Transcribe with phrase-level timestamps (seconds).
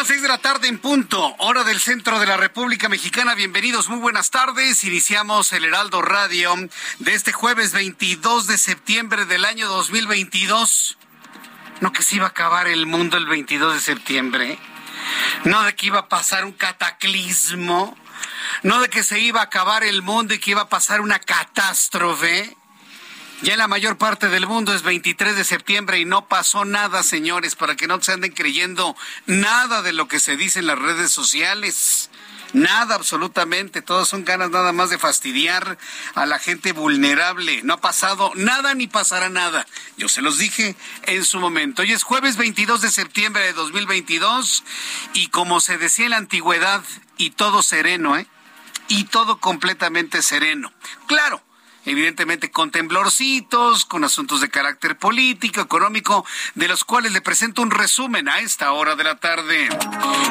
[0.00, 3.34] Las seis de la tarde en punto, hora del centro de la República Mexicana.
[3.34, 4.82] Bienvenidos, muy buenas tardes.
[4.84, 6.54] Iniciamos el Heraldo Radio
[7.00, 10.96] de este jueves 22 de septiembre del año 2022.
[11.82, 14.58] No que se iba a acabar el mundo el 22 de septiembre.
[15.44, 17.94] No de que iba a pasar un cataclismo.
[18.62, 21.18] No de que se iba a acabar el mundo y que iba a pasar una
[21.18, 22.56] catástrofe.
[23.42, 27.02] Ya en la mayor parte del mundo es 23 de septiembre y no pasó nada,
[27.02, 30.78] señores, para que no se anden creyendo nada de lo que se dice en las
[30.78, 32.10] redes sociales.
[32.52, 33.80] Nada, absolutamente.
[33.80, 35.78] Todas son ganas nada más de fastidiar
[36.14, 37.62] a la gente vulnerable.
[37.62, 39.66] No ha pasado nada ni pasará nada.
[39.96, 41.80] Yo se los dije en su momento.
[41.80, 44.64] Hoy es jueves 22 de septiembre de 2022
[45.14, 46.82] y como se decía en la antigüedad,
[47.16, 48.26] y todo sereno, ¿eh?
[48.88, 50.72] Y todo completamente sereno.
[51.06, 51.42] Claro
[51.84, 57.70] evidentemente con temblorcitos, con asuntos de carácter político, económico, de los cuales le presento un
[57.70, 59.68] resumen a esta hora de la tarde.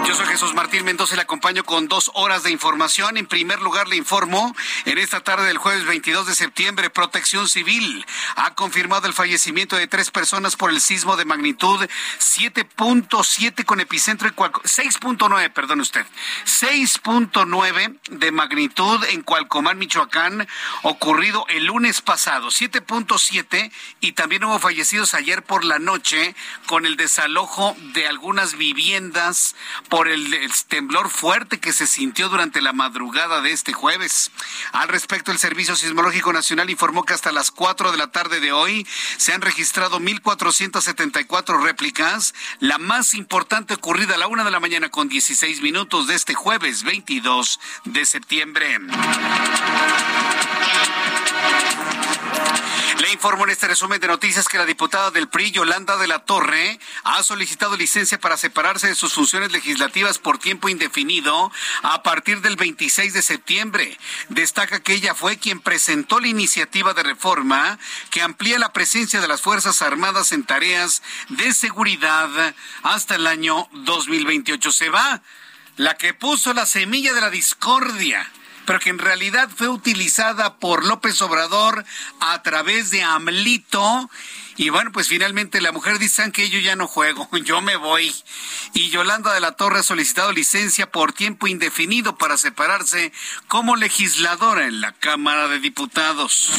[0.05, 3.17] Yo soy Jesús Martín Mendoza y le acompaño con dos horas de información.
[3.17, 4.55] En primer lugar, le informo,
[4.85, 8.05] en esta tarde del jueves 22 de septiembre, Protección Civil
[8.35, 11.87] ha confirmado el fallecimiento de tres personas por el sismo de magnitud
[12.19, 16.05] 7.7 con epicentro en 6.9, perdón usted,
[16.45, 20.47] 6.9 de magnitud en Cualcomán, Michoacán,
[20.83, 26.35] ocurrido el lunes pasado, 7.7, y también hubo fallecidos ayer por la noche
[26.65, 29.55] con el desalojo de algunas viviendas
[29.89, 30.35] por el,
[30.67, 34.31] temblor fuerte que se sintió durante la madrugada de este jueves.
[34.71, 38.51] Al respecto, el Servicio Sismológico Nacional informó que hasta las 4 de la tarde de
[38.51, 38.85] hoy
[39.17, 44.89] se han registrado 1.474 réplicas, la más importante ocurrida a la una de la mañana
[44.89, 48.79] con 16 minutos de este jueves 22 de septiembre.
[52.99, 56.19] Le informo en este resumen de noticias que la diputada del PRI, Yolanda de la
[56.19, 61.49] Torre, ha solicitado licencia para separarse de sus funciones legislativas por tiempo indefinido
[61.81, 63.97] a partir del 26 de septiembre.
[64.27, 67.79] Destaca que ella fue quien presentó la iniciativa de reforma
[68.09, 72.29] que amplía la presencia de las Fuerzas Armadas en tareas de seguridad
[72.83, 74.71] hasta el año 2028.
[74.73, 75.21] Se va
[75.77, 78.29] la que puso la semilla de la discordia
[78.69, 81.83] pero que en realidad fue utilizada por López Obrador
[82.19, 84.11] a través de AMLITO
[84.59, 88.13] y bueno, pues finalmente la mujer dice que yo ya no juego, yo me voy.
[88.73, 93.13] Y Yolanda de la Torre ha solicitado licencia por tiempo indefinido para separarse
[93.47, 96.51] como legisladora en la Cámara de Diputados.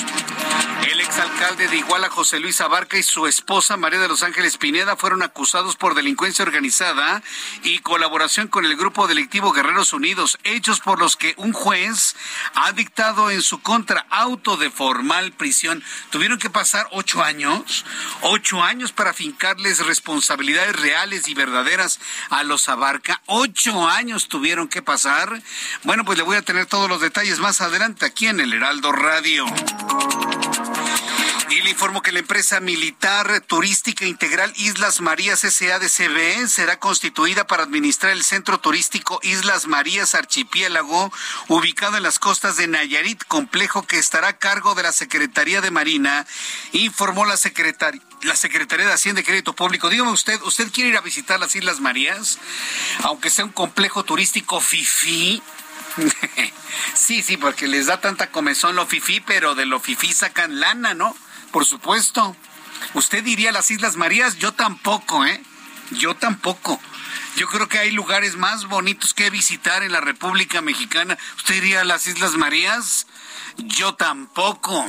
[0.91, 4.97] El exalcalde de Iguala, José Luis Abarca, y su esposa María de los Ángeles Pineda
[4.97, 7.23] fueron acusados por delincuencia organizada
[7.65, 12.17] y colaboración con el grupo delictivo Guerreros Unidos, hechos por los que un juez
[12.55, 15.85] ha dictado en su contra auto de formal prisión.
[16.09, 17.85] Tuvieron que pasar ocho años
[18.23, 23.21] Ocho años para fincarles responsabilidades reales y verdaderas a los Abarca.
[23.27, 25.43] Ocho años tuvieron que pasar.
[25.85, 28.93] Bueno, pues le voy a tener todos los detalles más adelante aquí en el Heraldo
[28.93, 29.47] Radio.
[31.51, 37.65] Y le informo que la empresa militar turística integral Islas Marías SADCB será constituida para
[37.65, 41.13] administrar el centro turístico Islas Marías Archipiélago,
[41.49, 45.73] ubicado en las costas de Nayarit, complejo que estará a cargo de la Secretaría de
[45.73, 46.25] Marina,
[46.71, 49.89] informó la secretaria la Secretaría de Hacienda y Crédito Público.
[49.89, 52.39] Dígame usted, ¿usted quiere ir a visitar las Islas Marías?
[53.03, 55.43] Aunque sea un complejo turístico fifí.
[56.95, 60.95] sí, sí, porque les da tanta comezón lo fifí, pero de lo fifí sacan lana,
[60.95, 61.17] ¿no?
[61.53, 62.37] Por supuesto.
[62.95, 64.37] ¿Usted iría a las Islas Marías?
[64.39, 65.43] Yo tampoco, ¿eh?
[65.93, 66.81] Yo tampoco.
[67.37, 71.19] Yo creo que hay lugares más bonitos que visitar en la República Mexicana.
[71.37, 73.07] ¿Usted iría a las Islas Marías?
[73.67, 74.85] Yo tampoco.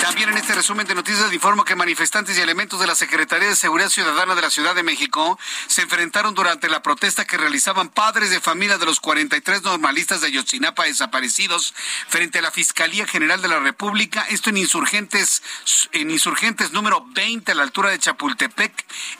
[0.00, 3.56] También en este resumen de noticias informo que manifestantes y elementos de la Secretaría de
[3.56, 8.30] Seguridad Ciudadana de la Ciudad de México se enfrentaron durante la protesta que realizaban padres
[8.30, 11.74] de familia de los 43 normalistas de Ayotzinapa desaparecidos
[12.08, 15.42] frente a la Fiscalía General de la República, esto en Insurgentes
[15.92, 18.72] en Insurgentes número 20 a la altura de Chapultepec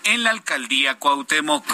[0.05, 1.65] en la alcaldía Cuauhtémoc.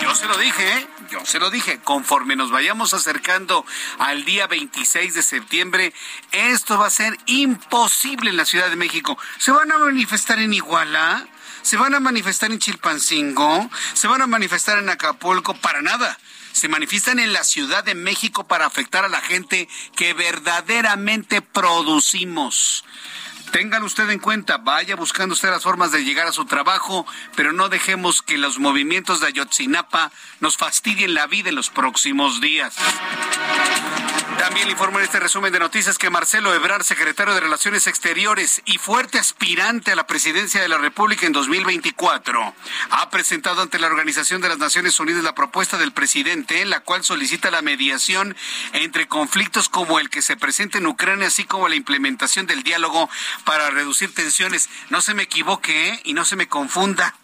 [0.00, 0.88] Yo se lo dije, ¿eh?
[1.10, 3.64] Yo se lo dije, conforme nos vayamos acercando
[3.98, 5.92] al día 26 de septiembre,
[6.32, 9.18] esto va a ser imposible en la Ciudad de México.
[9.38, 11.26] ¿Se van a manifestar en Iguala?
[11.62, 13.68] ¿Se van a manifestar en Chilpancingo?
[13.94, 15.54] ¿Se van a manifestar en Acapulco?
[15.54, 16.18] Para nada.
[16.52, 22.84] Se manifiestan en la Ciudad de México para afectar a la gente que verdaderamente producimos.
[23.52, 27.52] Téngalo usted en cuenta, vaya buscando usted las formas de llegar a su trabajo, pero
[27.52, 32.76] no dejemos que los movimientos de Ayotzinapa nos fastidien la vida en los próximos días.
[34.38, 38.78] También informo en este resumen de noticias que Marcelo Ebrard, secretario de Relaciones Exteriores y
[38.78, 42.54] fuerte aspirante a la presidencia de la República en 2024,
[42.90, 46.80] ha presentado ante la Organización de las Naciones Unidas la propuesta del presidente en la
[46.80, 48.36] cual solicita la mediación
[48.72, 53.10] entre conflictos como el que se presenta en Ucrania, así como la implementación del diálogo
[53.44, 54.70] para reducir tensiones.
[54.88, 56.00] No se me equivoque ¿eh?
[56.04, 57.14] y no se me confunda.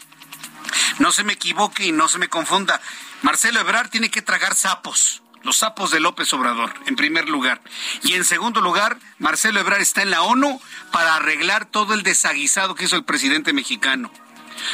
[0.98, 2.80] No se me equivoque y no se me confunda.
[3.22, 7.60] Marcelo Ebrard tiene que tragar sapos los sapos de López Obrador, en primer lugar.
[8.02, 10.60] Y en segundo lugar, Marcelo Ebrard está en la ONU
[10.90, 14.10] para arreglar todo el desaguisado que hizo el presidente mexicano.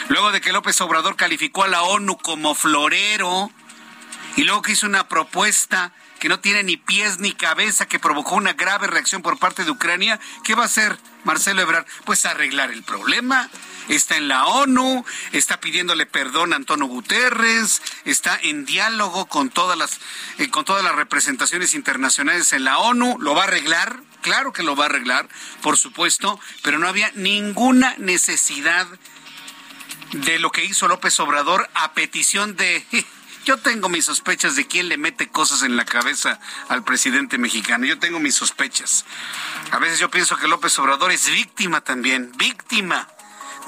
[0.09, 3.51] Luego de que López Obrador calificó a la ONU como florero,
[4.37, 8.37] y luego que hizo una propuesta que no tiene ni pies ni cabeza, que provocó
[8.37, 11.87] una grave reacción por parte de Ucrania, ¿qué va a hacer Marcelo Ebrard?
[12.05, 13.49] Pues arreglar el problema.
[13.89, 19.77] Está en la ONU, está pidiéndole perdón a Antonio Guterres, está en diálogo con todas
[19.77, 19.99] las
[20.39, 24.63] eh, con todas las representaciones internacionales en la ONU, lo va a arreglar, claro que
[24.63, 25.29] lo va a arreglar,
[25.63, 28.87] por supuesto, pero no había ninguna necesidad
[30.13, 32.87] de lo que hizo López Obrador a petición de
[33.45, 36.39] yo tengo mis sospechas de quién le mete cosas en la cabeza
[36.69, 37.87] al presidente mexicano.
[37.87, 39.05] Yo tengo mis sospechas.
[39.71, 43.09] A veces yo pienso que López Obrador es víctima también, víctima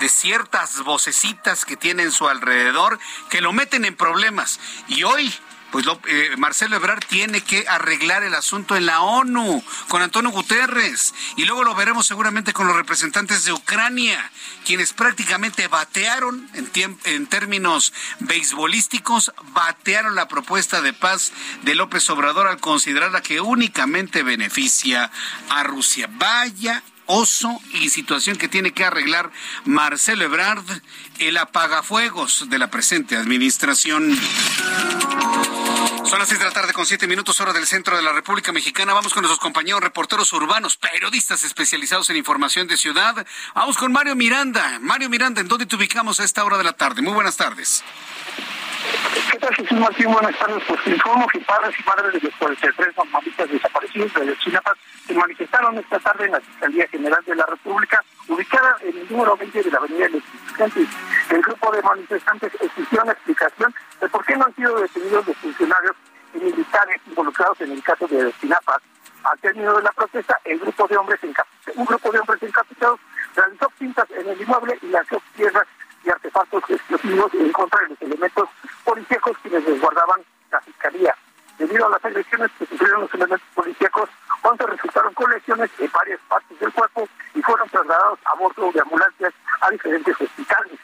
[0.00, 2.98] de ciertas vocecitas que tiene en su alrededor
[3.30, 4.60] que lo meten en problemas.
[4.88, 5.32] Y hoy
[5.72, 11.14] pues eh, Marcelo Ebrard tiene que arreglar el asunto en la ONU con Antonio Guterres
[11.36, 14.30] y luego lo veremos seguramente con los representantes de Ucrania,
[14.66, 16.70] quienes prácticamente batearon en,
[17.04, 21.32] en términos beisbolísticos, batearon la propuesta de paz
[21.62, 25.10] de López Obrador al considerarla que únicamente beneficia
[25.48, 26.06] a Rusia.
[26.12, 29.30] Vaya oso y situación que tiene que arreglar
[29.64, 30.64] Marcelo Ebrard,
[31.18, 34.18] el apagafuegos de la presente administración.
[36.12, 38.52] Son las seis de la tarde con siete minutos hora del centro de la República
[38.52, 38.92] Mexicana.
[38.92, 43.26] Vamos con nuestros compañeros reporteros urbanos, periodistas especializados en información de ciudad.
[43.54, 44.78] Vamos con Mario Miranda.
[44.82, 47.00] Mario Miranda, ¿en dónde te ubicamos a esta hora de la tarde?
[47.00, 47.82] Muy buenas tardes.
[49.30, 50.12] ¿Qué tal, Jesús Martín?
[50.12, 50.62] Buenas tardes.
[50.68, 54.74] Pues informo que padres y madres de los 43 normalistas desaparecidos de Chinapas
[55.06, 59.36] se manifestaron esta tarde en la Fiscalía General de la República, ubicada en el número
[59.36, 60.88] 20 de la Avenida de Estudiantes.
[61.30, 65.36] El grupo de manifestantes exigió una explicación de por qué no han sido detenidos los
[65.36, 65.96] funcionarios
[66.34, 68.80] y militares involucrados en el caso de Chinapas.
[69.24, 71.20] Al término de la protesta, el grupo de hombres
[71.76, 72.98] un grupo de hombres encapuchados
[73.36, 75.66] realizó pintas en el inmueble y lanzó piedras
[76.04, 78.48] y artefactos explosivos en contra de los elementos
[78.84, 81.14] policíacos quienes resguardaban la fiscalía.
[81.58, 84.08] Debido a las agresiones que sufrieron los elementos policíacos,
[84.42, 88.80] 11 resultaron con lesiones en varias partes del cuerpo y fueron trasladados a bordo de
[88.80, 90.78] ambulancias a diferentes hospitales.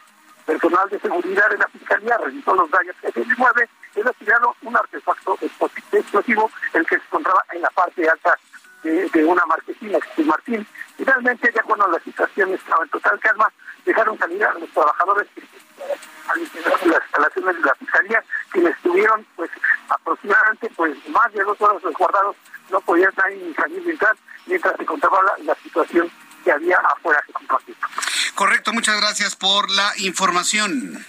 [0.47, 4.77] Personal de seguridad de la Fiscalía revisó los daños que se inmueble y retiraron un
[4.77, 5.39] artefacto
[5.93, 8.39] explosivo, el que se encontraba en la parte alta
[8.83, 10.67] de, una marquesina, Martín.
[10.97, 13.53] Finalmente, ya cuando la situación estaba en total calma,
[13.85, 15.29] dejaron salir a los trabajadores
[16.37, 19.51] interior de las instalaciones de la fiscalía, quienes estuvieron pues
[19.89, 22.37] aproximadamente pues más de dos horas resguardados,
[22.71, 26.11] no podían salir ni salir entrar, mientras se encontraba la, situación
[26.49, 27.77] que había afuera que compartir.
[28.35, 31.05] Correcto, muchas gracias por la información.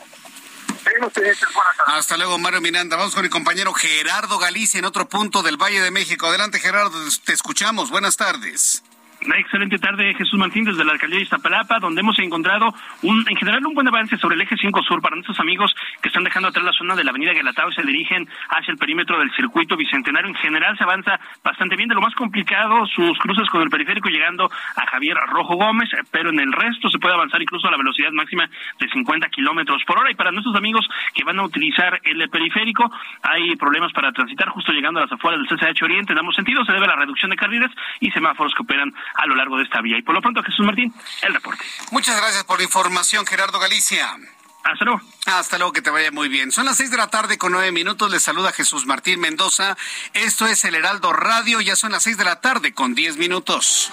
[1.85, 2.97] Hasta luego, Mario Miranda.
[2.97, 6.27] Vamos con mi compañero Gerardo Galicia en otro punto del Valle de México.
[6.27, 7.89] Adelante, Gerardo, te escuchamos.
[7.89, 8.83] Buenas tardes.
[9.21, 12.73] Excelente tarde, Jesús Martín, desde la alcaldía de Iztapalapa, donde hemos encontrado
[13.03, 16.07] un, en general un buen avance sobre el eje 5 sur para nuestros amigos que
[16.07, 19.19] están dejando atrás la zona de la avenida Galatao y se dirigen hacia el perímetro
[19.19, 20.29] del circuito bicentenario.
[20.29, 21.89] En general se avanza bastante bien.
[21.89, 26.29] De lo más complicado, sus cruces con el periférico llegando a Javier Rojo Gómez, pero
[26.29, 28.49] en el resto se puede avanzar incluso a la velocidad máxima
[28.79, 30.11] de 50 kilómetros por hora.
[30.11, 32.89] Y para nuestros amigos que van a utilizar el periférico,
[33.23, 36.13] hay problemas para transitar justo llegando a las afueras del CCH Oriente.
[36.13, 39.35] Damos sentido, se debe a la reducción de carriles y semáforos que operan a lo
[39.35, 39.97] largo de esta vía.
[39.97, 41.63] Y por lo pronto, Jesús Martín, el reporte.
[41.91, 44.17] Muchas gracias por la información, Gerardo Galicia.
[44.63, 45.01] Hasta luego.
[45.25, 46.51] Hasta luego, que te vaya muy bien.
[46.51, 48.11] Son las seis de la tarde con nueve minutos.
[48.11, 49.77] Les saluda Jesús Martín Mendoza.
[50.13, 51.61] Esto es el Heraldo Radio.
[51.61, 53.91] Ya son las seis de la tarde con diez minutos.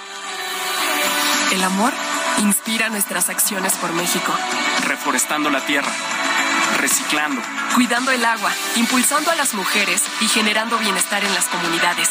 [1.52, 1.92] El amor
[2.38, 4.36] inspira nuestras acciones por México.
[4.86, 5.92] Reforestando la tierra,
[6.78, 7.40] reciclando,
[7.74, 12.10] cuidando el agua, impulsando a las mujeres y generando bienestar en las comunidades.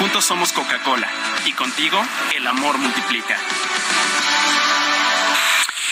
[0.00, 1.12] Juntos somos Coca-Cola
[1.44, 2.02] y contigo
[2.34, 3.36] el amor multiplica.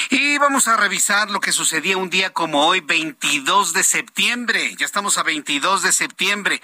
[0.09, 4.75] Y vamos a revisar lo que sucedía un día como hoy, 22 de septiembre.
[4.79, 6.63] Ya estamos a 22 de septiembre.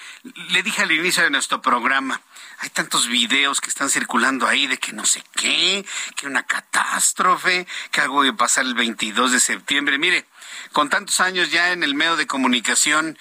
[0.52, 2.22] Le dije al inicio de nuestro programa,
[2.60, 5.84] hay tantos videos que están circulando ahí de que no sé qué,
[6.16, 9.98] que una catástrofe, que algo a pasar el 22 de septiembre.
[9.98, 10.24] Mire,
[10.72, 13.18] con tantos años ya en el medio de comunicación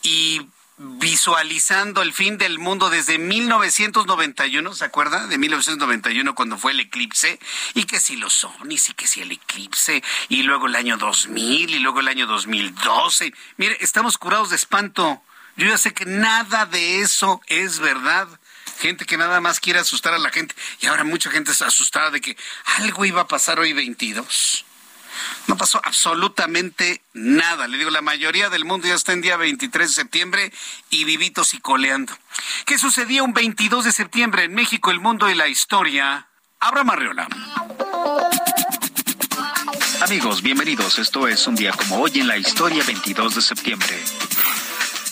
[0.00, 5.26] y visualizando el fin del mundo desde 1991, ¿se acuerda?
[5.26, 7.38] De 1991 cuando fue el eclipse,
[7.74, 11.70] y que si los ovnis, y que si el eclipse, y luego el año 2000,
[11.70, 13.32] y luego el año 2012.
[13.56, 15.22] Mire, estamos curados de espanto.
[15.56, 18.28] Yo ya sé que nada de eso es verdad.
[18.80, 20.56] Gente que nada más quiere asustar a la gente.
[20.80, 22.36] Y ahora mucha gente está asustada de que
[22.78, 24.64] algo iba a pasar hoy 22.
[25.46, 27.68] No pasó absolutamente nada.
[27.68, 30.52] Le digo, la mayoría del mundo ya está en día 23 de septiembre
[30.90, 32.16] y vivitos y coleando.
[32.66, 36.26] ¿Qué sucedía un 22 de septiembre en México, el mundo y la historia?
[36.60, 37.28] Abra Marriola.
[40.00, 40.98] Amigos, bienvenidos.
[40.98, 43.98] Esto es un día como hoy en la historia 22 de septiembre.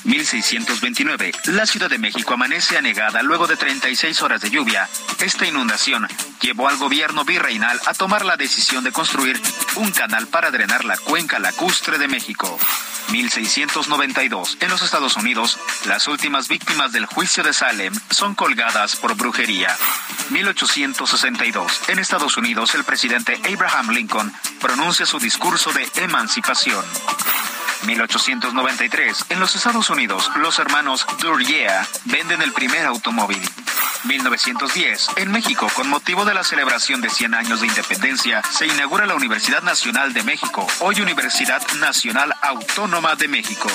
[0.05, 1.33] 1629.
[1.47, 4.89] La Ciudad de México amanece anegada luego de 36 horas de lluvia.
[5.21, 6.09] Esta inundación
[6.41, 9.41] llevó al gobierno virreinal a tomar la decisión de construir
[9.77, 12.59] un canal para drenar la cuenca lacustre de México.
[13.11, 14.59] 1692.
[14.61, 19.77] En los Estados Unidos, las últimas víctimas del juicio de Salem son colgadas por brujería.
[20.31, 21.89] 1862.
[21.89, 26.85] En Estados Unidos, el presidente Abraham Lincoln pronuncia su discurso de emancipación.
[27.85, 29.27] 1893.
[29.31, 33.43] En los Estados Unidos, los hermanos Duryea venden el primer automóvil.
[34.05, 35.09] 1910.
[35.17, 39.15] En México, con motivo de la celebración de 100 años de independencia, se inaugura la
[39.15, 43.69] Universidad Nacional de México, hoy Universidad Nacional Autónoma de México.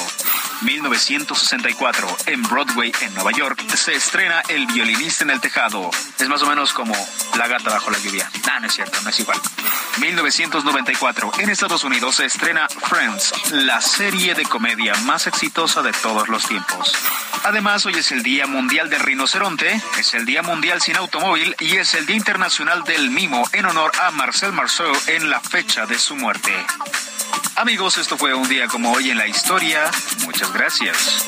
[0.61, 2.17] 1964.
[2.25, 5.89] En Broadway, en Nueva York, se estrena El violinista en el tejado.
[6.19, 6.95] Es más o menos como
[7.37, 8.29] La gata bajo la lluvia.
[8.51, 9.39] Ah, no es cierto, no es igual.
[9.99, 11.31] 1994.
[11.39, 16.45] En Estados Unidos se estrena Friends, la serie de comedia más exitosa de todos los
[16.47, 16.93] tiempos.
[17.43, 21.77] Además, hoy es el Día Mundial del Rinoceronte, es el Día Mundial sin Automóvil y
[21.77, 25.97] es el Día Internacional del Mimo en honor a Marcel Marceau en la fecha de
[25.97, 26.53] su muerte.
[27.55, 29.89] Amigos, esto fue un día como hoy en la historia.
[30.25, 31.25] Muchas gracias.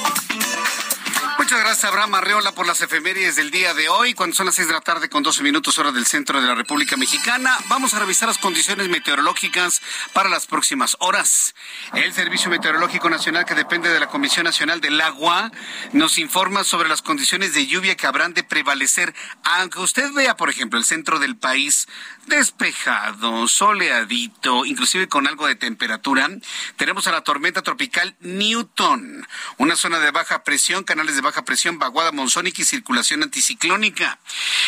[1.50, 4.14] Muchas gracias, Abraham Arreola, por las efemérides del día de hoy.
[4.14, 6.54] Cuando son las seis de la tarde con 12 minutos hora del centro de la
[6.54, 9.82] República Mexicana, vamos a revisar las condiciones meteorológicas
[10.14, 11.56] para las próximas horas.
[11.96, 15.52] El Servicio Meteorológico Nacional, que depende de la Comisión Nacional del Agua,
[15.92, 19.16] nos informa sobre las condiciones de lluvia que habrán de prevalecer.
[19.42, 21.88] Aunque usted vea, por ejemplo, el centro del país
[22.28, 26.30] despejado, soleadito, inclusive con algo de temperatura,
[26.78, 29.28] tenemos a la tormenta tropical Newton,
[29.58, 34.20] una zona de baja presión, canales de baja presión, vaguada monzónica y circulación anticiclónica.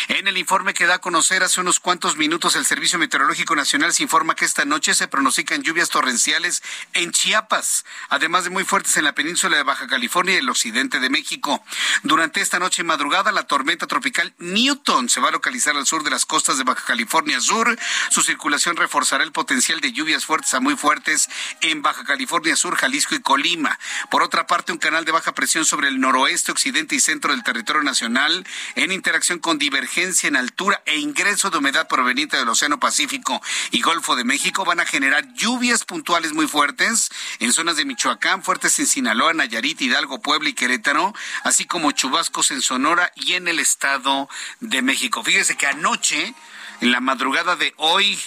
[0.08, 3.92] En el informe que da a conocer hace unos cuantos minutos el Servicio Meteorológico Nacional
[3.92, 6.62] se informa que esta noche se pronostican lluvias torrenciales
[6.94, 11.00] en Chiapas, además de muy fuertes en la península de Baja California y el occidente
[11.00, 11.62] de México.
[12.02, 16.02] Durante esta noche y madrugada, la tormenta tropical Newton se va a localizar al sur
[16.02, 17.78] de las costas de Baja California Sur.
[18.10, 21.28] Su circulación reforzará el potencial de lluvias fuertes a muy fuertes
[21.60, 23.78] en Baja California Sur, Jalisco y Colima.
[24.10, 27.82] Por otra parte, un canal de baja presión sobre el noroeste, y centro del territorio
[27.82, 33.42] nacional, en interacción con divergencia en altura e ingreso de humedad proveniente del Océano Pacífico
[33.72, 38.44] y Golfo de México, van a generar lluvias puntuales muy fuertes en zonas de Michoacán,
[38.44, 43.48] fuertes en Sinaloa, Nayarit, Hidalgo, Puebla y Querétaro, así como chubascos en Sonora y en
[43.48, 44.28] el Estado
[44.60, 45.24] de México.
[45.24, 46.34] Fíjese que anoche,
[46.80, 48.18] en la madrugada de hoy,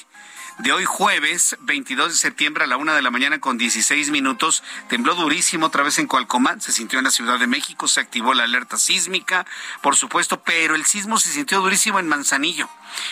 [0.59, 4.63] de hoy jueves 22 de septiembre a la una de la mañana con 16 minutos.
[4.87, 8.33] Tembló durísimo otra vez en Cualcomán, se sintió en la Ciudad de México, se activó
[8.33, 9.45] la alerta sísmica,
[9.81, 12.69] por supuesto, pero el sismo se sintió durísimo en Manzanillo.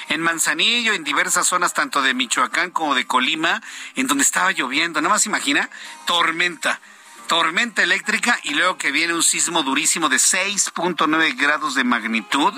[0.10, 3.62] En Manzanillo, en diversas zonas tanto de Michoacán como de Colima,
[3.96, 5.02] en donde estaba lloviendo.
[5.02, 5.70] Nada más imagina,
[6.06, 6.80] tormenta
[7.28, 12.54] tormenta eléctrica y luego que viene un sismo durísimo de 6.9 grados de magnitud.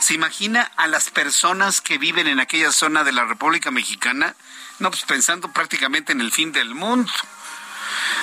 [0.00, 4.34] ¿Se imagina a las personas que viven en aquella zona de la República Mexicana?
[4.78, 7.10] No, pues pensando prácticamente en el fin del mundo.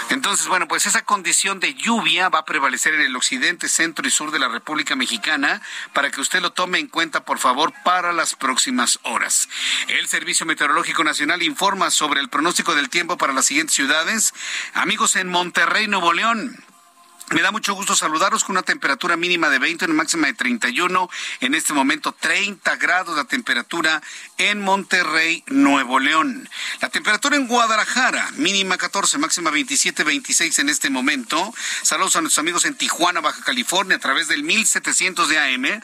[0.09, 4.11] Entonces, bueno, pues esa condición de lluvia va a prevalecer en el occidente, centro y
[4.11, 5.61] sur de la República Mexicana
[5.93, 9.49] para que usted lo tome en cuenta, por favor, para las próximas horas.
[9.87, 14.33] El Servicio Meteorológico Nacional informa sobre el pronóstico del tiempo para las siguientes ciudades.
[14.73, 16.63] Amigos en Monterrey, Nuevo León.
[17.31, 21.09] Me da mucho gusto saludaros con una temperatura mínima de 20, una máxima de 31.
[21.39, 24.01] En este momento 30 grados de temperatura
[24.37, 26.47] en Monterrey, Nuevo León.
[26.81, 31.53] La temperatura en Guadalajara, mínima 14, máxima 27, 26 en este momento.
[31.81, 35.81] Saludos a nuestros amigos en Tijuana, Baja California, a través del 1700 de AM.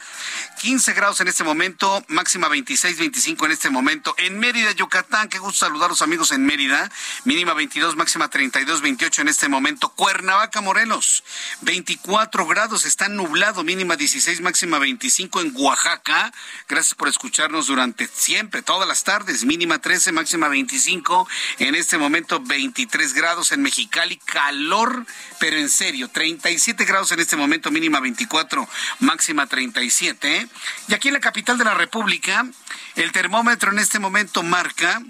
[0.59, 4.13] 15 grados en este momento, máxima 26, 25 en este momento.
[4.17, 6.91] En Mérida, Yucatán, qué gusto saludar a los amigos en Mérida.
[7.23, 9.87] Mínima 22, máxima 32, 28 en este momento.
[9.95, 11.23] Cuernavaca, Morelos.
[11.61, 16.33] 24 grados, está nublado, mínima 16, máxima 25 en Oaxaca.
[16.67, 21.25] Gracias por escucharnos durante siempre, todas las tardes, mínima 13, máxima 25.
[21.59, 25.05] En este momento 23 grados en Mexicali, calor,
[25.39, 28.67] pero en serio, 37 grados en este momento, mínima 24,
[28.99, 30.48] máxima 37.
[30.87, 32.45] Y aquí en la capital de la República,
[32.95, 35.01] el termómetro en este momento marca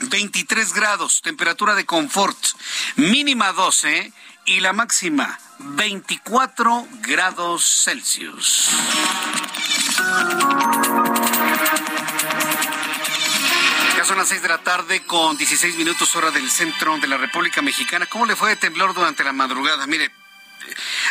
[0.00, 2.38] 23 grados, temperatura de confort,
[2.96, 4.12] mínima 12
[4.46, 8.70] y la máxima 24 grados Celsius.
[13.96, 17.18] Ya son las 6 de la tarde con 16 minutos hora del centro de la
[17.18, 18.06] República Mexicana.
[18.06, 19.86] ¿Cómo le fue de temblor durante la madrugada?
[19.86, 20.10] Mire,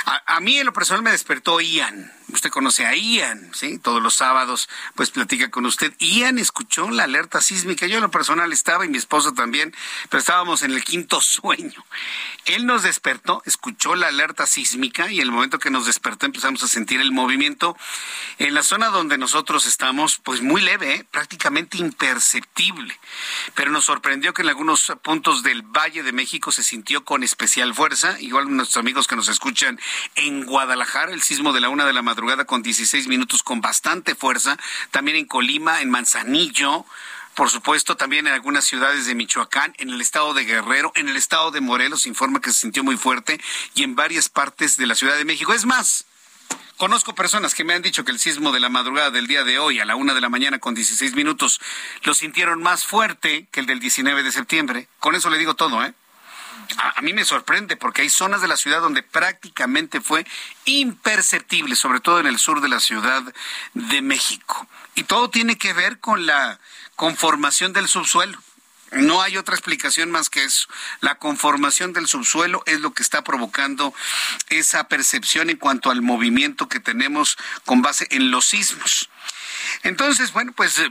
[0.06, 3.80] a, mí en lo personal me despertó Ian usted conoce a Ian, ¿sí?
[3.80, 5.94] Todos los sábados, pues platica con usted.
[6.00, 7.88] Ian escuchó la alerta sísmica.
[7.88, 9.74] Yo en lo personal estaba y mi esposa también,
[10.10, 11.86] pero estábamos en el quinto sueño.
[12.46, 16.64] Él nos despertó, escuchó la alerta sísmica y en el momento que nos despertó empezamos
[16.64, 17.78] a sentir el movimiento
[18.38, 21.06] en la zona donde nosotros estamos, pues muy leve, ¿eh?
[21.10, 23.00] prácticamente imperceptible.
[23.56, 27.74] Pero nos sorprendió que en algunos puntos del Valle de México se sintió con especial
[27.74, 28.20] fuerza.
[28.20, 29.30] Igual nuestros amigos que nos
[30.16, 34.16] en Guadalajara, el sismo de la una de la madrugada con 16 minutos con bastante
[34.16, 34.58] fuerza,
[34.92, 36.86] también en Colima, en Manzanillo,
[37.36, 41.16] por supuesto, también en algunas ciudades de Michoacán, en el estado de Guerrero, en el
[41.16, 43.40] estado de Morelos, informa que se sintió muy fuerte
[43.74, 45.54] y en varias partes de la Ciudad de México.
[45.54, 46.06] Es más,
[46.80, 49.60] Conozco personas que me han dicho que el sismo de la madrugada del día de
[49.60, 51.60] hoy, a la una de la mañana con 16 minutos,
[52.04, 54.88] lo sintieron más fuerte que el del 19 de septiembre.
[55.00, 55.94] Con eso le digo todo, ¿eh?
[56.78, 60.26] A, mí me sorprende porque hay zonas de la ciudad donde prácticamente fue
[60.66, 63.24] imperceptible, sobre todo en el sur de la Ciudad
[63.74, 64.68] de México.
[64.96, 66.60] Y todo tiene que ver con la
[66.96, 68.38] conformación del subsuelo.
[68.92, 70.68] No hay otra explicación más que eso.
[71.00, 73.94] La conformación del subsuelo es lo que está provocando
[74.50, 79.10] esa percepción en cuanto al movimiento que tenemos con base en los sismos.
[79.84, 80.90] Entonces, bueno, pues eh,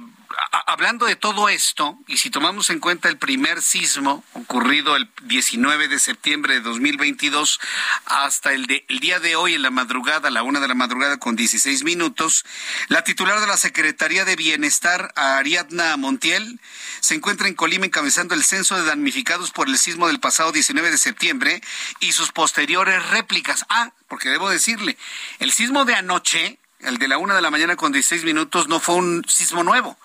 [0.66, 5.88] hablando de todo esto, y si tomamos en cuenta el primer sismo ocurrido el 19
[5.88, 7.60] de septiembre de 2022
[8.06, 11.36] hasta el, día de hoy en la madrugada, a la una de la madrugada con
[11.36, 12.44] 16 minutos,
[12.88, 16.60] la titular de la Secretaría de Bienestar, Ariadna Montiel,
[17.00, 20.90] se encuentra en Colima encabezando el censo de damnificados por el sismo del pasado 19
[20.90, 21.62] de septiembre
[22.00, 23.64] y sus posteriores réplicas.
[23.68, 24.96] Ah, porque debo decirle,
[25.38, 28.80] el sismo de anoche, el de la una de la mañana con 16 minutos, no
[28.80, 29.96] fue un sismo nuevo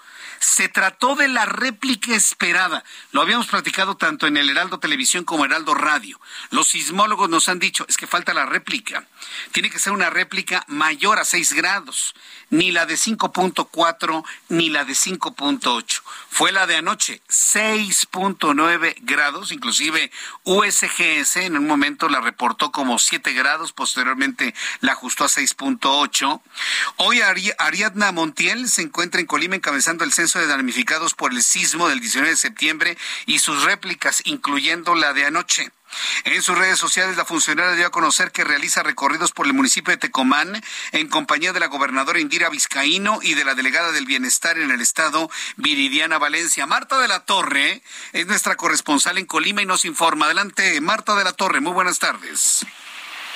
[0.43, 2.83] se trató de la réplica esperada.
[3.12, 6.19] Lo habíamos platicado tanto en el Heraldo Televisión como Heraldo Radio.
[6.51, 9.07] Los sismólogos nos han dicho, es que falta la réplica.
[9.51, 12.15] Tiene que ser una réplica mayor a 6 grados
[12.53, 16.01] ni la de 5.4 ni la de 5.8.
[16.29, 20.12] Fue la de anoche, 6.9 grados, inclusive
[20.43, 26.41] USGS en un momento la reportó como 7 grados, posteriormente la ajustó a 6.8.
[26.97, 27.21] Hoy
[27.57, 32.01] Ariadna Montiel se encuentra en Colima encabezando el censo de damnificados por el sismo del
[32.01, 35.71] 19 de septiembre y sus réplicas, incluyendo la de anoche.
[36.25, 39.91] En sus redes sociales, la funcionaria dio a conocer que realiza recorridos por el municipio
[39.91, 44.58] de Tecomán en compañía de la gobernadora Indira Vizcaíno y de la delegada del Bienestar
[44.58, 46.65] en el estado, Viridiana Valencia.
[46.65, 50.25] Marta de la Torre es nuestra corresponsal en Colima y nos informa.
[50.25, 52.65] Adelante, Marta de la Torre, muy buenas tardes.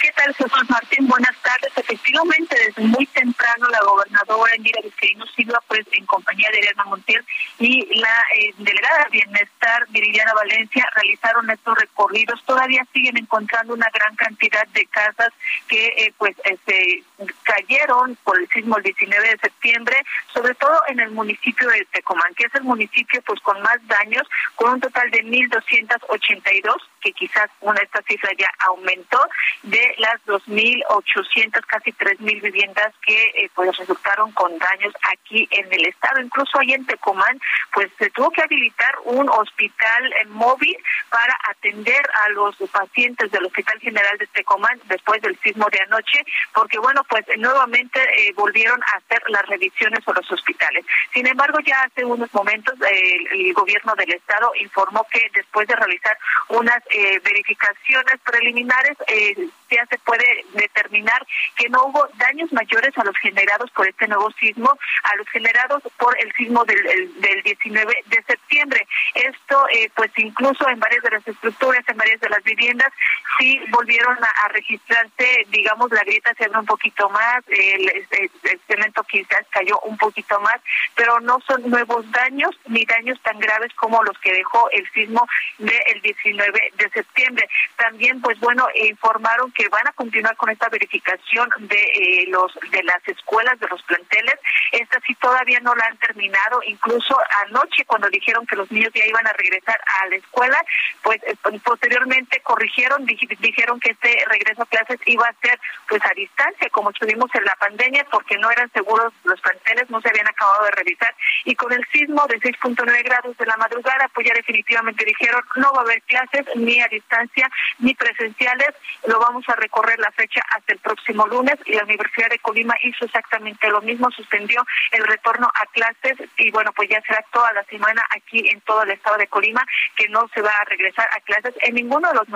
[0.01, 1.07] ¿Qué tal, Jesús Martín?
[1.07, 1.71] Buenas tardes.
[1.75, 7.25] Efectivamente, desde muy temprano la gobernadora Indira Vizcaíno Silva, pues en compañía de Elena Montiel
[7.59, 12.43] y la eh, delegada de Bienestar, Viridiana Valencia, realizaron estos recorridos.
[12.43, 15.29] Todavía siguen encontrando una gran cantidad de casas
[15.67, 17.03] que eh, pues se
[17.43, 19.95] cayeron por el sismo el 19 de septiembre,
[20.33, 24.27] sobre todo en el municipio de Tecomán, que es el municipio pues con más daños,
[24.55, 26.75] con un total de 1.282
[27.07, 29.19] que quizás una esta cifra ya aumentó
[29.63, 35.85] de las 2.800, casi 3.000 viviendas que eh, pues resultaron con daños aquí en el
[35.87, 36.19] estado.
[36.21, 37.39] Incluso ahí en Tecomán,
[37.73, 40.77] pues se tuvo que habilitar un hospital eh, móvil
[41.09, 46.25] para atender a los pacientes del Hospital General de Tecomán después del sismo de anoche,
[46.53, 50.85] porque bueno, pues nuevamente eh, volvieron a hacer las revisiones a los hospitales.
[51.13, 56.17] Sin embargo, ya hace unos momentos el gobierno del estado informó que después de realizar
[56.49, 59.35] unas eh, verificaciones preliminares eh,
[59.75, 61.25] ya se puede determinar
[61.55, 65.83] que no hubo daños mayores a los generados por este nuevo sismo, a los generados
[65.97, 66.81] por el sismo del,
[67.21, 68.87] del 19 de septiembre.
[69.13, 72.91] Esto, eh, pues incluso en varias de las estructuras, en varias de las viviendas,
[73.37, 79.03] sí volvieron a, registrarse, digamos, la grieta se abrió un poquito más, el, el cemento
[79.03, 80.55] quizás cayó un poquito más,
[80.95, 85.27] pero no son nuevos daños ni daños tan graves como los que dejó el sismo
[85.57, 87.49] del 19 de septiembre.
[87.75, 92.83] También, pues bueno, informaron que van a continuar con esta verificación de eh, los de
[92.83, 94.35] las escuelas, de los planteles.
[94.71, 96.61] Esta sí todavía no la han terminado.
[96.63, 97.17] Incluso
[97.47, 100.63] anoche, cuando dijeron que los niños ya iban a regresar a la escuela,
[101.01, 106.13] pues eh, posteriormente corrigieron, dijeron que este regreso a clases iba a ser pues a
[106.13, 110.27] distancia, como estuvimos en la pandemia, porque no eran seguros los planteles, no se habían
[110.27, 111.15] acabado de revisar.
[111.45, 115.71] Y con el sismo de 6.9 grados de la madrugada, pues ya definitivamente dijeron no
[115.73, 118.69] va a haber clases ni a distancia ni presenciales.
[119.07, 122.75] Lo vamos a recorrer la fecha hasta el próximo lunes y la Universidad de Colima
[122.83, 127.51] hizo exactamente lo mismo, suspendió el retorno a clases y bueno, pues ya será toda
[127.53, 131.07] la semana aquí en todo el estado de Colima que no se va a regresar
[131.11, 132.27] a clases en ninguno de los,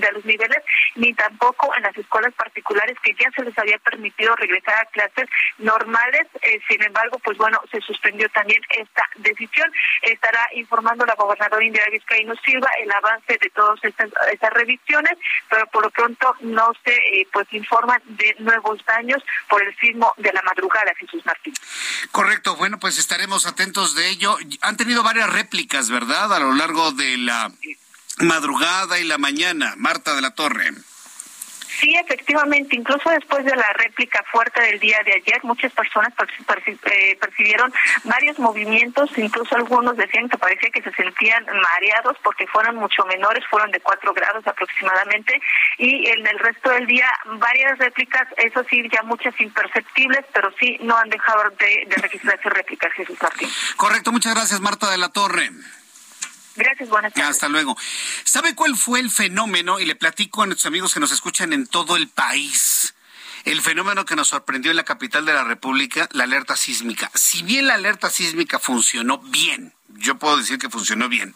[0.00, 0.62] de los niveles
[0.96, 5.28] ni tampoco en las escuelas particulares que ya se les había permitido regresar a clases
[5.58, 6.26] normales.
[6.42, 9.70] Eh, sin embargo, pues bueno, se suspendió también esta decisión.
[10.02, 15.12] Estará informando la gobernadora Indira Vizcaíno Silva el avance de todas estas, estas revisiones,
[15.48, 20.12] pero por lo pronto no se eh, pues informan de nuevos daños por el sismo
[20.16, 21.54] de la madrugada, Jesús Martín.
[22.12, 24.36] Correcto, bueno, pues estaremos atentos de ello.
[24.62, 26.32] Han tenido varias réplicas, ¿verdad?
[26.32, 27.50] A lo largo de la
[28.18, 30.72] madrugada y la mañana, Marta de la Torre.
[31.78, 36.12] Sí, efectivamente, incluso después de la réplica fuerte del día de ayer, muchas personas
[36.66, 37.72] eh, percibieron
[38.04, 43.44] varios movimientos, incluso algunos decían que parecía que se sentían mareados porque fueron mucho menores,
[43.48, 45.40] fueron de 4 grados aproximadamente,
[45.78, 50.76] y en el resto del día varias réplicas, eso sí, ya muchas imperceptibles, pero sí
[50.82, 53.48] no han dejado de, de registrarse réplicas, Jesús Martín.
[53.76, 55.50] Correcto, muchas gracias Marta de la Torre.
[56.60, 57.30] Gracias, buenas tardes.
[57.30, 57.74] Hasta luego.
[58.24, 59.80] ¿Sabe cuál fue el fenómeno?
[59.80, 62.94] Y le platico a nuestros amigos que nos escuchan en todo el país.
[63.44, 67.10] El fenómeno que nos sorprendió en la capital de la República, la alerta sísmica.
[67.14, 71.34] Si bien la alerta sísmica funcionó bien, yo puedo decir que funcionó bien.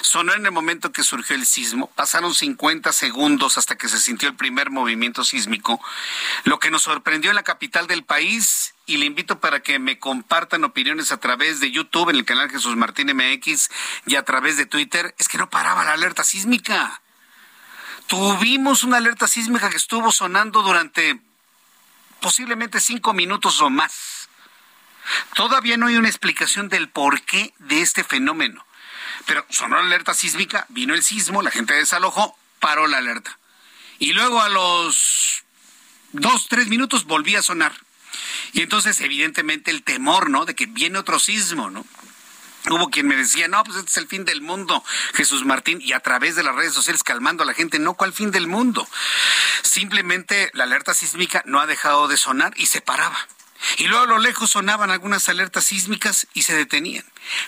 [0.00, 4.28] Sonó en el momento que surgió el sismo, pasaron 50 segundos hasta que se sintió
[4.28, 5.80] el primer movimiento sísmico.
[6.44, 9.98] Lo que nos sorprendió en la capital del país y le invito para que me
[9.98, 13.68] compartan opiniones a través de YouTube en el canal Jesús Martín MX
[14.06, 17.02] y a través de Twitter, es que no paraba la alerta sísmica.
[18.06, 21.20] Tuvimos una alerta sísmica que estuvo sonando durante
[22.20, 24.15] posiblemente cinco minutos o más.
[25.34, 28.64] Todavía no hay una explicación del porqué de este fenómeno.
[29.26, 33.38] Pero sonó la alerta sísmica, vino el sismo, la gente desalojó, paró la alerta.
[33.98, 35.44] Y luego a los
[36.12, 37.72] dos, tres minutos volvía a sonar.
[38.52, 40.44] Y entonces, evidentemente, el temor, ¿no?
[40.44, 41.84] De que viene otro sismo, ¿no?
[42.68, 44.82] Hubo quien me decía, no, pues este es el fin del mundo,
[45.14, 48.12] Jesús Martín, y a través de las redes sociales calmando a la gente, no, ¿cuál
[48.12, 48.88] fin del mundo?
[49.62, 53.16] Simplemente la alerta sísmica no ha dejado de sonar y se paraba.
[53.78, 57.04] Y luego a lo lejos sonaban algunas alertas sísmicas y se detenían.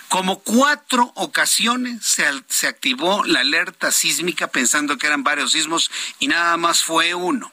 [0.07, 6.27] Como cuatro ocasiones se, se activó la alerta sísmica pensando que eran varios sismos y
[6.27, 7.51] nada más fue uno.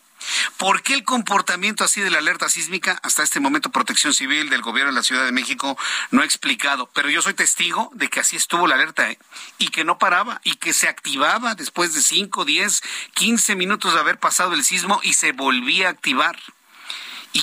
[0.57, 2.99] ¿Por qué el comportamiento así de la alerta sísmica?
[3.03, 5.79] Hasta este momento Protección Civil del Gobierno de la Ciudad de México
[6.11, 9.19] no ha explicado, pero yo soy testigo de que así estuvo la alerta ¿eh?
[9.59, 12.83] y que no paraba y que se activaba después de 5, 10,
[13.15, 16.37] 15 minutos de haber pasado el sismo y se volvía a activar.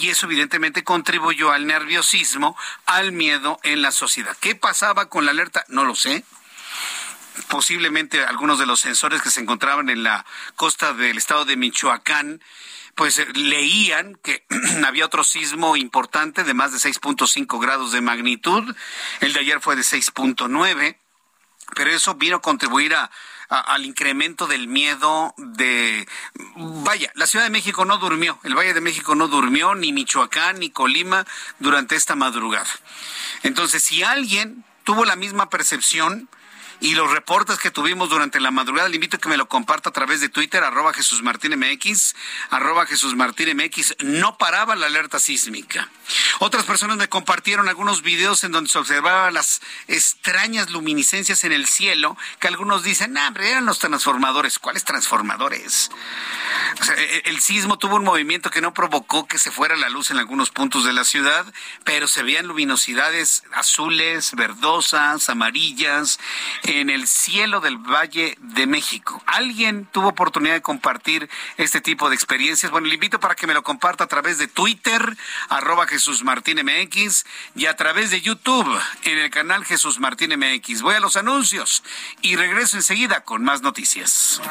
[0.02, 4.36] Y eso evidentemente contribuyó al nerviosismo, al miedo en la sociedad.
[4.40, 5.66] ¿Qué pasaba con la alerta?
[5.68, 6.24] No lo sé
[7.48, 10.24] posiblemente algunos de los sensores que se encontraban en la
[10.56, 12.42] costa del estado de Michoacán
[12.96, 14.46] pues eh, leían que
[14.86, 18.76] había otro sismo importante de más de 6.5 grados de magnitud.
[19.20, 20.98] El de ayer fue de 6.9,
[21.76, 23.10] pero eso vino a contribuir a,
[23.60, 26.08] al incremento del miedo de...
[26.56, 30.60] Vaya, la Ciudad de México no durmió, el Valle de México no durmió, ni Michoacán,
[30.60, 31.26] ni Colima
[31.60, 32.70] durante esta madrugada.
[33.44, 36.30] Entonces, si alguien tuvo la misma percepción,
[36.80, 39.90] y los reportes que tuvimos durante la madrugada, le invito a que me lo comparta
[39.90, 42.16] a través de Twitter, arroba Jesús Martín MX,
[42.50, 45.90] arroba Jesús Martín MX, no paraba la alerta sísmica.
[46.40, 51.68] Otras personas me compartieron algunos videos en donde se observaban las extrañas luminiscencias en el
[51.68, 54.60] cielo, que algunos dicen, hombre, eran los transformadores.
[54.60, 55.90] ¿Cuáles transformadores?
[56.98, 60.18] E, el sismo tuvo un movimiento que no provocó que se fuera la luz en
[60.18, 61.46] algunos puntos de la ciudad,
[61.84, 66.20] pero se veían luminosidades azules, verdosas, amarillas,
[66.80, 69.22] en el cielo del Valle de México.
[69.26, 72.72] ¿Alguien tuvo oportunidad de compartir este tipo de experiencias?
[72.72, 75.18] Bueno, le invito para que me lo comparta a través de Twitter,
[75.50, 80.82] arroba Jesús Martín MX, y a través de YouTube, en el canal Jesús Martín MX.
[80.82, 81.84] Voy a los anuncios
[82.22, 84.42] y regreso enseguida con más noticias.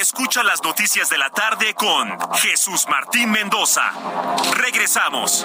[0.00, 3.92] Escucha las noticias de la tarde con Jesús Martín Mendoza.
[4.54, 5.44] Regresamos.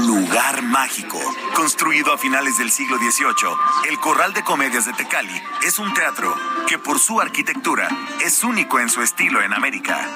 [0.00, 1.18] Lugar mágico.
[1.54, 6.34] Construido a finales del siglo XVIII, el Corral de Comedias de Tecali es un teatro
[6.66, 7.88] que por su arquitectura
[8.24, 10.06] es único en su estilo en América.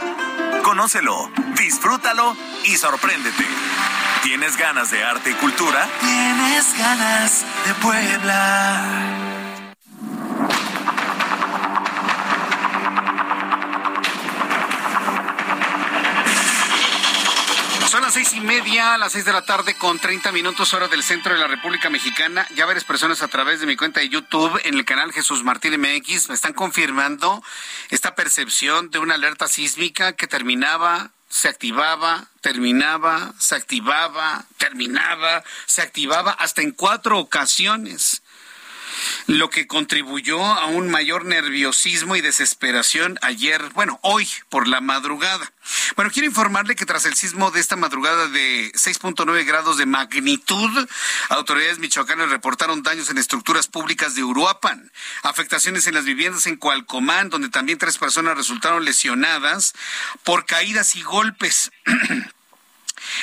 [0.62, 3.46] Conócelo, disfrútalo y sorpréndete.
[4.22, 5.88] ¿Tienes ganas de arte y cultura?
[6.00, 9.29] ¿Tienes ganas de Puebla?
[18.10, 21.32] Seis y media, a las seis de la tarde con 30 minutos hora del centro
[21.32, 22.44] de la República Mexicana.
[22.56, 25.80] Ya varias personas a través de mi cuenta de YouTube en el canal Jesús Martín
[25.80, 27.42] MX me están confirmando
[27.90, 35.80] esta percepción de una alerta sísmica que terminaba se activaba, terminaba, se activaba, terminaba, se
[35.80, 38.22] activaba hasta en cuatro ocasiones
[39.26, 45.52] lo que contribuyó a un mayor nerviosismo y desesperación ayer, bueno, hoy por la madrugada.
[45.96, 50.88] Bueno, quiero informarle que tras el sismo de esta madrugada de 6.9 grados de magnitud,
[51.28, 54.90] autoridades michoacanas reportaron daños en estructuras públicas de Uruapan,
[55.22, 59.74] afectaciones en las viviendas en Cualcomán, donde también tres personas resultaron lesionadas
[60.24, 61.70] por caídas y golpes.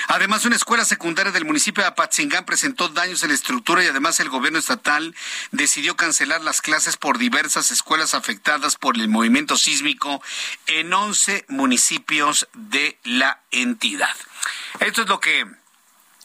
[0.08, 4.20] Además, una escuela secundaria del municipio de Apatzingán presentó daños en la estructura y además
[4.20, 5.16] el gobierno estatal
[5.52, 10.22] decidió cancelar las clases por diversas escuelas afectadas por el movimiento sísmico
[10.68, 14.16] en 11 municipios de la entidad.
[14.80, 15.46] Esto es lo que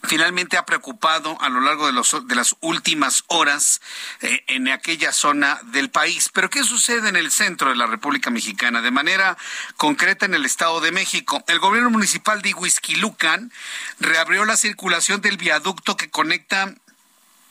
[0.03, 3.81] finalmente ha preocupado a lo largo de, los, de las últimas horas
[4.21, 6.29] eh, en aquella zona del país.
[6.33, 8.83] Pero ¿qué sucede en el centro de la República Mexicana?
[8.83, 9.37] De manera
[9.77, 11.45] concreta en el Estado de México.
[11.47, 13.53] El gobierno municipal de Huizquilucan
[14.01, 16.75] reabrió la circulación del viaducto que conecta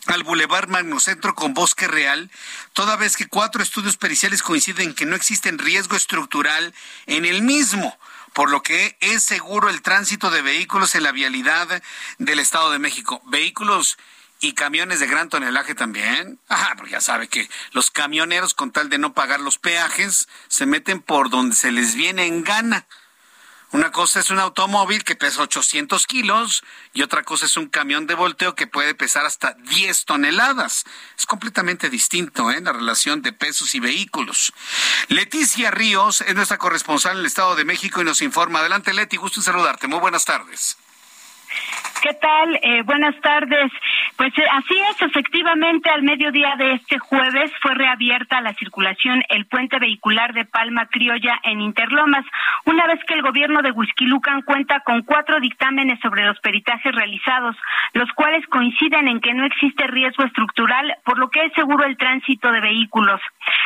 [0.07, 2.31] al Boulevard Magnocentro con Bosque Real,
[2.73, 6.73] toda vez que cuatro estudios periciales coinciden que no existe riesgo estructural
[7.05, 7.97] en el mismo
[8.33, 11.81] por lo que es seguro el tránsito de vehículos en la vialidad
[12.17, 13.21] del Estado de México.
[13.25, 13.97] Vehículos
[14.39, 16.39] y camiones de gran tonelaje también.
[16.47, 20.65] Ajá, porque ya sabe que los camioneros, con tal de no pagar los peajes, se
[20.65, 22.87] meten por donde se les viene en gana.
[23.71, 26.61] Una cosa es un automóvil que pesa 800 kilos
[26.93, 30.83] y otra cosa es un camión de volteo que puede pesar hasta 10 toneladas.
[31.17, 32.59] Es completamente distinto ¿eh?
[32.59, 34.51] la relación de pesos y vehículos.
[35.07, 38.59] Leticia Ríos es nuestra corresponsal en el Estado de México y nos informa.
[38.59, 39.87] Adelante, Leti, gusto en saludarte.
[39.87, 40.77] Muy buenas tardes.
[42.01, 42.59] ¿Qué tal?
[42.63, 43.71] Eh, buenas tardes.
[44.17, 49.45] Pues eh, así es, efectivamente, al mediodía de este jueves fue reabierta la circulación el
[49.45, 52.25] puente vehicular de Palma Criolla en Interlomas,
[52.65, 57.55] una vez que el gobierno de Huizquilucan cuenta con cuatro dictámenes sobre los peritajes realizados,
[57.93, 61.97] los cuales coinciden en que no existe riesgo estructural, por lo que es seguro el
[61.97, 63.21] tránsito de vehículos.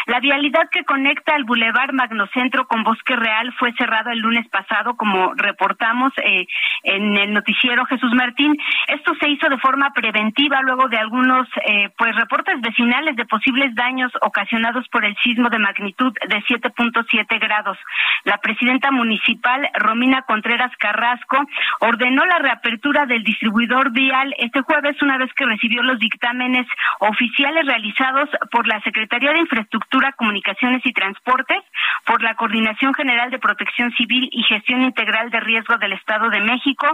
[0.06, 4.96] La vialidad que conecta el Boulevard Magnocentro con Bosque Real fue cerrado el lunes pasado,
[4.96, 6.48] como reportamos eh,
[6.84, 8.56] en el noticiero Jesús Martín.
[8.88, 13.76] Esto se hizo de forma preventiva luego de algunos eh, pues reportes vecinales de posibles
[13.76, 17.78] daños ocasionados por el sismo de magnitud de 7.7 grados.
[18.24, 21.38] La presidenta municipal Romina Contreras Carrasco
[21.82, 26.68] ordenó la reapertura del distribuidor vial este jueves una vez que recibió los dictámenes
[27.00, 31.62] oficiales realizados por la Secretaría de Infraestructura, Comunicaciones y Transportes,
[32.06, 36.42] por la Coordinación General de Protección Civil y Gestión Integral de Riesgo del Estado de
[36.42, 36.86] México.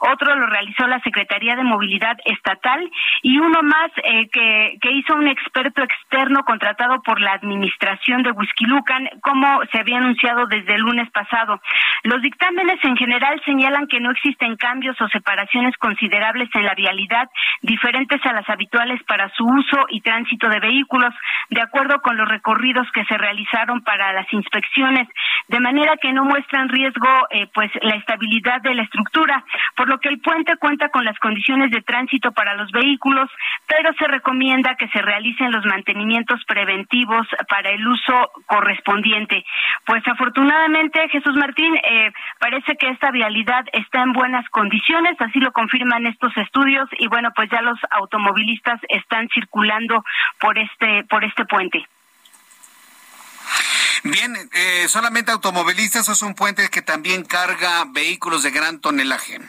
[0.00, 2.88] Otro lo realizó la Secretaría de Movilidad Estatal
[3.22, 9.08] y uno más eh, que, hizo un experto externo contratado por la administración de Huizquilucan,
[9.22, 11.60] como se había anunciado desde el lunes pasado.
[12.04, 17.28] Los dictámenes en general señalan que no existen cambios o separaciones considerables en la vialidad
[17.62, 21.14] diferentes a las habituales para su uso y tránsito de vehículos,
[21.50, 25.08] de acuerdo con los recorridos que se realizaron para las inspecciones,
[25.48, 29.44] de manera que no muestran riesgo eh, pues la estabilidad de la estructura,
[29.76, 33.28] por lo que el puente cuenta con las condiciones de tránsito para los vehículos,
[33.66, 39.44] pero se recomienda que se realicen los mantenimientos preventivos para el uso correspondiente.
[39.84, 45.52] Pues afortunadamente, Jesús Martín, eh, parece que esta vialidad está en buenas condiciones, así lo
[45.52, 50.04] confirman estos estudios y bueno, pues ya los automovilistas están circulando
[50.38, 51.84] por este por este puente.
[54.04, 59.40] Bien, eh, solamente automovilistas es un puente que también carga vehículos de gran tonelaje.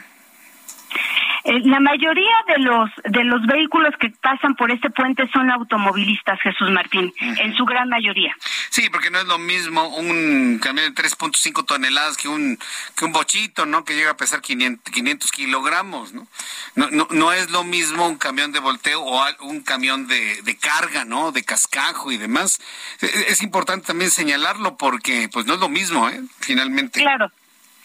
[1.44, 6.40] Eh, la mayoría de los de los vehículos que pasan por este puente son automovilistas,
[6.40, 8.36] Jesús Martín, en su gran mayoría.
[8.70, 12.58] Sí, porque no es lo mismo un camión de 3.5 toneladas que un
[12.96, 13.84] que un bochito, ¿no?
[13.84, 16.26] Que llega a pesar 500, kilogramos, ¿no?
[16.74, 16.90] ¿no?
[16.90, 21.04] No, no es lo mismo un camión de volteo o un camión de, de carga,
[21.04, 21.30] ¿no?
[21.30, 22.60] De cascajo y demás.
[23.00, 26.20] E, e, es importante también señalarlo porque pues no es lo mismo, ¿eh?
[26.40, 27.00] Finalmente.
[27.00, 27.30] Claro.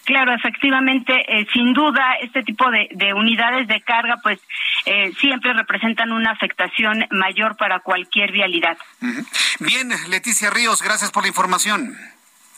[0.04, 4.40] Claro, efectivamente, eh, sin duda, este tipo de, unidades de carga, pues
[4.84, 8.76] eh, siempre representan una afectación mayor para cualquier vialidad.
[9.60, 11.96] Bien, Leticia Ríos, gracias por la información.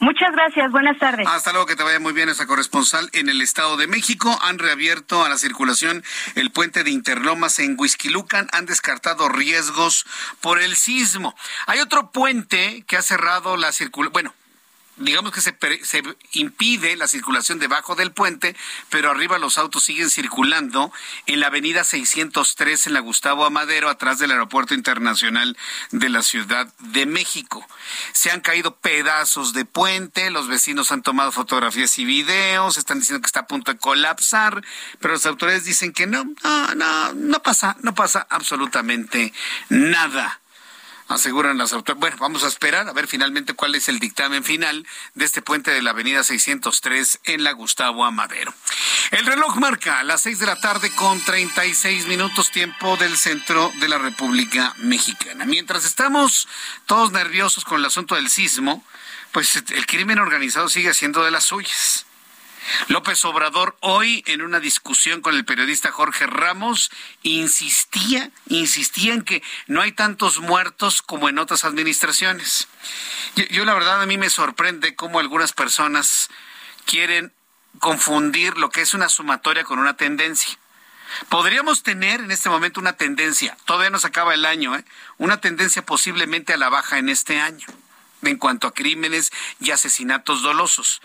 [0.01, 1.27] Muchas gracias, buenas tardes.
[1.27, 4.37] Hasta luego, que te vaya muy bien esa corresponsal en el Estado de México.
[4.43, 6.03] Han reabierto a la circulación
[6.35, 8.49] el puente de Interlomas en Huizquilucan.
[8.53, 10.05] Han descartado riesgos
[10.41, 11.35] por el sismo.
[11.67, 14.13] Hay otro puente que ha cerrado la circulación.
[14.13, 14.35] Bueno,
[14.97, 16.03] digamos que se, se,
[16.33, 18.57] impide la circulación debajo del puente,
[18.91, 20.93] pero arriba los autos siguen circulando
[21.27, 25.57] en la avenida 603 en la Gustavo Amadero, atrás del Aeropuerto Internacional
[25.91, 27.67] de la Ciudad de México.
[28.13, 33.21] Se han caído pedazos de puente, los vecinos han tomado fotografías y videos, están diciendo
[33.21, 34.65] que está a punto de colapsar,
[35.01, 39.33] pero las autoridades dicen que no, no, no, no pasa, no pasa absolutamente
[39.69, 40.41] nada
[41.09, 42.01] aseguran las autoridades.
[42.01, 45.71] Bueno, vamos a esperar a ver finalmente cuál es el dictamen final de este puente
[45.71, 48.55] de la avenida 603 en la Gustavo Amadero.
[49.11, 53.89] El reloj marca las seis de la tarde con 36 minutos tiempo del centro de
[53.89, 55.45] la República Mexicana.
[55.45, 56.49] Mientras estamos
[56.87, 58.85] todos nerviosos con el asunto del sismo,
[59.33, 62.07] pues el crimen organizado sigue siendo de las suyas.
[62.89, 66.91] López Obrador hoy en una discusión con el periodista Jorge Ramos
[67.23, 72.69] insistía, insistía en que no hay tantos muertos como en otras administraciones.
[73.51, 76.29] Yo, la verdad a mí me sorprende cómo algunas personas
[76.85, 77.33] quieren
[77.79, 80.59] confundir lo que es una sumatoria con una tendencia.
[81.29, 84.85] Podríamos tener en este momento una tendencia, todavía nos acaba el año, ¿eh?
[85.19, 87.67] una tendencia posiblemente a la baja en este año
[88.23, 91.03] en cuanto a crímenes y asesinatos dolosos.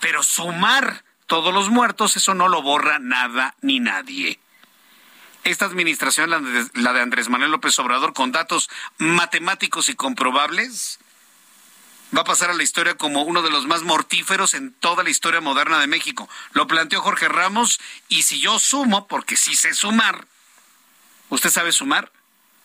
[0.00, 4.40] Pero sumar todos los muertos, eso no lo borra nada ni nadie.
[5.44, 6.30] Esta administración,
[6.74, 10.98] la de, Andrés Manuel López Obrador, con datos matemáticos y comprobables,
[12.16, 15.10] va a pasar a la historia como uno de los más mortíferos en toda la
[15.10, 16.28] historia moderna de México.
[16.52, 20.26] Lo planteó Jorge Ramos y si yo sumo, porque sí sé sumar,
[21.28, 22.12] ¿usted sabe sumar?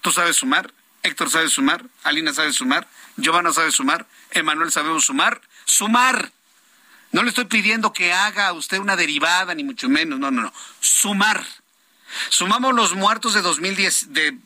[0.02, 0.74] ¿Tú sabes sumar?
[1.04, 1.86] ¿Héctor sabe sumar?
[2.04, 2.88] ¿Alina sabe sumar?
[3.18, 4.08] ¿Giovanna sabe sumar?
[4.32, 5.42] ¿Emanuel sabemos sumar?
[5.66, 6.32] ¡Sumar!
[7.14, 10.20] No le estoy pidiendo que haga usted una derivada, ni mucho menos.
[10.20, 10.54] No, no, no.
[10.82, 11.46] Sumar.
[12.30, 14.38] Sumamos los muertos de 2010, de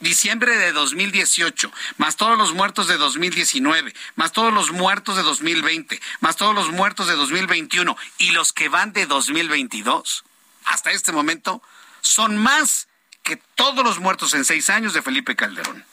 [0.00, 6.00] diciembre de 2018, más todos los muertos de 2019, más todos los muertos de 2020,
[6.20, 10.24] más todos los muertos de 2021 y los que van de 2022,
[10.64, 11.62] hasta este momento,
[12.00, 12.88] son más
[13.22, 15.84] que todos los muertos en seis años de Felipe Calderón.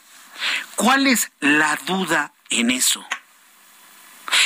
[0.76, 3.06] ¿Cuál es la duda en eso?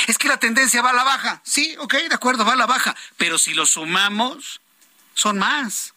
[0.06, 1.40] Es que la tendencia va a la baja.
[1.44, 2.96] Sí, ok, de acuerdo, va a la baja.
[3.16, 4.60] Pero si lo sumamos,
[5.14, 5.94] son más.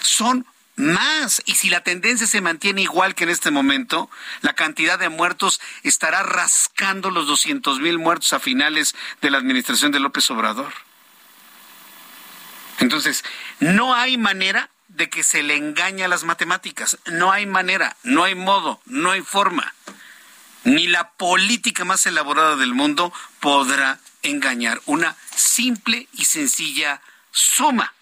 [0.00, 1.42] Son más.
[1.46, 4.10] Y si la tendencia se mantiene igual que en este momento,
[4.42, 9.92] la cantidad de muertos estará rascando los 200 mil muertos a finales de la administración
[9.92, 10.72] de López Obrador.
[12.78, 13.24] Entonces,
[13.60, 16.98] no hay manera de que se le engañe a las matemáticas.
[17.06, 19.74] No hay manera, no hay modo, no hay forma.
[20.68, 27.00] Ni la política más elaborada del mundo podrá engañar una simple y sencilla
[27.30, 27.94] suma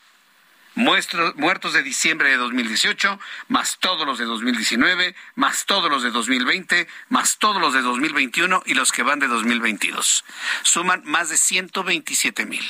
[0.75, 6.87] muertos de diciembre de 2018, más todos los de 2019, más todos los de 2020,
[7.09, 10.25] más todos los de 2021 y los que van de 2022.
[10.63, 12.65] Suman más de 127 mil.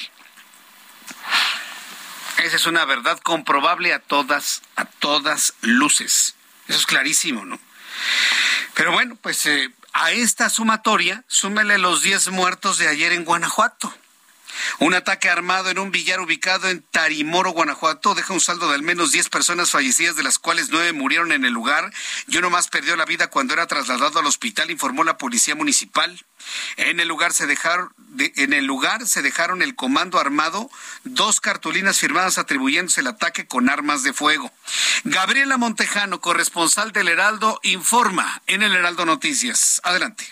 [2.44, 6.36] Esa es una verdad comprobable a todas, a todas luces.
[6.68, 7.58] Eso es clarísimo, ¿no?
[8.74, 13.92] Pero bueno, pues eh, a esta sumatoria, súmele los 10 muertos de ayer en Guanajuato.
[14.78, 18.82] Un ataque armado en un billar ubicado en Tarimoro, Guanajuato, deja un saldo de al
[18.82, 21.92] menos 10 personas fallecidas, de las cuales 9 murieron en el lugar
[22.28, 26.24] y uno más perdió la vida cuando era trasladado al hospital, informó la policía municipal.
[26.76, 30.70] En el lugar se dejaron, en el lugar se dejaron el comando armado,
[31.04, 34.52] dos cartulinas firmadas atribuyéndose el ataque con armas de fuego.
[35.04, 39.80] Gabriela Montejano, corresponsal del Heraldo, informa en el Heraldo Noticias.
[39.84, 40.26] Adelante.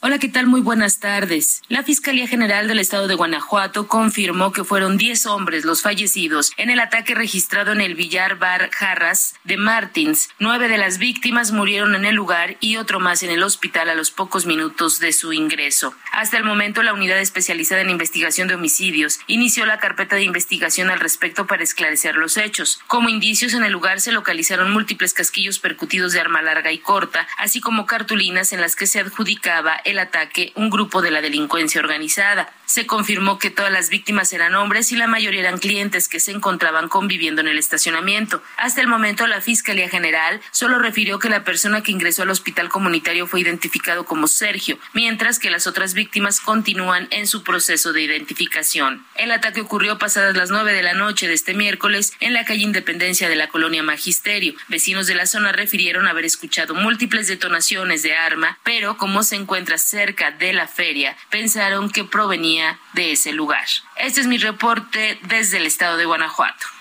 [0.00, 0.46] Hola, ¿qué tal?
[0.46, 1.62] Muy buenas tardes.
[1.68, 6.68] La Fiscalía General del Estado de Guanajuato confirmó que fueron 10 hombres los fallecidos en
[6.68, 10.28] el ataque registrado en el Villar Bar Jarras de Martins.
[10.38, 13.94] Nueve de las víctimas murieron en el lugar y otro más en el hospital a
[13.94, 15.94] los pocos minutos de su ingreso.
[16.12, 20.90] Hasta el momento, la Unidad Especializada en Investigación de Homicidios inició la carpeta de investigación
[20.90, 22.80] al respecto para esclarecer los hechos.
[22.86, 27.26] Como indicios, en el lugar se localizaron múltiples casquillos percutidos de arma larga y corta,
[27.38, 31.80] así como cartulinas en las que se adjudicaba el ataque un grupo de la delincuencia
[31.80, 32.52] organizada.
[32.66, 36.32] Se confirmó que todas las víctimas eran hombres y la mayoría eran clientes que se
[36.32, 38.42] encontraban conviviendo en el estacionamiento.
[38.56, 42.68] Hasta el momento, la Fiscalía General solo refirió que la persona que ingresó al hospital
[42.68, 48.02] comunitario fue identificado como Sergio, mientras que las otras víctimas continúan en su proceso de
[48.02, 49.06] identificación.
[49.14, 52.62] El ataque ocurrió pasadas las nueve de la noche de este miércoles en la calle
[52.62, 54.54] Independencia de la colonia Magisterio.
[54.68, 59.75] Vecinos de la zona refirieron haber escuchado múltiples detonaciones de arma, pero como se encuentra
[59.78, 63.66] cerca de la feria, pensaron que provenía de ese lugar.
[63.96, 66.75] Este es mi reporte desde el estado de Guanajuato.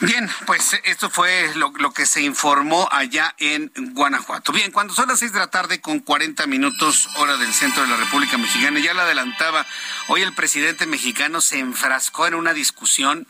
[0.00, 4.52] Bien, pues esto fue lo, que se informó allá en Guanajuato.
[4.52, 7.88] Bien, cuando son las seis de la tarde con 40 minutos hora del centro de
[7.88, 9.66] la República Mexicana, ya la adelantaba,
[10.06, 13.26] hoy el presidente mexicano se enfrascó en una discusión,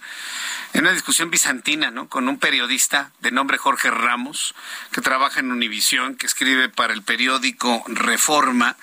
[0.74, 2.10] en una discusión bizantina, ¿no?
[2.10, 4.54] Con un periodista de nombre Jorge Ramos,
[4.92, 8.76] que trabaja en Univisión, que escribe para el periódico Reforma.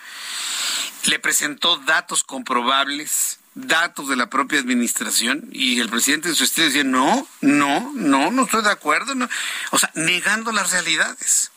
[1.06, 6.68] Le presentó datos comprobables datos de la propia administración y el presidente de su estilo
[6.68, 9.16] decía, no, no, no, no estoy de acuerdo.
[9.16, 9.28] No.
[9.72, 11.52] O sea, negando las realidades.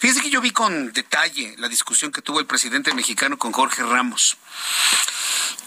[0.00, 3.82] Fíjese que yo vi con detalle la discusión que tuvo el presidente mexicano con Jorge
[3.82, 4.36] Ramos.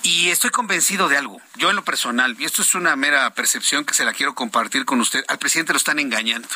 [0.04, 3.86] Y estoy convencido de algo, yo en lo personal, y esto es una mera percepción
[3.86, 6.48] que se la quiero compartir con usted, al presidente lo están engañando.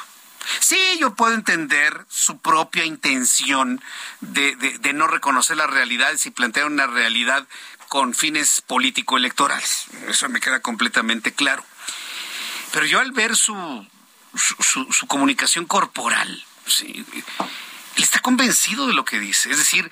[0.59, 3.81] Sí, yo puedo entender su propia intención
[4.21, 7.47] de, de, no reconocer las realidades y plantear una realidad
[7.89, 9.87] con fines político-electorales.
[10.07, 11.65] Eso me queda completamente claro.
[12.71, 13.85] Pero yo al ver su,
[14.35, 16.45] su, comunicación corporal,
[16.81, 17.05] él
[17.97, 19.49] está convencido de lo que dice.
[19.49, 19.91] Es decir,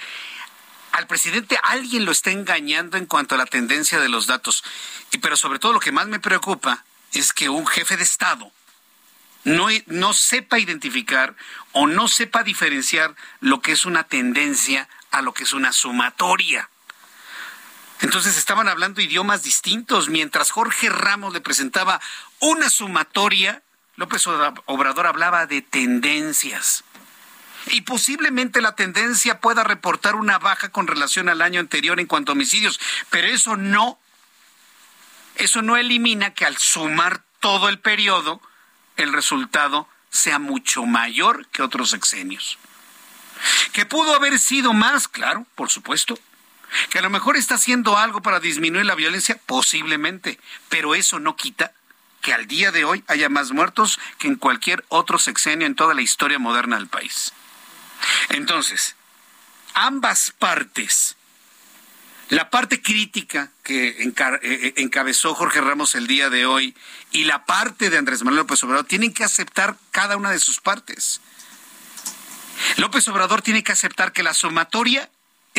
[0.92, 4.64] al presidente alguien lo está engañando en cuanto a la tendencia de los datos.
[5.12, 8.52] Y, pero sobre todo lo que más me preocupa es que un jefe de Estado
[9.44, 11.36] no, no sepa identificar
[11.72, 16.70] o no sepa diferenciar lo que es una tendencia a lo que es una sumatoria.
[18.02, 20.10] Entonces estaban hablando idiomas distintos.
[20.10, 22.00] Mientras Jorge Ramos le presentaba
[22.40, 23.64] una sumatoria,
[23.96, 26.84] López Obrador hablaba de tendencias.
[27.68, 32.32] Y posiblemente la tendencia pueda reportar una baja con relación al año anterior en cuanto
[32.32, 32.80] a homicidios,
[33.10, 34.00] pero eso no,
[35.36, 38.42] eso no elimina que al sumar todo el periodo,
[38.96, 42.58] el resultado sea mucho mayor que otros sexenios.
[43.74, 45.08] ¿Que pudo haber sido más?
[45.08, 46.18] Claro, por supuesto.
[46.90, 50.40] Que a lo mejor está haciendo algo para disminuir la violencia, posiblemente,
[50.70, 51.74] pero eso no quita
[52.22, 55.94] que al día de hoy haya más muertos que en cualquier otro sexenio en toda
[55.94, 57.32] la historia moderna del país.
[58.30, 58.96] Entonces,
[59.74, 61.16] ambas partes
[62.30, 66.76] La parte crítica que eh, eh, encabezó Jorge Ramos el día de hoy
[67.12, 70.60] y la parte de Andrés Manuel López Obrador tienen que aceptar cada una de sus
[70.60, 71.22] partes.
[72.76, 75.10] López Obrador tiene que aceptar que la sumatoria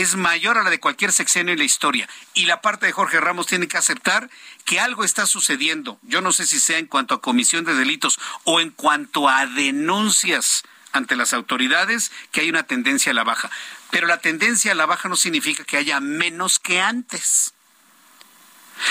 [0.03, 2.09] es mayor a la de cualquier sexenio en la historia.
[2.33, 4.31] Y la parte de Jorge Ramos tiene que aceptar
[4.65, 5.99] que algo está sucediendo.
[6.03, 9.47] Yo no sé si sea en cuanto a comisión de delitos o en cuanto a
[9.47, 13.51] denuncias ante las autoridades, que hay una tendencia a la baja.
[13.91, 17.55] Pero la tendencia a la baja no significa que haya menos que antes.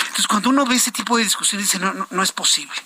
[0.00, 2.76] Entonces, cuando uno ve ese tipo de discusión, dice, no, no, no es posible.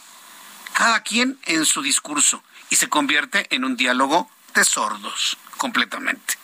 [0.72, 6.41] Cada quien en su discurso y se convierte en un diálogo de sordos completamente.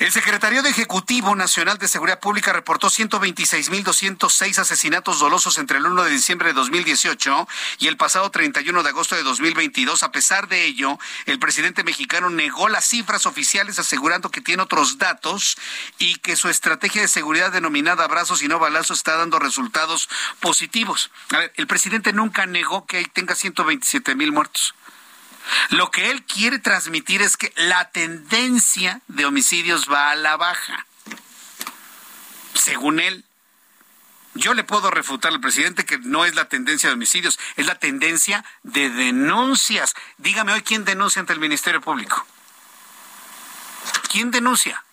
[0.00, 6.04] El secretario de Ejecutivo Nacional de Seguridad Pública reportó 126.206 asesinatos dolosos entre el 1
[6.04, 7.46] de diciembre de 2018
[7.80, 10.02] y el pasado 31 de agosto de 2022.
[10.02, 14.96] A pesar de ello, el presidente mexicano negó las cifras oficiales asegurando que tiene otros
[14.96, 15.58] datos
[15.98, 20.08] y que su estrategia de seguridad denominada abrazos y no balazos está dando resultados
[20.40, 21.10] positivos.
[21.34, 24.74] A ver, el presidente nunca negó que tenga 127.000 muertos.
[25.70, 30.86] Lo que él quiere transmitir es que la tendencia de homicidios va a la baja.
[32.54, 33.24] Según él,
[34.34, 37.74] yo le puedo refutar al presidente que no es la tendencia de homicidios, es la
[37.76, 39.94] tendencia de denuncias.
[40.18, 42.24] Dígame hoy quién denuncia ante el Ministerio Público.
[44.10, 44.84] ¿Quién denuncia?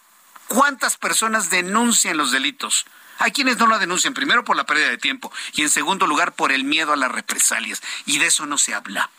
[0.48, 2.86] ¿Cuántas personas denuncian los delitos?
[3.20, 6.34] Hay quienes no la denuncian, primero por la pérdida de tiempo y en segundo lugar
[6.34, 7.82] por el miedo a las represalias.
[8.06, 9.10] Y de eso no se habla.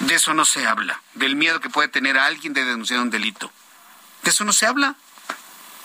[0.00, 3.10] De eso no se habla, del miedo que puede tener a alguien de denunciar un
[3.10, 3.52] delito.
[4.22, 4.96] De eso no se habla.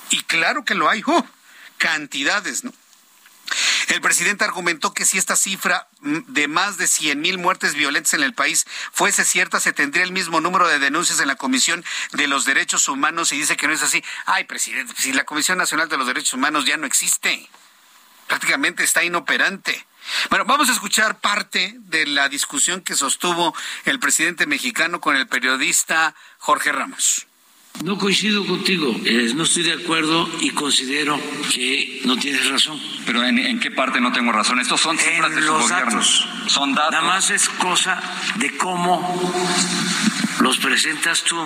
[0.09, 1.25] Y claro que lo hay, ¡oh!
[1.77, 2.73] cantidades, ¿no?
[3.87, 8.23] El presidente argumentó que si esta cifra de más de 100 mil muertes violentas en
[8.23, 12.27] el país fuese cierta, se tendría el mismo número de denuncias en la Comisión de
[12.27, 14.03] los Derechos Humanos y dice que no es así.
[14.25, 17.47] Ay, presidente, si la Comisión Nacional de los Derechos Humanos ya no existe,
[18.27, 19.85] prácticamente está inoperante.
[20.29, 25.27] Bueno, vamos a escuchar parte de la discusión que sostuvo el presidente mexicano con el
[25.27, 27.27] periodista Jorge Ramos.
[27.83, 31.19] No coincido contigo, eh, no estoy de acuerdo y considero
[31.51, 32.79] que no tienes razón.
[33.05, 34.59] Pero ¿en, qué parte no tengo razón?
[34.59, 36.25] Estos son cifras en de los datos.
[36.47, 36.91] Son datos.
[36.91, 38.01] Nada más es cosa
[38.35, 39.33] de cómo
[40.39, 41.37] los presentas tú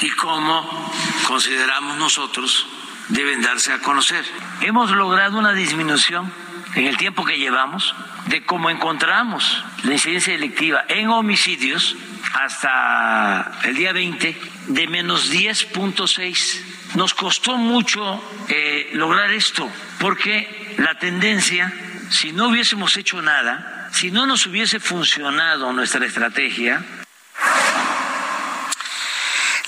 [0.00, 0.92] y cómo
[1.28, 2.66] consideramos nosotros
[3.08, 4.24] deben darse a conocer.
[4.62, 6.32] Hemos logrado una disminución
[6.76, 7.94] en el tiempo que llevamos
[8.26, 11.96] de cómo encontramos la incidencia delictiva en homicidios
[12.34, 14.36] hasta el día 20
[14.68, 16.94] de menos 10.6.
[16.94, 19.68] Nos costó mucho eh, lograr esto
[19.98, 21.72] porque la tendencia,
[22.10, 26.84] si no hubiésemos hecho nada, si no nos hubiese funcionado nuestra estrategia,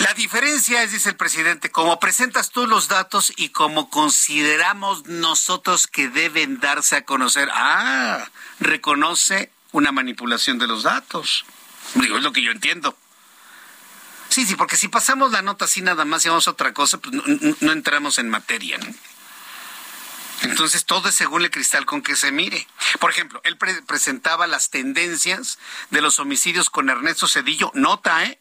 [0.08, 5.86] la diferencia es, dice el presidente, como presentas tú los datos y como consideramos nosotros
[5.86, 7.50] que deben darse a conocer.
[7.52, 8.26] Ah,
[8.58, 11.44] reconoce una manipulación de los datos.
[11.92, 12.96] Digo, es lo que yo entiendo.
[14.30, 16.96] Sí, sí, porque si pasamos la nota así nada más y vamos a otra cosa,
[16.96, 17.14] pues
[17.60, 18.78] no, entramos en materia.
[20.40, 22.66] Entonces todo es según el cristal con que se mire.
[22.98, 25.58] Por ejemplo, él presentaba las tendencias
[25.90, 27.70] de los homicidios con Ernesto Cedillo.
[27.74, 28.38] Nota, ¿eh?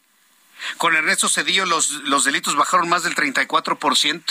[0.76, 4.22] Con Ernesto Cedillo los, los delitos bajaron más del 34%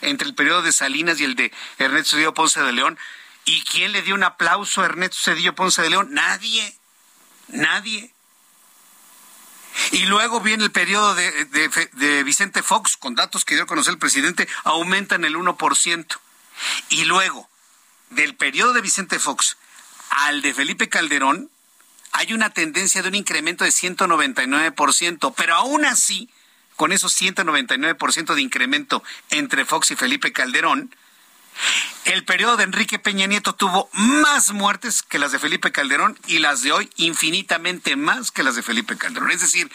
[0.00, 2.98] entre el periodo de Salinas y el de Ernesto Cedillo Ponce de León.
[3.44, 6.08] ¿Y quién le dio un aplauso a Ernesto Cedillo Ponce de León?
[6.12, 6.76] Nadie.
[7.48, 8.14] Nadie.
[9.90, 11.30] Y luego viene el periodo de,
[11.92, 16.18] de, Vicente Fox, con datos que dio a conocer el presidente, aumentan el 1%.
[16.90, 17.48] Y luego,
[18.10, 19.56] del periodo de Vicente Fox
[20.10, 21.50] al de Felipe Calderón,
[22.14, 26.30] hay una tendencia de un incremento de 199%, pero aún así,
[26.76, 30.94] con esos 199% de incremento entre Fox y Felipe Calderón,
[32.04, 36.38] el periodo de Enrique Peña Nieto tuvo más muertes que las de Felipe Calderón y
[36.38, 39.32] las de hoy infinitamente más que las de Felipe Calderón.
[39.32, 39.70] Es decir,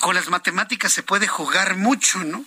[0.00, 2.44] con las matemáticas se puede jugar mucho, ¿no?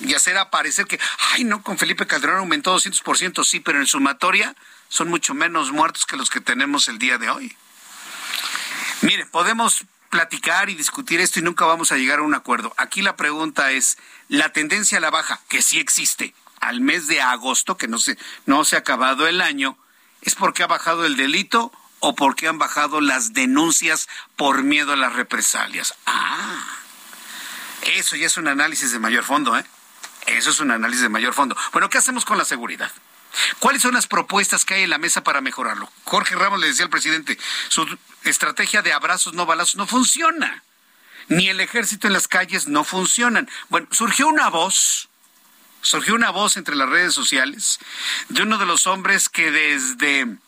[0.00, 1.00] Y hacer aparecer que,
[1.32, 4.54] ay, no, con Felipe Calderón aumentó 200%, sí, pero en sumatoria
[4.90, 7.56] son mucho menos muertos que los que tenemos el día de hoy.
[9.02, 12.72] Mire, podemos platicar y discutir esto y nunca vamos a llegar a un acuerdo.
[12.76, 17.20] Aquí la pregunta es, la tendencia a la baja, que sí existe, al mes de
[17.20, 18.16] agosto, que no se,
[18.46, 19.76] no se ha acabado el año,
[20.22, 24.96] ¿es porque ha bajado el delito o porque han bajado las denuncias por miedo a
[24.96, 25.94] las represalias?
[26.06, 26.64] Ah,
[27.82, 29.64] eso ya es un análisis de mayor fondo, ¿eh?
[30.26, 31.56] Eso es un análisis de mayor fondo.
[31.72, 32.90] Bueno, ¿qué hacemos con la seguridad?
[33.58, 35.90] ¿Cuáles son las propuestas que hay en la mesa para mejorarlo?
[36.04, 40.62] Jorge Ramos le decía al presidente, su estrategia de abrazos no balazos no funciona.
[41.28, 43.48] Ni el ejército en las calles no funcionan.
[43.68, 45.08] Bueno, surgió una voz,
[45.80, 47.78] surgió una voz entre las redes sociales
[48.28, 50.38] de uno de los hombres que desde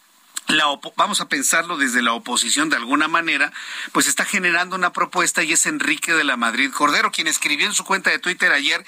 [0.48, 0.64] la
[0.96, 3.52] vamos a pensarlo desde la oposición de alguna manera,
[3.92, 7.74] pues está generando una propuesta y es Enrique de la Madrid Cordero, quien escribió en
[7.74, 8.82] su cuenta de Twitter ayer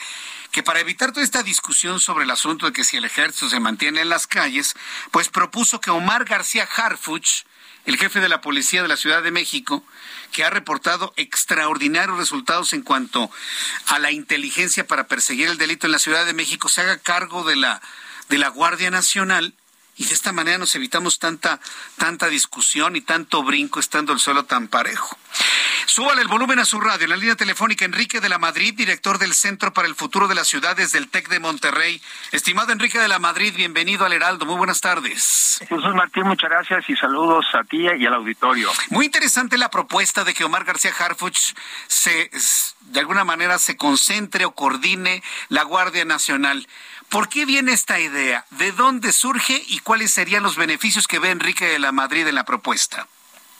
[0.53, 3.61] que para evitar toda esta discusión sobre el asunto de que si el ejército se
[3.61, 4.75] mantiene en las calles,
[5.11, 7.45] pues propuso que Omar García Harfuch,
[7.85, 9.85] el jefe de la policía de la Ciudad de México,
[10.33, 13.31] que ha reportado extraordinarios resultados en cuanto
[13.87, 17.45] a la inteligencia para perseguir el delito en la Ciudad de México, se haga cargo
[17.45, 17.83] de la
[18.31, 19.55] de la Guardia Nacional
[20.01, 21.61] y de esta manera nos evitamos tanta,
[21.99, 25.15] tanta discusión y tanto brinco estando el suelo tan parejo.
[25.85, 27.05] Súbale el volumen a su radio.
[27.05, 30.35] En la línea telefónica, Enrique de la Madrid, director del Centro para el Futuro de
[30.35, 32.01] las Ciudades del TEC de Monterrey.
[32.33, 34.47] Estimado Enrique de la Madrid, bienvenido al Heraldo.
[34.47, 35.59] Muy buenas tardes.
[35.69, 38.71] Jesús Martín, muchas gracias y saludos a ti y al auditorio.
[38.89, 41.55] Muy interesante la propuesta de que Omar García Harfuch
[41.89, 42.31] se,
[42.81, 46.67] de alguna manera, se concentre o coordine la Guardia Nacional.
[47.11, 48.45] ¿Por qué viene esta idea?
[48.51, 52.37] ¿De dónde surge y cuáles serían los beneficios que ve Enrique de la Madrid en
[52.37, 53.09] la propuesta?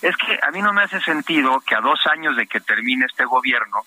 [0.01, 3.07] Es que a mí no me hace sentido que a dos años de que termine
[3.07, 3.85] este gobierno,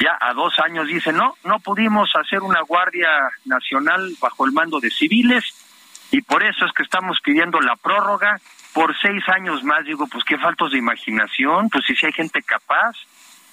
[0.00, 4.80] ya a dos años dice, no, no pudimos hacer una Guardia Nacional bajo el mando
[4.80, 5.44] de civiles
[6.10, 8.40] y por eso es que estamos pidiendo la prórroga
[8.72, 9.84] por seis años más.
[9.84, 12.96] Digo, pues qué faltos de imaginación, pues si hay gente capaz.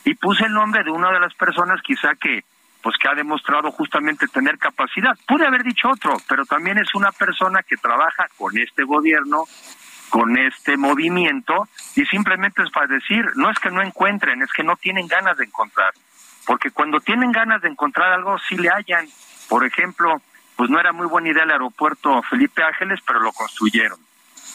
[0.03, 2.43] Y puse el nombre de una de las personas quizá que
[2.81, 5.17] pues que ha demostrado justamente tener capacidad.
[5.27, 9.43] Pude haber dicho otro, pero también es una persona que trabaja con este gobierno,
[10.09, 14.63] con este movimiento, y simplemente es para decir, no es que no encuentren, es que
[14.63, 15.93] no tienen ganas de encontrar.
[16.45, 19.05] Porque cuando tienen ganas de encontrar algo, sí le hallan.
[19.49, 20.21] Por ejemplo,
[20.55, 23.99] pues no era muy buena idea el aeropuerto Felipe Ángeles, pero lo construyeron.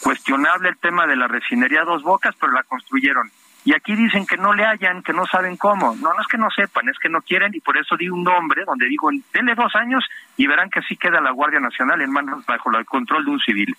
[0.01, 3.31] Cuestionable el tema de la refinería Dos Bocas, pero la construyeron.
[3.65, 5.95] Y aquí dicen que no le hallan, que no saben cómo.
[5.95, 8.23] No, no es que no sepan, es que no quieren y por eso di un
[8.23, 10.03] nombre donde digo, denle dos años
[10.35, 13.39] y verán que sí queda la Guardia Nacional en manos bajo el control de un
[13.39, 13.75] civil.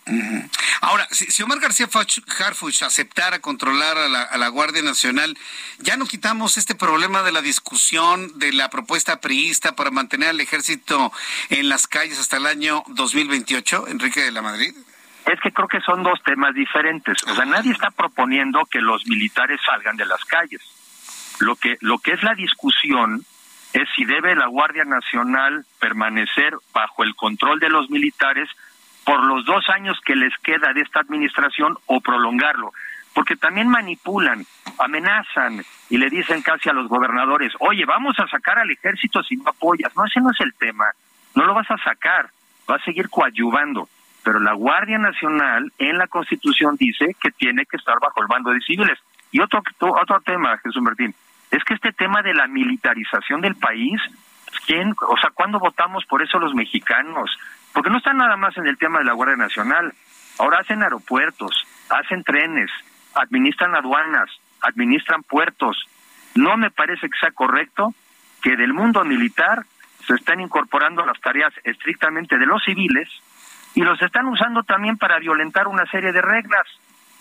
[0.80, 5.37] Ahora, si, Omar García Harfuch aceptara controlar a la, a la, Guardia Nacional,
[5.78, 10.41] ya no quitamos este problema de la discusión de la propuesta priista para mantener al
[10.41, 11.12] ejército
[11.51, 14.74] en las calles hasta el año 2028, Enrique de la Madrid.
[15.27, 17.22] Es que creo que son dos temas diferentes.
[17.25, 20.61] O sea, nadie está proponiendo que los militares salgan de las calles.
[21.41, 23.25] Lo que, lo que es la discusión
[23.72, 28.49] es si debe la Guardia Nacional permanecer bajo el control de los militares
[29.05, 32.72] por los dos años que les queda de esta administración o prolongarlo.
[33.14, 34.45] Porque también manipulan,
[34.79, 39.37] amenazan y le dicen casi a los gobernadores, oye, vamos a sacar al ejército si
[39.37, 39.95] no apoyas.
[39.97, 40.87] No, ese no es el tema.
[41.35, 42.31] No lo vas a sacar,
[42.68, 43.89] va a seguir coadyuvando
[44.25, 48.51] pero la Guardia Nacional en la Constitución dice que tiene que estar bajo el mando
[48.51, 48.99] de civiles.
[49.31, 51.14] Y otro, otro tema, Jesús Martín,
[51.51, 54.01] es que este tema de la militarización del país,
[54.66, 57.39] ¿quién, o sea, ¿cuándo votamos por eso los mexicanos?
[57.72, 59.93] Porque no están nada más en el tema de la Guardia Nacional.
[60.39, 62.70] Ahora hacen aeropuertos, hacen trenes,
[63.14, 64.31] administran aduanas,
[64.62, 65.85] administran puertos.
[66.35, 67.95] No me parece que sea correcto
[68.43, 69.64] que del mundo militar
[70.07, 73.09] se estén incorporando las tareas estrictamente de los civiles
[73.75, 76.66] y los están usando también para violentar una serie de reglas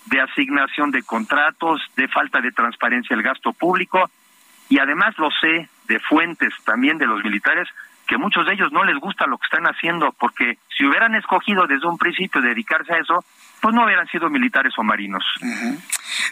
[0.05, 4.09] de asignación de contratos, de falta de transparencia del gasto público
[4.69, 7.67] y además lo sé de fuentes también de los militares
[8.07, 11.67] que muchos de ellos no les gusta lo que están haciendo porque si hubieran escogido
[11.67, 13.23] desde un principio dedicarse a eso,
[13.63, 15.23] pues no hubieran sido militares o marinos.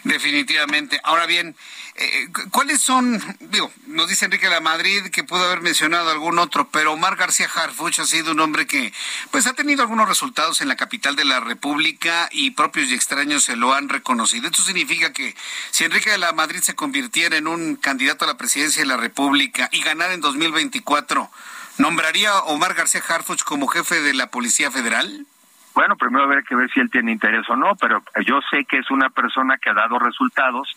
[0.04, 1.00] Definitivamente.
[1.02, 1.56] Ahora bien,
[1.94, 6.38] eh, ¿cuáles son, digo, nos dice Enrique de la Madrid que pudo haber mencionado algún
[6.38, 8.92] otro, pero Omar García Harfuch ha sido un hombre que
[9.30, 13.44] pues ha tenido algunos resultados en la capital de la República y propios y extraños
[13.44, 14.48] se lo han reconocido.
[14.48, 15.34] Esto significa que
[15.70, 18.98] si Enrique de la Madrid se convirtiera en un candidato a la presidencia de la
[18.98, 21.30] República y ganara en 2024,
[21.78, 25.26] ¿nombraría a Omar García Harfuch como jefe de la Policía Federal?
[25.74, 28.78] Bueno, primero habrá que ver si él tiene interés o no, pero yo sé que
[28.78, 30.68] es una persona que ha dado resultados.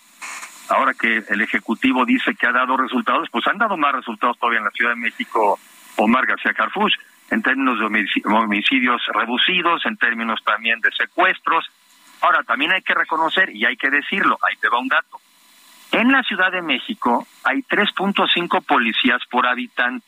[0.69, 4.59] Ahora que el Ejecutivo dice que ha dado resultados, pues han dado más resultados todavía
[4.59, 5.59] en la Ciudad de México
[5.97, 6.93] Omar García Carfuch,
[7.29, 11.69] en términos de homicidios reducidos, en términos también de secuestros.
[12.21, 15.19] Ahora, también hay que reconocer, y hay que decirlo, ahí te va un dato.
[15.91, 20.05] En la Ciudad de México hay 3.5 policías por habitante.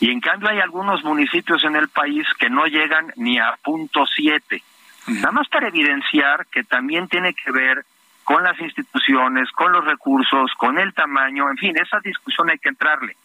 [0.00, 4.04] Y en cambio hay algunos municipios en el país que no llegan ni a punto
[4.06, 4.62] siete.
[5.06, 7.84] Nada más para evidenciar que también tiene que ver
[8.24, 12.70] con las instituciones, con los recursos, con el tamaño, en fin, esa discusión hay que
[12.70, 13.16] entrarle.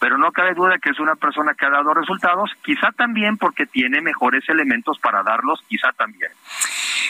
[0.00, 3.66] Pero no cabe duda que es una persona que ha dado resultados, quizá también porque
[3.66, 6.32] tiene mejores elementos para darlos, quizá también.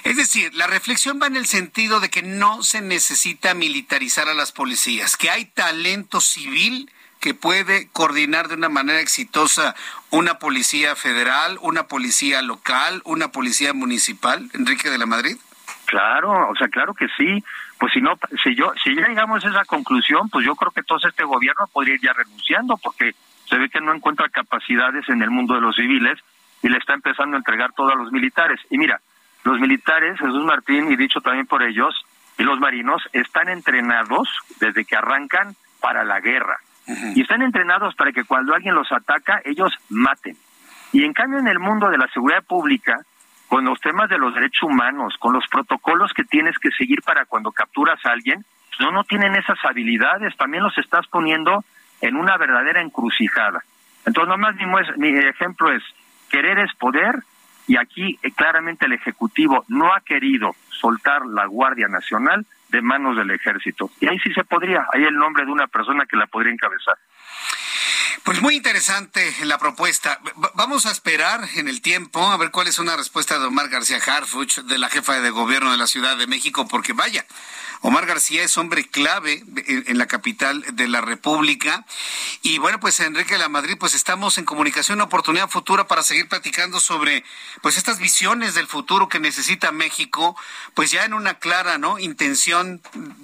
[0.04, 4.34] Es decir, la reflexión va en el sentido de que no se necesita militarizar a
[4.34, 6.90] las policías, que hay talento civil
[7.20, 9.74] que puede coordinar de una manera exitosa
[10.10, 15.36] una policía federal, una policía local, una policía municipal, Enrique de la Madrid?
[15.84, 17.44] Claro, o sea, claro que sí.
[17.78, 20.98] Pues si no, si yo, si llegamos a esa conclusión, pues yo creo que todo
[21.06, 23.14] este gobierno podría ir ya renunciando, porque
[23.48, 26.18] se ve que no encuentra capacidades en el mundo de los civiles
[26.62, 28.60] y le está empezando a entregar todo a los militares.
[28.70, 29.00] Y mira,
[29.44, 31.94] los militares, Jesús Martín, y dicho también por ellos,
[32.38, 34.28] y los marinos, están entrenados
[34.60, 36.58] desde que arrancan para la guerra.
[37.14, 40.36] Y están entrenados para que cuando alguien los ataca, ellos maten.
[40.92, 43.00] Y en cambio en el mundo de la seguridad pública,
[43.48, 47.24] con los temas de los derechos humanos, con los protocolos que tienes que seguir para
[47.24, 48.44] cuando capturas a alguien,
[48.80, 51.64] no, no tienen esas habilidades, también los estás poniendo
[52.00, 53.62] en una verdadera encrucijada.
[54.06, 54.64] Entonces, nomás mi,
[54.96, 55.82] mi ejemplo es,
[56.30, 57.22] querer es poder,
[57.66, 63.16] y aquí eh, claramente el Ejecutivo no ha querido soltar la Guardia Nacional de manos
[63.16, 63.90] del Ejército.
[64.00, 66.96] Y ahí sí se podría, hay el nombre de una persona que la podría encabezar.
[68.24, 70.20] Pues muy interesante la propuesta.
[70.54, 73.98] vamos a esperar en el tiempo a ver cuál es una respuesta de Omar García
[73.98, 77.26] Harfuch, de la jefa de gobierno de la Ciudad de México, porque vaya,
[77.82, 81.86] Omar García es hombre clave en, la capital de la República.
[82.42, 86.02] Y bueno, pues Enrique de la Madrid, pues estamos en comunicación, una oportunidad futura para
[86.02, 87.24] seguir platicando sobre
[87.62, 90.36] pues estas visiones del futuro que necesita México,
[90.74, 92.82] pues ya en una clara no intención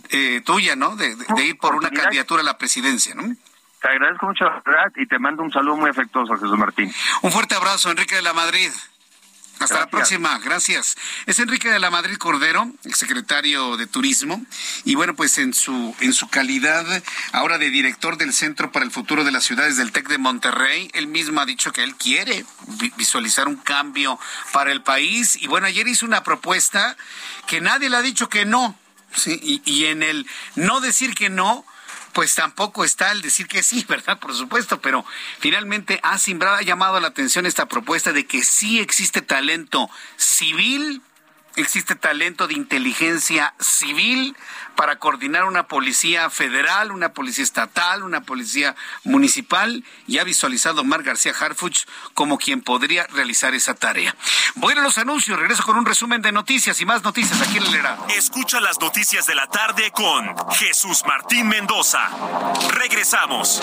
[0.09, 0.97] eh, tuya, ¿no?
[0.97, 3.37] De, ir por una candidatura a la presidencia, ¿no?
[3.87, 4.47] Te agradezco mucho,
[4.97, 6.93] y te mando un saludo muy afectuoso, Jesús Martín.
[7.23, 8.69] Un fuerte abrazo, Enrique de la Madrid.
[9.61, 10.97] Hasta la próxima, gracias.
[11.27, 14.45] Es Enrique de la Madrid Cordero, secretario de Turismo,
[14.85, 16.85] y bueno, pues en su en su calidad
[17.31, 20.91] ahora de director del Centro para el Futuro de las Ciudades del TEC de Monterrey,
[20.93, 22.45] él mismo ha dicho que él quiere
[22.97, 24.19] visualizar un cambio
[24.53, 26.97] para el país y bueno, ayer hizo una propuesta
[27.47, 28.77] que nadie le ha dicho que no,
[29.15, 29.39] ¿sí?
[29.41, 30.27] y, y en el
[30.57, 31.65] no decir que no,
[32.17, 34.19] pues tampoco está el decir que sí, ¿verdad?
[34.19, 35.05] Por supuesto, pero
[35.39, 41.03] finalmente ha, ha llamado la atención esta propuesta de que sí existe talento civil
[41.57, 44.37] existe talento de inteligencia civil
[44.77, 51.03] para coordinar una policía federal, una policía estatal, una policía municipal y ha visualizado Mar
[51.03, 54.15] García Harfuch como quien podría realizar esa tarea.
[54.55, 57.65] Voy a los anuncios, regreso con un resumen de noticias y más noticias aquí en
[57.65, 58.07] el Herado.
[58.11, 62.09] Escucha las noticias de la tarde con Jesús Martín Mendoza.
[62.73, 63.63] Regresamos.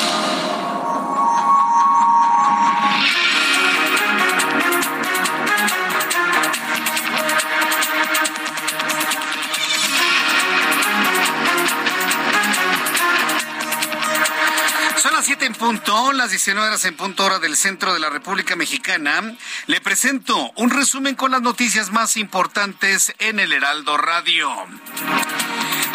[15.61, 19.35] Punto, las 19 horas en punto hora del centro de la República Mexicana.
[19.67, 24.49] Le presento un resumen con las noticias más importantes en el Heraldo Radio.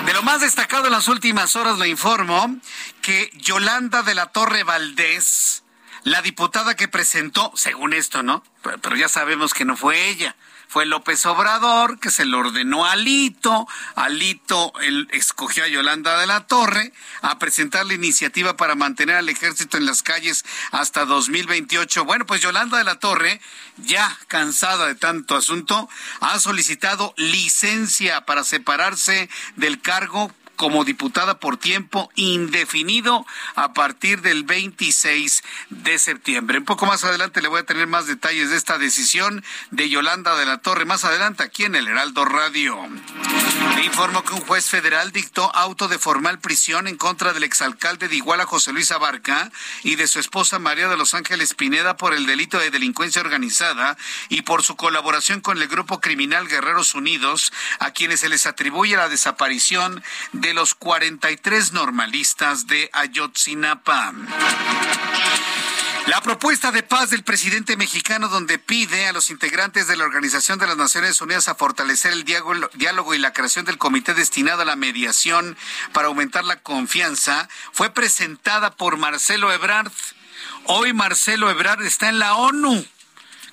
[0.04, 2.56] De lo más destacado en las últimas horas le informo
[3.02, 5.64] que Yolanda de la Torre Valdés,
[6.04, 8.44] la diputada que presentó, según esto, ¿no?
[8.62, 10.36] Pero ya sabemos que no fue ella
[10.68, 13.66] fue López Obrador, que se lo ordenó a Alito.
[13.94, 16.92] Alito él escogió a Yolanda de la Torre
[17.22, 22.04] a presentar la iniciativa para mantener al ejército en las calles hasta 2028.
[22.04, 23.40] Bueno, pues Yolanda de la Torre,
[23.76, 25.88] ya cansada de tanto asunto,
[26.20, 34.44] ha solicitado licencia para separarse del cargo como diputada por tiempo indefinido a partir del
[34.44, 36.58] 26 de septiembre.
[36.58, 40.36] Un poco más adelante le voy a tener más detalles de esta decisión de Yolanda
[40.36, 40.84] de la Torre.
[40.84, 42.76] Más adelante aquí en el Heraldo Radio.
[43.76, 48.08] Le informo que un juez federal dictó auto de formal prisión en contra del exalcalde
[48.08, 49.50] de Iguala, José Luis Abarca,
[49.82, 53.96] y de su esposa María de los Ángeles Pineda por el delito de delincuencia organizada
[54.28, 58.96] y por su colaboración con el grupo criminal Guerreros Unidos, a quienes se les atribuye
[58.96, 60.02] la desaparición
[60.32, 64.12] de de los 43 normalistas de Ayotzinapa.
[66.06, 70.60] La propuesta de paz del presidente mexicano donde pide a los integrantes de la Organización
[70.60, 74.64] de las Naciones Unidas a fortalecer el diálogo y la creación del comité destinado a
[74.64, 75.56] la mediación
[75.92, 79.90] para aumentar la confianza fue presentada por Marcelo Ebrard.
[80.66, 82.86] Hoy Marcelo Ebrard está en la ONU.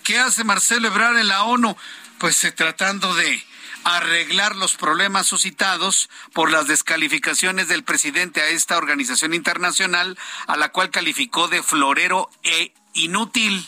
[0.04, 1.76] ¿Qué hace Marcelo Ebrard en la ONU?
[2.24, 3.44] pues eh, tratando de
[3.84, 10.18] arreglar los problemas suscitados por las descalificaciones del presidente a esta organización internacional,
[10.48, 13.68] a la cual calificó de florero e inútil.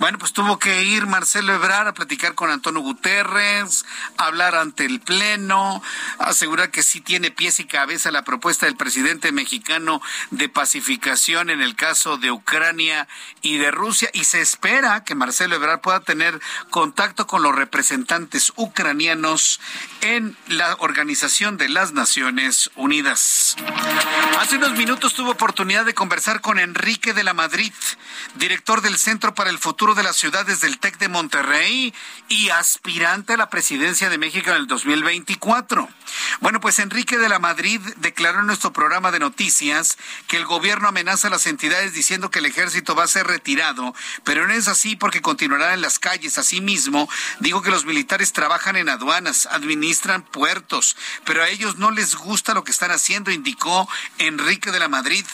[0.00, 3.86] Bueno, pues tuvo que ir Marcelo Ebrard a platicar con Antonio Guterres,
[4.16, 5.80] hablar ante el Pleno,
[6.18, 11.62] asegurar que sí tiene pies y cabeza la propuesta del presidente mexicano de pacificación en
[11.62, 13.06] el caso de Ucrania
[13.40, 14.10] y de Rusia.
[14.12, 16.40] Y se espera que Marcelo Ebrard pueda tener
[16.70, 19.60] contacto con los representantes ucranianos
[20.04, 23.56] en la Organización de las Naciones Unidas.
[24.38, 27.72] Hace unos minutos tuvo oportunidad de conversar con Enrique de la Madrid,
[28.34, 31.94] director del Centro para el Futuro de las ciudades del TEC de Monterrey
[32.28, 35.88] y aspirante a la presidencia de México en el 2024.
[36.40, 39.96] Bueno, pues Enrique de la Madrid declaró en nuestro programa de noticias
[40.28, 43.94] que el gobierno amenaza a las entidades diciendo que el ejército va a ser retirado,
[44.22, 46.36] pero no es así porque continuará en las calles.
[46.36, 47.08] Asimismo,
[47.40, 49.93] digo que los militares trabajan en aduanas, administran
[50.30, 53.88] puertos, pero a ellos no les gusta lo que están haciendo, indicó
[54.18, 55.24] Enrique de la Madrid.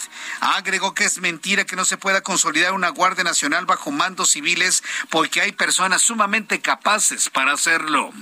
[0.40, 4.82] Agregó que es mentira que no se pueda consolidar una Guardia Nacional bajo mandos civiles
[5.08, 8.12] porque hay personas sumamente capaces para hacerlo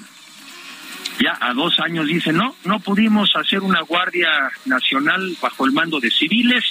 [1.18, 4.30] ya a dos años dice, no, no pudimos hacer una Guardia
[4.66, 6.64] Nacional bajo el mando de civiles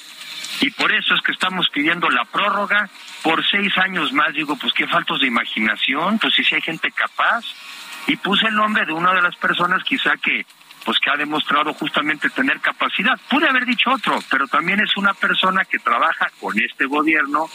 [0.61, 2.89] y por eso es que estamos pidiendo la prórroga
[3.22, 4.34] por seis años más.
[4.34, 7.45] Digo, pues qué faltos de imaginación, pues si hay gente capaz.
[8.08, 10.45] Y puse el nombre de una de las personas quizá que
[10.86, 13.20] pues que ha demostrado justamente tener capacidad.
[13.30, 17.49] Pude haber dicho otro, pero también es una persona que trabaja con este gobierno.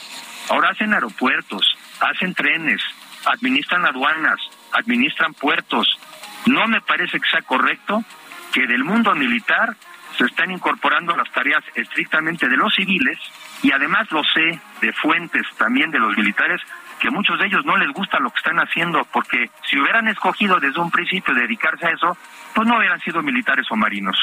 [0.50, 1.64] Ahora hacen aeropuertos,
[2.00, 2.82] hacen trenes,
[3.24, 4.38] administran aduanas,
[4.72, 5.98] administran puertos,
[6.46, 8.04] no me parece que sea correcto
[8.52, 9.76] que del mundo militar
[10.18, 13.18] se estén incorporando las tareas estrictamente de los civiles
[13.62, 16.60] y además lo sé de fuentes también de los militares
[17.02, 20.60] que muchos de ellos no les gusta lo que están haciendo porque si hubieran escogido
[20.60, 22.16] desde un principio dedicarse a eso,
[22.54, 24.16] pues no hubieran sido militares o marinos.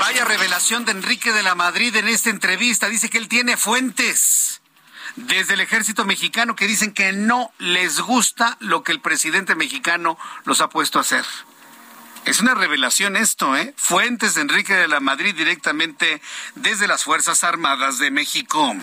[0.00, 2.90] Vaya revelación de Enrique de la Madrid en esta entrevista.
[2.90, 4.60] Dice que él tiene fuentes
[5.16, 10.18] desde el ejército mexicano que dicen que no les gusta lo que el presidente mexicano
[10.44, 11.24] los ha puesto a hacer.
[12.26, 13.72] Es una revelación esto, ¿eh?
[13.78, 16.20] Fuentes de Enrique de la Madrid directamente
[16.54, 18.74] desde las Fuerzas Armadas de México.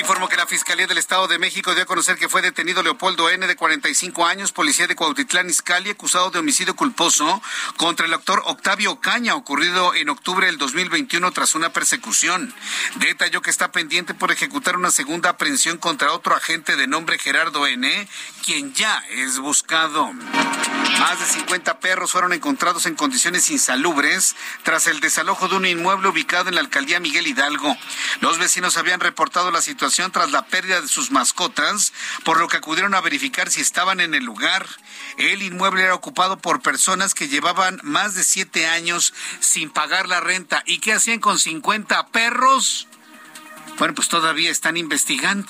[0.00, 3.28] Informo que la Fiscalía del Estado de México dio a conocer que fue detenido Leopoldo
[3.28, 7.42] N., de 45 años, policía de Cuautitlán Izcalli, acusado de homicidio culposo
[7.76, 12.54] contra el actor Octavio Caña, ocurrido en octubre del 2021 tras una persecución.
[12.94, 17.66] Detalló que está pendiente por ejecutar una segunda aprehensión contra otro agente de nombre Gerardo
[17.66, 18.08] N.,
[18.42, 20.14] quien ya es buscado.
[20.98, 26.08] Más de 50 perros fueron encontrados en condiciones insalubres tras el desalojo de un inmueble
[26.08, 27.76] ubicado en la alcaldía Miguel Hidalgo.
[28.20, 31.92] Los vecinos habían reportado la situación tras la pérdida de sus mascotas,
[32.24, 34.66] por lo que acudieron a verificar si estaban en el lugar.
[35.18, 40.20] El inmueble era ocupado por personas que llevaban más de siete años sin pagar la
[40.20, 40.62] renta.
[40.64, 42.86] ¿Y qué hacían con 50 perros?
[43.78, 45.48] Bueno, pues todavía están investigando.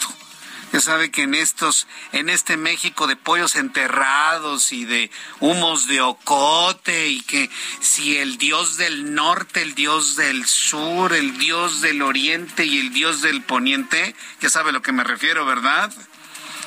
[0.72, 5.10] Ya sabe que en estos, en este México de pollos enterrados y de
[5.40, 7.50] humos de ocote y que
[7.80, 12.92] si el dios del norte, el dios del sur, el dios del oriente y el
[12.92, 15.92] dios del poniente, ya sabe a lo que me refiero, ¿verdad?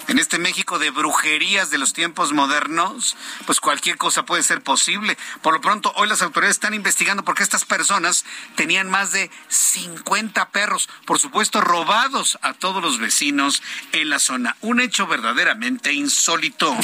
[0.08, 5.18] En este México de brujerías de los tiempos modernos, pues cualquier cosa puede ser posible.
[5.42, 8.26] Por lo pronto, hoy las autoridades están investigando porque estas personas
[8.56, 14.56] tenían más de 50 perros, por supuesto, robados a todos los vecinos en la zona.
[14.62, 16.76] Un hecho verdaderamente insólito.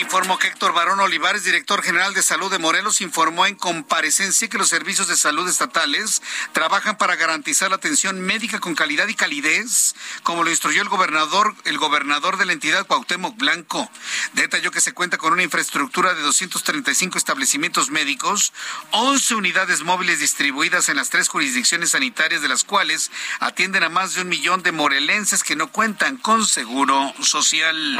[0.00, 4.56] Informó que Héctor Barón Olivares, director general de salud de Morelos, informó en comparecencia que
[4.56, 6.22] los servicios de salud estatales
[6.52, 11.54] trabajan para garantizar la atención médica con calidad y calidez, como lo instruyó el gobernador,
[11.64, 13.90] el gobernador de la entidad Cuauhtémoc Blanco.
[14.32, 18.54] Detalló que se cuenta con una infraestructura de 235 establecimientos médicos,
[18.92, 24.14] 11 unidades móviles distribuidas en las tres jurisdicciones sanitarias, de las cuales atienden a más
[24.14, 27.98] de un millón de morelenses que no cuentan con seguro social.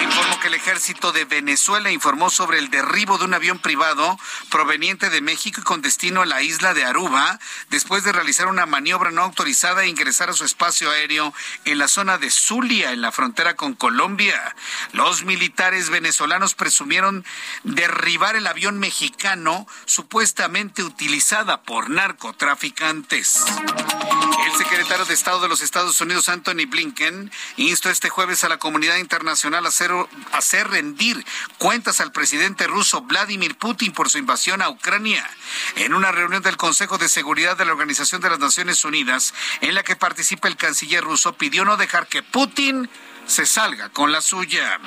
[0.00, 4.18] Informó que el ejército de Venezuela informó sobre el derribo de un avión privado
[4.50, 7.38] proveniente de México y con destino a la isla de Aruba,
[7.70, 11.32] después de realizar una maniobra no autorizada e ingresar a su espacio aéreo
[11.64, 14.54] en la zona de Zulia, en la frontera con Colombia.
[14.92, 17.24] Los militares venezolanos presumieron
[17.64, 23.42] derribar el avión mexicano supuestamente utilizada por narcotraficantes.
[24.46, 28.58] El secretario de Estado de los Estados Unidos, Anthony Blinken, instó este jueves a la
[28.58, 31.24] comunidad internacional a hacer, a hacer rendir
[31.58, 35.24] cuentas al presidente ruso Vladimir Putin por su invasión a Ucrania.
[35.76, 39.74] En una reunión del Consejo de Seguridad de la Organización de las Naciones Unidas, en
[39.74, 42.90] la que participa el canciller ruso, pidió no dejar que Putin
[43.26, 44.80] se salga con la suya.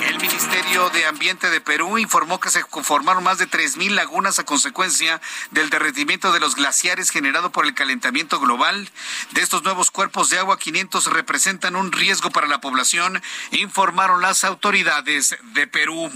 [0.00, 4.44] El Ministerio de Ambiente de Perú informó que se conformaron más de 3.000 lagunas a
[4.44, 8.90] consecuencia del derretimiento de los glaciares generado por el calentamiento global.
[9.32, 14.44] De estos nuevos cuerpos de agua, 500 representan un riesgo para la población, informaron las
[14.44, 16.10] autoridades de Perú.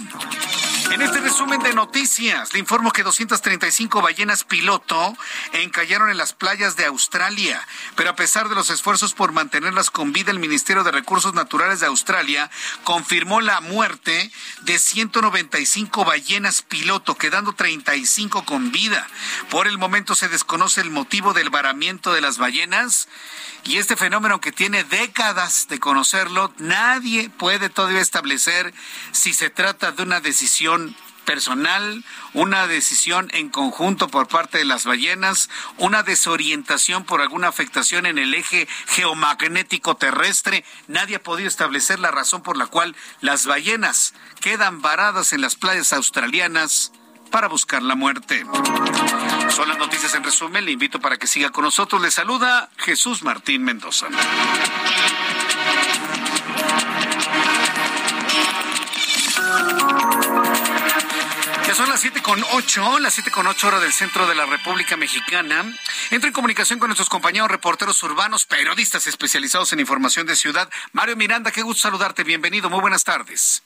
[0.90, 5.16] En este resumen de noticias, le informo que 235 ballenas piloto
[5.52, 7.66] encallaron en las playas de Australia,
[7.96, 11.80] pero a pesar de los esfuerzos por mantenerlas con vida, el Ministerio de Recursos Naturales
[11.80, 12.50] de Australia
[12.84, 14.30] confirmó la muerte
[14.62, 19.06] de 195 ballenas piloto, quedando 35 con vida.
[19.50, 23.08] Por el momento se desconoce el motivo del varamiento de las ballenas
[23.64, 28.74] y este fenómeno que tiene décadas de conocerlo, nadie puede todavía establecer
[29.12, 30.96] si se trata de una decisión
[31.32, 32.04] personal,
[32.34, 38.18] una decisión en conjunto por parte de las ballenas, una desorientación por alguna afectación en
[38.18, 40.62] el eje geomagnético terrestre.
[40.88, 44.12] Nadie ha podido establecer la razón por la cual las ballenas
[44.42, 46.92] quedan varadas en las playas australianas
[47.30, 48.44] para buscar la muerte.
[49.48, 50.66] Son las noticias en resumen.
[50.66, 52.02] Le invito para que siga con nosotros.
[52.02, 54.08] Le saluda Jesús Martín Mendoza.
[61.74, 64.98] Son las siete con ocho, las siete con ocho horas del centro de la República
[64.98, 65.64] Mexicana.
[66.10, 70.68] Entro en comunicación con nuestros compañeros reporteros urbanos, periodistas especializados en información de ciudad.
[70.92, 72.24] Mario Miranda, qué gusto saludarte.
[72.24, 72.68] Bienvenido.
[72.68, 73.62] Muy buenas tardes.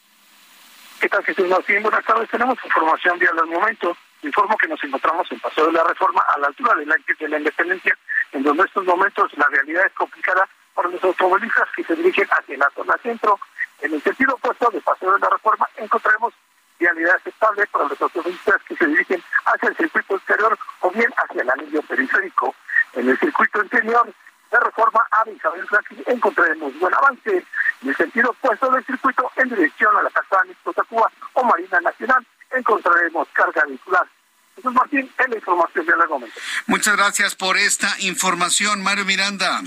[1.00, 1.82] ¿Qué tal, Jesús Martín?
[1.82, 2.30] Buenas tardes.
[2.30, 3.96] Tenemos información de al momento.
[4.22, 7.28] Informo que nos encontramos en Paseo de la Reforma, a la altura del Ángel de
[7.28, 7.98] la Independencia,
[8.30, 12.28] en donde en estos momentos la realidad es complicada para los automovilistas que se dirigen
[12.30, 13.40] hacia la zona centro.
[13.82, 16.32] En el sentido opuesto de Paseo de la Reforma encontraremos
[16.78, 21.42] vialidad estable para los automovilistas que se dirigen hacia el circuito exterior o bien hacia
[21.42, 22.54] el anillo periférico.
[22.94, 24.12] En el circuito interior
[24.50, 27.44] de reforma a Isabel Franklin encontraremos buen avance
[27.82, 30.42] en el sentido opuesto del circuito en dirección a la calzada
[30.88, 34.06] Cuba o Marina Nacional encontraremos carga vehicular.
[34.54, 36.40] Jesús Martín, es la información de la momento.
[36.66, 39.60] Muchas gracias por esta información, Mario Miranda.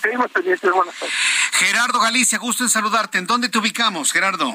[0.00, 1.14] Seguimos pendientes, buenas tardes.
[1.52, 3.18] Gerardo Galicia, gusto en saludarte.
[3.18, 4.54] ¿En dónde te ubicamos, Gerardo?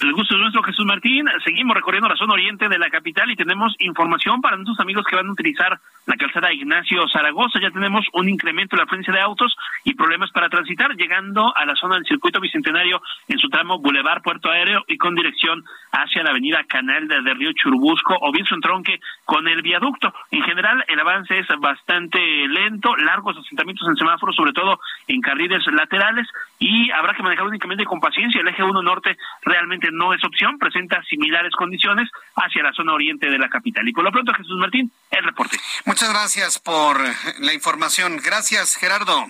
[0.00, 1.26] El gusto es nuestro, Jesús Martín.
[1.44, 5.16] Seguimos recorriendo la zona oriente de la capital y tenemos información para nuestros amigos que
[5.16, 7.60] van a utilizar la calzada Ignacio Zaragoza.
[7.60, 11.64] Ya tenemos un incremento en la frecuencia de autos y problemas para transitar, llegando a
[11.64, 16.22] la zona del circuito bicentenario en su tramo Boulevard Puerto Aéreo y con dirección hacia
[16.22, 20.12] la avenida Canal de, Río Churubusco o bien su entronque con el viaducto.
[20.30, 24.78] En general, el avance es bastante lento, largos asentamientos en semáforos, sobre todo
[25.08, 26.26] en carriles laterales,
[26.58, 28.40] y habrá que manejar únicamente con paciencia.
[28.40, 33.30] El eje 1 norte realmente no es opción, presenta similares condiciones hacia la zona oriente
[33.30, 33.88] de la capital.
[33.88, 35.56] Y por lo pronto, Jesús Martín, el reporte.
[35.94, 37.00] Muchas gracias por
[37.38, 38.20] la información.
[38.20, 39.28] Gracias, Gerardo.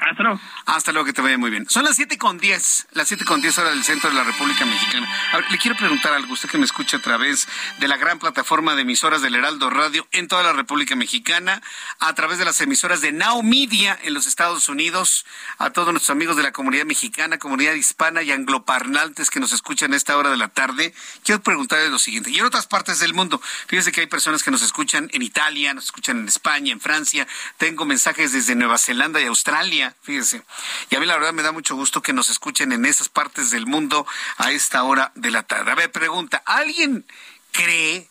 [0.00, 0.40] Hasta luego.
[0.64, 1.68] Hasta luego, que te vaya muy bien.
[1.68, 4.64] Son las siete con diez, las siete con diez horas del centro de la República
[4.64, 5.06] Mexicana.
[5.32, 7.46] A ver, le quiero preguntar algo, usted que me escucha a través
[7.78, 11.60] de la gran plataforma de emisoras del Heraldo Radio en toda la República Mexicana,
[11.98, 15.26] a través de las emisoras de Now Media en los Estados Unidos,
[15.58, 19.92] a todos nuestros amigos de la comunidad mexicana, comunidad hispana y angloparlantes que nos escuchan
[19.92, 20.94] a esta hora de la tarde.
[21.24, 24.50] Quiero preguntarles lo siguiente, y en otras partes del mundo, fíjense que hay personas que
[24.50, 27.26] nos escuchan en Italia, nos escuchan en España, en Francia,
[27.58, 30.42] tengo mensajes desde Nueva Zelanda y Australia fíjese.
[30.90, 33.50] Y a mí la verdad me da mucho gusto que nos escuchen en esas partes
[33.50, 34.06] del mundo
[34.38, 35.70] a esta hora de la tarde.
[35.70, 37.06] A ver, pregunta, ¿alguien
[37.52, 38.10] cree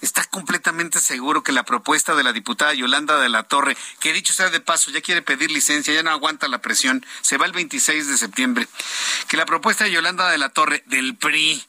[0.00, 4.32] ¿Está completamente seguro que la propuesta de la diputada Yolanda de la Torre, que dicho
[4.32, 7.52] sea de paso, ya quiere pedir licencia, ya no aguanta la presión, se va el
[7.52, 8.68] 26 de septiembre,
[9.26, 11.66] que la propuesta de Yolanda de la Torre del PRI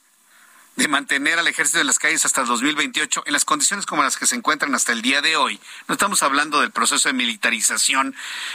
[0.76, 4.16] de mantener al ejército en las calles hasta el 2028 en las condiciones como las
[4.16, 5.60] que se encuentran hasta el día de hoy.
[5.88, 8.14] No estamos hablando del proceso de militarización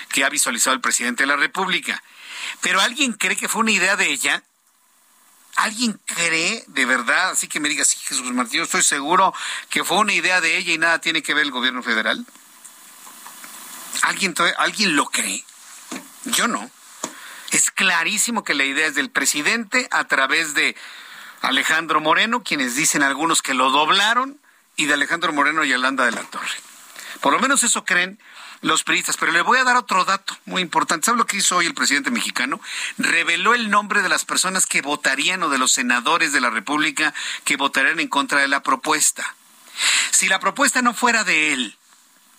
[0.10, 2.02] que ha visualizado el presidente de la República.
[2.62, 4.44] Pero ¿alguien cree que fue una idea de ella?
[5.56, 7.32] ¿Alguien cree de verdad?
[7.32, 9.34] Así que me diga, sí, Jesús Martín, estoy seguro
[9.70, 12.26] que fue una idea de ella y nada tiene que ver el gobierno federal.
[14.02, 15.44] ¿Alguien, ¿Alguien lo cree?
[16.26, 16.70] Yo no.
[17.52, 20.76] Es clarísimo que la idea es del presidente a través de
[21.46, 24.40] Alejandro Moreno, quienes dicen algunos que lo doblaron,
[24.76, 26.50] y de Alejandro Moreno y Yolanda de la Torre.
[27.22, 28.20] Por lo menos eso creen
[28.62, 29.18] los periodistas.
[29.18, 31.06] Pero le voy a dar otro dato muy importante.
[31.06, 32.60] ¿Sabe lo que hizo hoy el presidente mexicano?
[32.98, 37.14] Reveló el nombre de las personas que votarían o de los senadores de la República
[37.44, 39.36] que votarían en contra de la propuesta.
[40.12, 41.78] Si la propuesta no fuera de él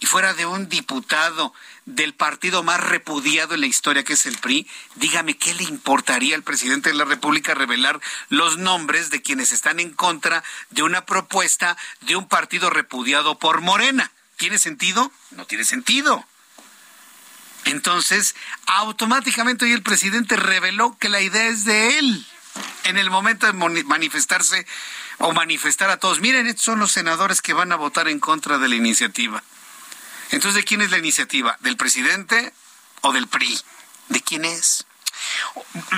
[0.00, 1.54] y fuera de un diputado
[1.86, 6.34] del partido más repudiado en la historia, que es el PRI, dígame qué le importaría
[6.34, 11.06] al presidente de la República revelar los nombres de quienes están en contra de una
[11.06, 14.10] propuesta de un partido repudiado por Morena.
[14.36, 15.10] ¿Tiene sentido?
[15.30, 16.26] No tiene sentido.
[17.64, 18.36] Entonces,
[18.66, 22.26] automáticamente hoy el presidente reveló que la idea es de él.
[22.84, 24.66] En el momento de manifestarse
[25.18, 28.58] o manifestar a todos, miren, estos son los senadores que van a votar en contra
[28.58, 29.42] de la iniciativa.
[30.30, 31.56] Entonces, ¿de quién es la iniciativa?
[31.60, 32.52] ¿Del presidente
[33.02, 33.58] o del PRI?
[34.08, 34.86] ¿De quién es?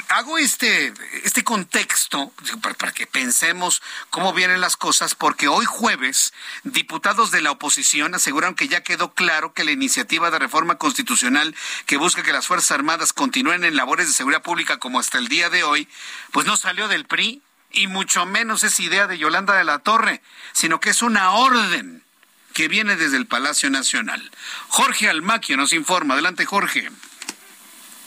[0.08, 0.92] Hago este,
[1.24, 7.50] este contexto para, que pensemos cómo vienen las cosas, porque hoy jueves diputados de la
[7.50, 11.54] oposición aseguraron que ya quedó claro que la iniciativa de reforma constitucional
[11.86, 15.28] que busca que las Fuerzas Armadas continúen en labores de seguridad pública como hasta el
[15.28, 15.88] día de hoy,
[16.32, 20.22] pues no salió del PRI y mucho menos es idea de Yolanda de la Torre,
[20.52, 22.04] sino que es una orden
[22.52, 24.30] que viene desde el Palacio Nacional.
[24.68, 26.14] Jorge Almaquio nos informa.
[26.14, 26.90] Adelante, Jorge.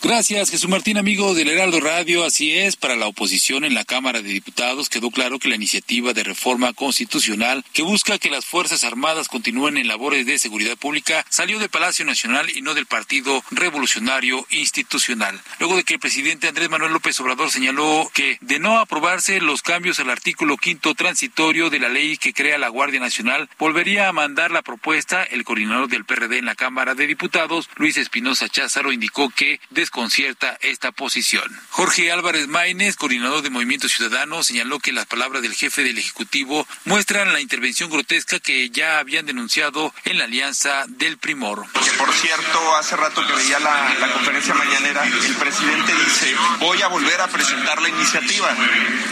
[0.04, 2.26] Gracias, Jesús Martín, amigo del Heraldo Radio.
[2.26, 6.12] Así es, para la oposición en la Cámara de Diputados quedó claro que la iniciativa
[6.14, 11.24] de reforma constitucional que busca que las Fuerzas Armadas continúen en labores de seguridad pública
[11.30, 15.40] salió del Palacio Nacional y no del Partido Revolucionario Institucional.
[15.60, 19.62] Luego de que el presidente Andrés Manuel López Obrador señaló que de no aprobarse los
[19.62, 24.14] cambios al artículo quinto transitorio de la ley que crea la Guardia Nacional, volvería a
[24.14, 25.24] mandar la propuesta.
[25.24, 29.60] El coordinador del PRD en la Cámara de Diputados, Luis Espinosa Cházaro, indicó que
[29.92, 31.44] concierta esta posición.
[31.70, 36.66] Jorge Álvarez Maínez, coordinador de Movimiento Ciudadano, señaló que las palabras del jefe del Ejecutivo
[36.86, 41.68] muestran la intervención grotesca que ya habían denunciado en la alianza del Primor.
[41.74, 46.82] Que por cierto, hace rato que veía la, la conferencia mañanera, el presidente dice, voy
[46.82, 48.56] a volver a presentar la iniciativa.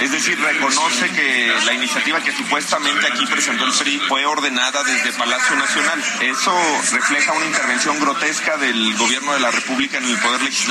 [0.02, 5.12] Es decir, reconoce que la iniciativa que supuestamente aquí presentó el PRI fue ordenada desde
[5.12, 6.02] Palacio Nacional.
[6.22, 6.58] Eso
[6.94, 10.69] refleja una intervención grotesca del gobierno de la República en el Poder Legislativo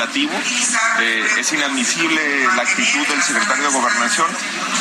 [1.00, 4.26] eh, es inadmisible la actitud del secretario de Gobernación,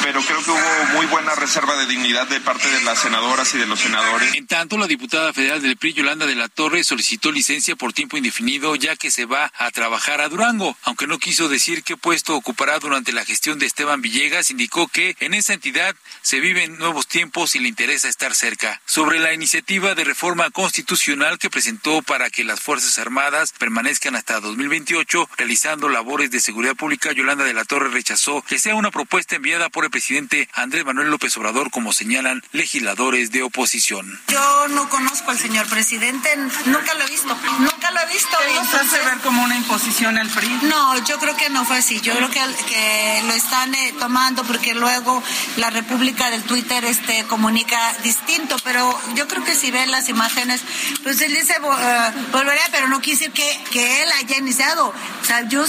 [0.04, 3.58] pero creo que hubo muy buena reserva de dignidad de parte de las senadoras y
[3.58, 4.34] de los senadores.
[4.36, 8.18] En tanto, la diputada federal del PRI, Yolanda de la Torre, solicitó licencia por tiempo
[8.18, 10.78] indefinido ya que se va a trabajar a Durango.
[10.84, 15.16] Aunque no quiso decir qué puesto ocupará durante la gestión de Esteban Villegas, indicó que
[15.20, 18.82] en esa entidad se viven nuevos tiempos y le interesa estar cerca.
[18.86, 24.40] Sobre la iniciativa de reforma constitucional que presentó para que las Fuerzas Armadas permanezcan hasta
[24.40, 25.07] 2028,
[25.38, 29.70] realizando labores de seguridad pública, Yolanda de la Torre rechazó que sea una propuesta enviada
[29.70, 34.20] por el presidente Andrés Manuel López Obrador, como señalan legisladores de oposición.
[34.28, 36.30] Yo no conozco al señor presidente,
[36.66, 38.38] nunca lo he visto, nunca lo he visto.
[38.54, 40.60] ¿Lo hace ver como una imposición al PRI?
[40.64, 42.02] No, yo creo que no fue así.
[42.02, 45.24] Yo creo que, que lo están eh, tomando porque luego
[45.58, 50.62] la República del Twitter este, comunica distinto, pero yo creo que si ven las imágenes,
[51.04, 54.87] pues él dice, uh, volveré, pero no quise que, que él haya iniciado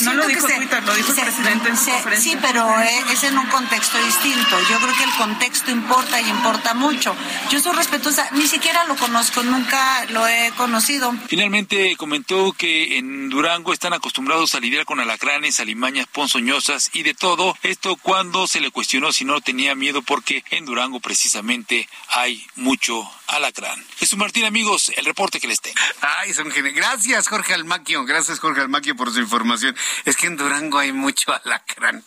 [0.03, 2.33] no lo dijo Twitter, lo dijo el presidente en su conferencia.
[2.33, 4.57] Sí, pero eh, es en un contexto distinto.
[4.71, 7.15] Yo creo que el contexto importa y importa mucho.
[7.51, 11.15] Yo soy respetuosa, ni siquiera lo conozco, nunca lo he conocido.
[11.27, 17.15] Finalmente comentó que en Durango están acostumbrados a lidiar con alacranes, alimañas ponzoñosas y de
[17.15, 17.57] todo.
[17.63, 23.09] Esto cuando se le cuestionó si no tenía miedo porque en Durango precisamente hay mucho
[23.29, 23.85] alacrán.
[23.97, 25.77] Jesús Martín, amigos, el reporte que les tengo.
[26.01, 26.75] Ay, son geniales.
[26.75, 28.05] Gracias, Jorge Almaquio.
[28.05, 29.77] Gracias, Jorge Almaquio, por su información.
[30.05, 32.05] Es que en Durango hay mucho alacrán.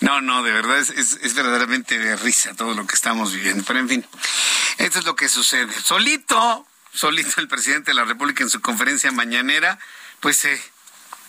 [0.00, 3.64] No, no, de verdad es, es, verdaderamente de risa todo lo que estamos viviendo.
[3.66, 4.06] Pero en fin,
[4.78, 5.72] esto es lo que sucede.
[5.82, 9.78] Solito, solito el presidente de la República en su conferencia mañanera,
[10.20, 10.60] pues se,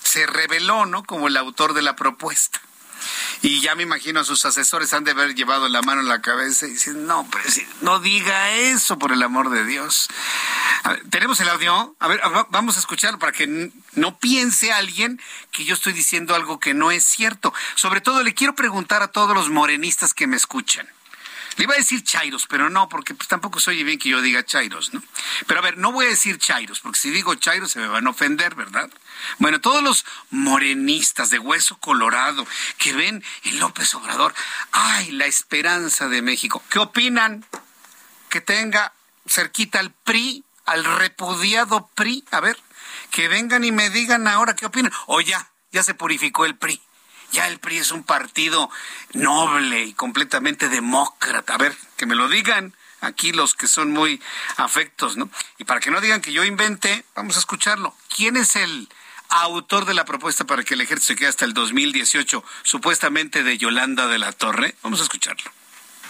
[0.03, 1.03] se reveló, ¿no?
[1.03, 2.61] Como el autor de la propuesta.
[3.41, 6.21] Y ya me imagino a sus asesores han de haber llevado la mano en la
[6.21, 7.27] cabeza y dicen, no,
[7.81, 10.09] no diga eso, por el amor de Dios.
[11.09, 11.95] ¿Tenemos el audio?
[11.99, 15.21] A ver, vamos a escucharlo para que no piense alguien
[15.51, 17.53] que yo estoy diciendo algo que no es cierto.
[17.75, 20.87] Sobre todo le quiero preguntar a todos los morenistas que me escuchan.
[21.57, 24.45] Le iba a decir Chairos, pero no, porque pues, tampoco soy bien que yo diga
[24.45, 25.01] Chairos, ¿no?
[25.47, 28.05] Pero a ver, no voy a decir Chairos, porque si digo Chairos se me van
[28.05, 28.89] a ofender, ¿verdad?
[29.39, 32.45] Bueno, todos los morenistas de hueso colorado
[32.77, 34.35] que ven en López Obrador,
[34.71, 36.63] ay, la esperanza de México.
[36.69, 37.43] ¿Qué opinan?
[38.29, 38.93] Que tenga
[39.27, 42.23] cerquita al PRI, al repudiado PRI.
[42.29, 42.57] A ver,
[43.09, 44.91] que vengan y me digan ahora qué opinan.
[45.07, 46.79] O ya, ya se purificó el PRI.
[47.31, 48.69] Ya el PRI es un partido
[49.13, 51.55] noble y completamente demócrata.
[51.55, 54.21] A ver, que me lo digan aquí los que son muy
[54.55, 55.29] afectos, ¿no?
[55.57, 57.95] Y para que no digan que yo inventé, vamos a escucharlo.
[58.15, 58.89] ¿Quién es el
[59.29, 63.57] autor de la propuesta para que el ejército se quede hasta el 2018, supuestamente de
[63.57, 64.75] Yolanda de la Torre?
[64.81, 65.51] Vamos a escucharlo.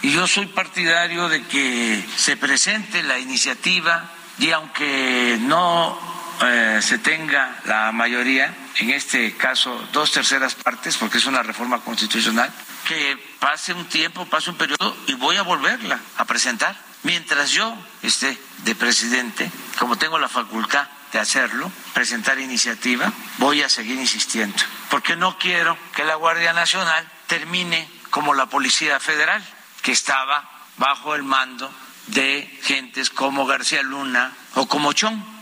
[0.02, 6.98] Y yo soy partidario de que se presente la iniciativa y aunque no eh, se
[6.98, 12.52] tenga la mayoría, en este caso dos terceras partes, porque es una reforma constitucional,
[12.86, 16.76] que pase un tiempo, pase un periodo y voy a volverla a presentar.
[17.02, 23.68] Mientras yo esté de presidente, como tengo la facultad de hacerlo, presentar iniciativa, voy a
[23.68, 24.56] seguir insistiendo,
[24.90, 29.42] porque no quiero que la Guardia Nacional termine como la Policía Federal,
[29.82, 31.72] que estaba bajo el mando
[32.08, 35.37] de gentes como García Luna o como Chong.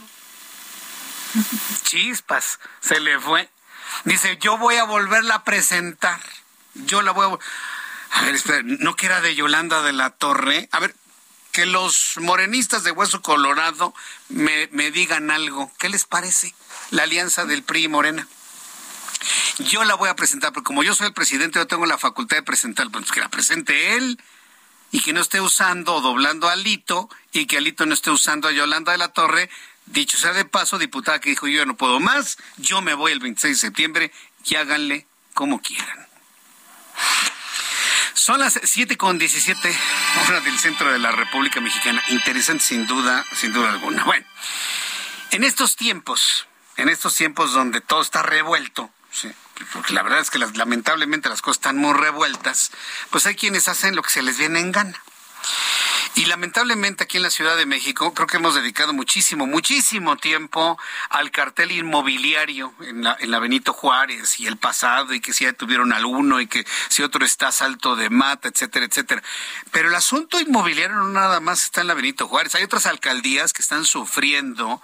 [1.83, 3.49] Chispas, se le fue.
[4.05, 6.21] Dice, yo voy a volverla a presentar.
[6.75, 8.19] Yo la voy a...
[8.19, 10.69] A ver, espera, ¿no que era de Yolanda de la Torre?
[10.73, 10.95] A ver,
[11.53, 13.95] que los morenistas de Hueso Colorado
[14.29, 15.73] me, me digan algo.
[15.79, 16.55] ¿Qué les parece
[16.91, 18.29] la alianza del PRI y Morena?
[19.59, 22.37] Yo la voy a presentar, porque como yo soy el presidente, yo tengo la facultad
[22.37, 24.21] de presentar, pues que la presente él
[24.93, 28.49] y que no esté usando o doblando a Alito y que Alito no esté usando
[28.49, 29.51] a Yolanda de la Torre.
[29.87, 33.21] Dicho sea de paso, diputada que dijo yo no puedo más, yo me voy el
[33.21, 34.13] 26 de septiembre
[34.45, 36.07] y háganle como quieran.
[38.15, 39.79] Son las 7 con 17
[40.27, 42.03] horas del centro de la República Mexicana.
[42.09, 44.03] Interesante sin duda, sin duda alguna.
[44.05, 44.27] Bueno,
[45.31, 49.31] en estos tiempos, en estos tiempos donde todo está revuelto, sí,
[49.73, 52.73] porque la verdad es que las, lamentablemente las cosas están muy revueltas,
[53.11, 55.01] pues hay quienes hacen lo que se les viene en gana.
[56.17, 60.79] Y lamentablemente aquí en la Ciudad de México creo que hemos dedicado muchísimo, muchísimo tiempo
[61.11, 65.45] al cartel inmobiliario en la, en la Benito Juárez y el pasado y que si
[65.45, 69.23] ya tuvieron alguno y que si otro está salto de mata, etcétera, etcétera.
[69.73, 72.55] Pero el asunto inmobiliario no nada más está en la Benito Juárez.
[72.55, 74.81] Hay otras alcaldías que están sufriendo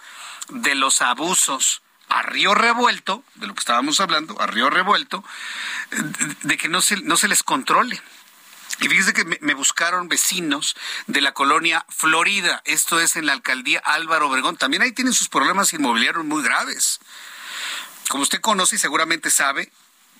[0.50, 1.80] de los abusos
[2.10, 5.24] a río revuelto, de lo que estábamos hablando, a río revuelto,
[6.42, 8.02] de que no se, no se les controle.
[8.82, 10.74] Y fíjese que me, buscaron vecinos
[11.06, 14.56] de la colonia Florida, esto es en la alcaldía Álvaro Obregón.
[14.56, 16.98] También ahí tienen sus problemas inmobiliarios muy graves.
[18.08, 19.70] Como usted conoce y seguramente sabe,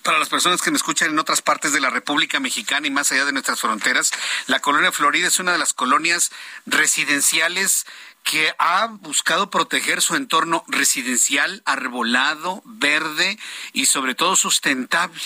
[0.01, 3.11] para las personas que me escuchan en otras partes de la República Mexicana y más
[3.11, 4.11] allá de nuestras fronteras,
[4.47, 6.31] la colonia Florida es una de las colonias
[6.65, 7.85] residenciales
[8.23, 13.37] que ha buscado proteger su entorno residencial, arbolado, verde
[13.73, 15.21] y sobre todo sustentable.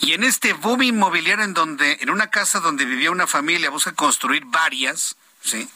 [0.00, 3.92] Y en este boom inmobiliario en donde, en una casa donde vivía una familia, busca
[3.92, 5.68] construir varias, ¿sí?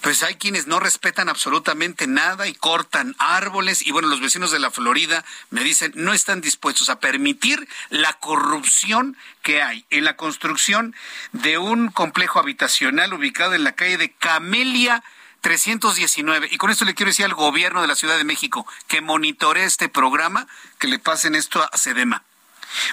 [0.00, 4.60] Pues hay quienes no respetan absolutamente nada y cortan árboles y bueno, los vecinos de
[4.60, 10.16] la Florida me dicen no están dispuestos a permitir la corrupción que hay en la
[10.16, 10.94] construcción
[11.32, 15.02] de un complejo habitacional ubicado en la calle de Camelia
[15.40, 16.48] 319.
[16.50, 19.64] Y con esto le quiero decir al gobierno de la Ciudad de México que monitore
[19.64, 20.46] este programa,
[20.78, 22.24] que le pasen esto a Sedema.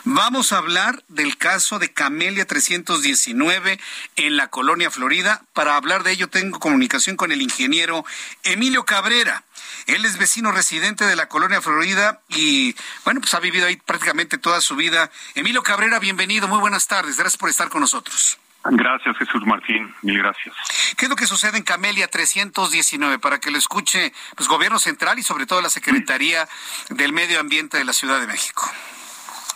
[0.03, 3.79] Vamos a hablar del caso de Camelia 319
[4.15, 5.41] en la colonia Florida.
[5.53, 8.05] Para hablar de ello tengo comunicación con el ingeniero
[8.43, 9.43] Emilio Cabrera.
[9.87, 14.37] Él es vecino residente de la colonia Florida y, bueno, pues ha vivido ahí prácticamente
[14.37, 15.11] toda su vida.
[15.35, 17.17] Emilio Cabrera, bienvenido, muy buenas tardes.
[17.17, 18.39] Gracias por estar con nosotros.
[18.67, 19.93] Gracias, Jesús Martín.
[20.01, 20.55] Mil gracias.
[20.97, 25.19] ¿Qué es lo que sucede en Camelia 319 para que lo escuche pues, Gobierno Central
[25.19, 26.47] y sobre todo la Secretaría
[26.89, 28.67] del Medio Ambiente de la Ciudad de México?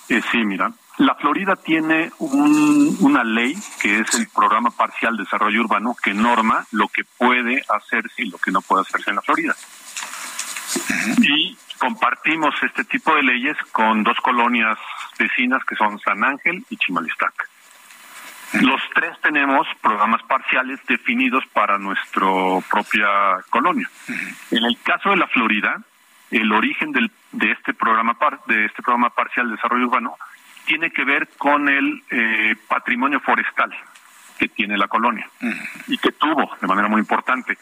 [0.10, 5.24] Eh, sí, mira, la Florida tiene un, una ley que es el Programa Parcial de
[5.24, 9.16] Desarrollo Urbano que norma lo que puede hacerse y lo que no puede hacerse en
[9.16, 9.56] la Florida.
[11.22, 14.78] Y compartimos este tipo de leyes con dos colonias
[15.18, 17.50] vecinas que son San Ángel y Chimalistac.
[18.62, 22.28] Los tres tenemos programas parciales definidos para nuestra
[22.70, 23.08] propia
[23.50, 23.90] colonia.
[24.50, 25.82] En el caso de la Florida,
[26.32, 30.18] el origen del, de este programa de este programa parcial de desarrollo urbano
[30.66, 33.76] tiene que ver con el eh, patrimonio forestal
[34.38, 35.30] que tiene la colonia
[35.88, 37.58] y que tuvo de manera muy importante.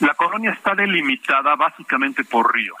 [0.00, 2.78] La colonia está delimitada básicamente por ríos.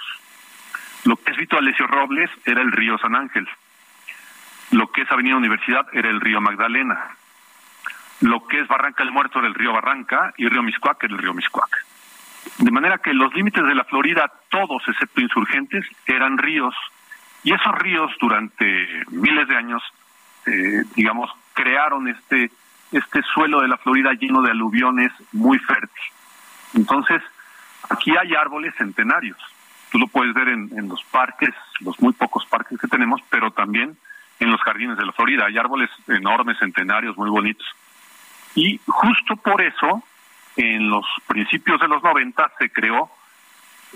[1.04, 3.48] Lo que es Vito Alessio Robles era el río San Ángel.
[4.72, 7.16] Lo que es Avenida Universidad era el río Magdalena.
[8.20, 11.18] Lo que es Barranca del Muerto era el río Barranca y río Miscuac era el
[11.18, 11.86] río Miscuac.
[12.58, 16.74] De manera que los límites de la Florida, todos excepto insurgentes, eran ríos.
[17.42, 19.82] Y esos ríos durante miles de años,
[20.46, 22.50] eh, digamos, crearon este,
[22.92, 26.04] este suelo de la Florida lleno de aluviones muy fértil.
[26.74, 27.22] Entonces,
[27.88, 29.38] aquí hay árboles centenarios.
[29.90, 33.50] Tú lo puedes ver en, en los parques, los muy pocos parques que tenemos, pero
[33.50, 33.96] también
[34.38, 35.46] en los jardines de la Florida.
[35.46, 37.66] Hay árboles enormes, centenarios, muy bonitos.
[38.54, 40.02] Y justo por eso
[40.60, 43.10] en los principios de los 90 se creó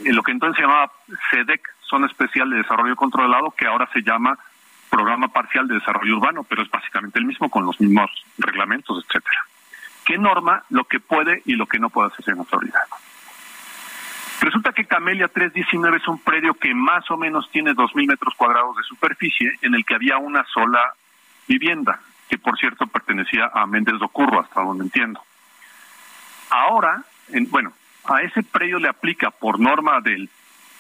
[0.03, 0.91] lo que entonces se llamaba
[1.31, 4.39] SEDEC, Zona Especial de Desarrollo Controlado, que ahora se llama
[4.91, 9.41] Programa Parcial de Desarrollo Urbano, pero es básicamente el mismo con los mismos reglamentos, etcétera.
[10.05, 12.81] ¿Qué norma lo que puede y lo que no puede hacerse en la Florida?
[14.41, 18.77] Resulta que Camelia 319 es un predio que más o menos tiene 2.000 metros cuadrados
[18.77, 20.95] de superficie, en el que había una sola
[21.47, 25.21] vivienda, que por cierto pertenecía a Méndez Docurro, hasta donde entiendo.
[26.55, 27.73] Ahora, en, bueno,
[28.05, 30.29] a ese predio le aplica por norma del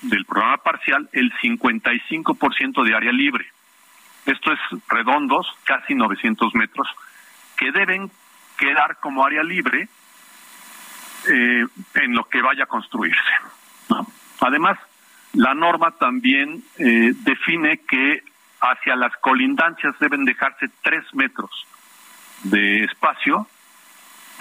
[0.08, 3.46] del programa parcial el 55% de área libre.
[4.26, 6.88] Esto es redondos, casi 900 metros,
[7.56, 8.10] que deben
[8.56, 9.88] quedar como área libre
[11.28, 13.18] eh, en lo que vaya a construirse.
[14.40, 14.78] Además,
[15.32, 18.22] la norma también eh, define que
[18.60, 21.50] hacia las colindancias deben dejarse tres metros
[22.44, 23.46] de espacio,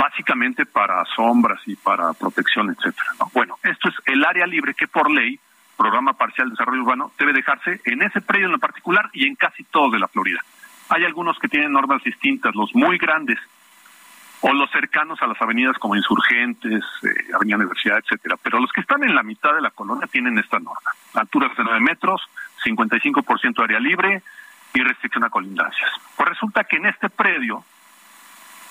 [0.03, 3.07] básicamente para sombras y para protección, etcétera.
[3.33, 5.39] Bueno, esto es el área libre que por ley,
[5.77, 9.35] programa parcial de desarrollo urbano, debe dejarse en ese predio en lo particular y en
[9.35, 10.41] casi todos de la Florida.
[10.89, 13.39] Hay algunos que tienen normas distintas, los muy grandes
[14.41, 18.35] o los cercanos a las avenidas como Insurgentes, eh, Avenida Universidad, etcétera.
[18.43, 20.91] Pero los que están en la mitad de la colonia tienen esta norma.
[21.13, 22.21] Alturas de 9 metros,
[22.65, 24.21] 55% área libre
[24.73, 25.91] y restricción a colindancias.
[26.17, 27.63] Pues resulta que en este predio,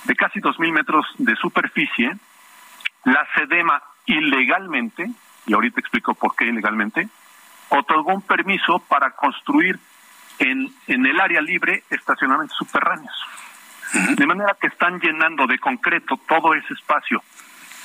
[0.05, 2.17] de casi 2.000 metros de superficie,
[3.05, 5.11] la SEDEMA ilegalmente,
[5.47, 7.09] y ahorita explico por qué ilegalmente,
[7.69, 9.79] otorgó un permiso para construir
[10.39, 13.15] en, en el área libre estacionamientos subterráneos.
[14.17, 17.23] De manera que están llenando de concreto todo ese espacio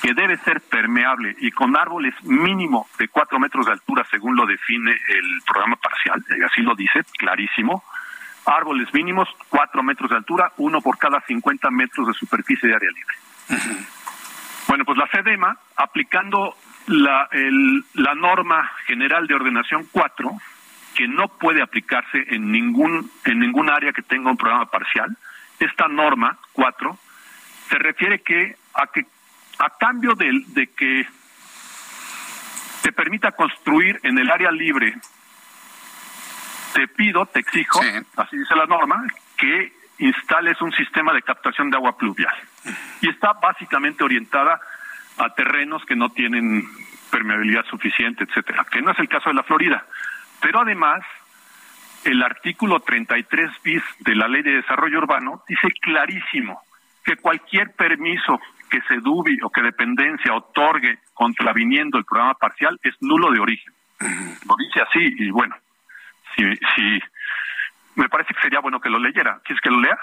[0.00, 4.46] que debe ser permeable y con árboles mínimo de cuatro metros de altura, según lo
[4.46, 7.84] define el programa parcial, así lo dice, clarísimo.
[8.48, 12.90] Árboles mínimos, cuatro metros de altura, uno por cada 50 metros de superficie de área
[12.90, 13.14] libre.
[14.66, 16.56] Bueno, pues la SEDEMA, aplicando
[16.86, 17.28] la,
[17.94, 20.30] la norma general de ordenación 4,
[20.94, 25.16] que no puede aplicarse en ningún, en ningún área que tenga un programa parcial,
[25.60, 26.98] esta norma 4
[27.68, 29.06] se refiere que a que
[29.58, 31.06] a cambio de, de que
[32.82, 34.94] te permita construir en el área libre,
[36.72, 37.80] te pido, te exijo,
[38.16, 39.04] así dice la norma,
[39.36, 42.34] que instales un sistema de captación de agua pluvial.
[43.00, 44.60] Y está básicamente orientada
[45.18, 46.64] a terrenos que no tienen
[47.10, 49.84] permeabilidad suficiente, etcétera, que no es el caso de la Florida.
[50.40, 51.02] Pero además,
[52.04, 56.62] el artículo 33 bis de la Ley de Desarrollo Urbano dice clarísimo
[57.04, 58.40] que cualquier permiso
[58.70, 63.72] que se dubi o que dependencia otorgue contraviniendo el programa parcial es nulo de origen.
[64.46, 65.56] Lo dice así y bueno,
[66.38, 67.02] si, si
[67.98, 69.40] me parece que sería bueno que lo leyera.
[69.44, 69.98] ¿Quieres que lo lea?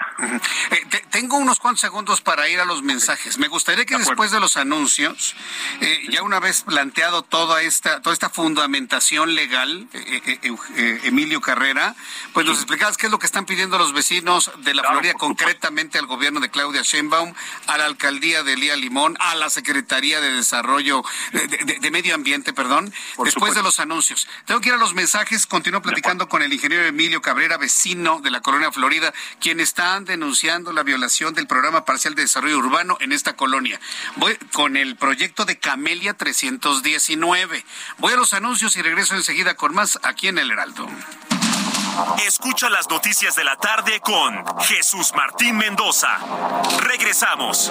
[0.70, 3.38] Eh, tengo unos cuantos segundos para ir a los mensajes.
[3.38, 5.34] Me gustaría que después de los anuncios,
[5.80, 11.94] eh, ya una vez planteado toda esta, toda esta fundamentación legal, eh, Emilio Carrera,
[12.34, 15.98] pues nos explicabas qué es lo que están pidiendo los vecinos de la Florida, concretamente
[15.98, 17.32] al gobierno de Claudia Sheinbaum,
[17.66, 21.02] a la alcaldía de Elía Limón, a la Secretaría de Desarrollo,
[21.32, 22.92] de, Medio Ambiente, perdón,
[23.24, 24.28] después de los anuncios.
[24.44, 28.30] Tengo que ir a los mensajes, continúo platicando con el ingeniero Emilio Cabrera, vecino de
[28.32, 33.12] la colonia Florida, quienes están denunciando la violación del programa parcial de desarrollo urbano en
[33.12, 33.78] esta colonia.
[34.16, 37.64] Voy con el proyecto de Camelia 319.
[37.98, 40.88] Voy a los anuncios y regreso enseguida con más aquí en El Heraldo.
[42.26, 46.18] Escucha las noticias de la tarde con Jesús Martín Mendoza.
[46.80, 47.70] Regresamos.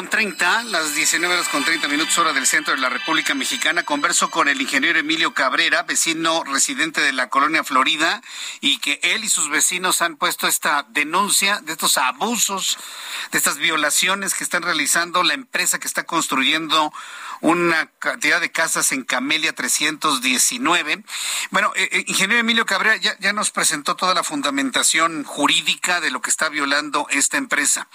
[0.00, 3.82] Con 30, las 19 horas con 30 minutos hora del centro de la República Mexicana.
[3.82, 8.22] Converso con el ingeniero Emilio Cabrera, vecino residente de la colonia Florida,
[8.62, 12.78] y que él y sus vecinos han puesto esta denuncia de estos abusos,
[13.30, 16.94] de estas violaciones que están realizando la empresa que está construyendo
[17.40, 21.04] una cantidad de casas en Camelia 319.
[21.50, 26.10] Bueno, eh, eh, ingeniero Emilio Cabrera ya, ya nos presentó toda la fundamentación jurídica de
[26.10, 27.88] lo que está violando esta empresa.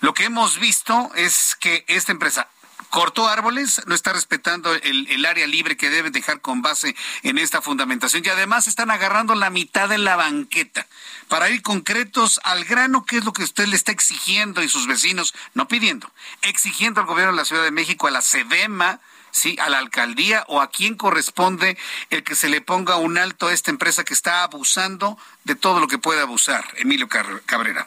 [0.00, 2.48] Lo que hemos visto es que esta empresa
[2.88, 7.38] cortó árboles, no está respetando el, el, área libre que debe dejar con base en
[7.38, 10.86] esta fundamentación y además están agarrando la mitad de la banqueta.
[11.28, 14.86] Para ir concretos al grano, ¿qué es lo que usted le está exigiendo y sus
[14.86, 16.10] vecinos, no pidiendo,
[16.42, 19.00] exigiendo al gobierno de la Ciudad de México, a la SEDEMA,
[19.30, 21.78] sí, a la alcaldía o a quién corresponde
[22.10, 25.80] el que se le ponga un alto a esta empresa que está abusando de todo
[25.80, 26.64] lo que puede abusar?
[26.76, 27.86] Emilio Cabrera.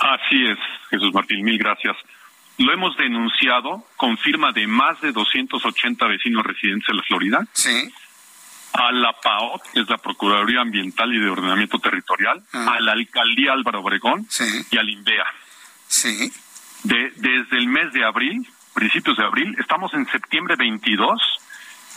[0.00, 0.58] Así es,
[0.90, 1.96] Jesús Martín, mil gracias.
[2.58, 7.46] Lo hemos denunciado con firma de más de 280 vecinos residentes de la Florida.
[7.52, 7.92] Sí.
[8.74, 13.52] A la PAOT, que es la Procuraduría Ambiental y de Ordenamiento Territorial, a la Alcaldía
[13.52, 14.44] Álvaro Obregón sí.
[14.70, 15.26] y al INVEA.
[15.86, 16.32] Sí.
[16.82, 21.20] De, desde el mes de abril, principios de abril, estamos en septiembre 22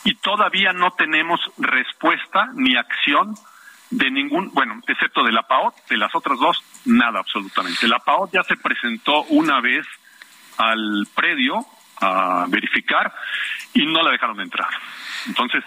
[0.03, 3.35] y todavía no tenemos respuesta ni acción
[3.89, 7.87] de ningún, bueno, excepto de la PAOT, de las otras dos, nada absolutamente.
[7.87, 9.85] La PAOT ya se presentó una vez
[10.57, 11.65] al predio
[11.99, 13.13] a verificar
[13.73, 14.69] y no la dejaron entrar.
[15.27, 15.63] Entonces,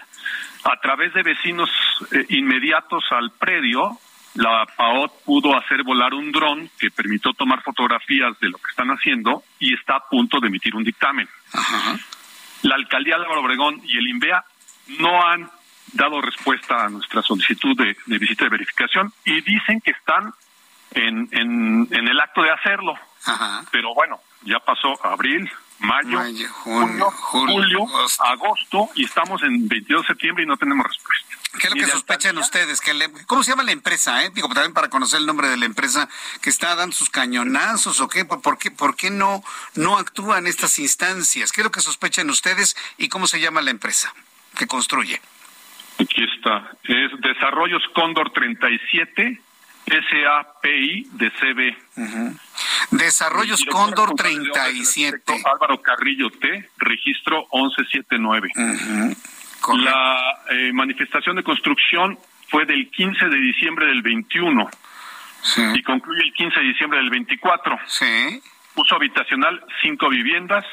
[0.63, 1.69] a través de vecinos
[2.11, 3.97] eh, inmediatos al predio,
[4.35, 8.89] la PAOT pudo hacer volar un dron que permitió tomar fotografías de lo que están
[8.89, 11.27] haciendo y está a punto de emitir un dictamen.
[11.53, 11.97] Ajá.
[12.61, 14.43] La alcaldía de Álvaro Obregón y el INVEA
[14.99, 15.49] no han
[15.93, 20.31] dado respuesta a nuestra solicitud de, de visita de verificación y dicen que están
[20.91, 22.93] en, en, en el acto de hacerlo.
[23.25, 23.63] Ajá.
[23.71, 25.49] Pero bueno, ya pasó abril,
[25.79, 28.23] mayo, Mayo, junio, junio, julio, julio, agosto.
[28.23, 28.89] agosto.
[28.95, 31.27] y estamos en 22 de septiembre y no tenemos respuesta.
[31.59, 32.79] ¿Qué es lo que sospechan ustedes?
[32.79, 34.23] Que le- ¿Cómo se llama la empresa?
[34.23, 34.31] Eh?
[34.33, 36.07] Digo, también para conocer el nombre de la empresa
[36.41, 38.23] que está dando sus cañonazos o qué.
[38.23, 39.43] ¿Por qué, por qué no,
[39.75, 41.51] no actúa en estas instancias?
[41.51, 44.13] ¿Qué es lo que sospechan ustedes y cómo se llama la empresa
[44.57, 45.21] que construye?
[45.99, 46.71] Aquí está.
[46.83, 49.41] Es Desarrollos Cóndor 37,
[49.85, 51.77] SAPI de CB.
[52.91, 55.15] Desarrollos Director Cóndor responsable de obras del 37.
[55.15, 58.49] arquitecto Álvaro Carrillo T, registro 1179.
[59.59, 59.89] Correcto.
[59.89, 62.17] La eh, manifestación de construcción
[62.49, 64.69] fue del 15 de diciembre del 21
[65.43, 65.61] Sí.
[65.73, 67.79] y concluye el 15 de diciembre del 24.
[67.87, 68.41] Sí.
[68.75, 70.63] Uso habitacional, cinco viviendas,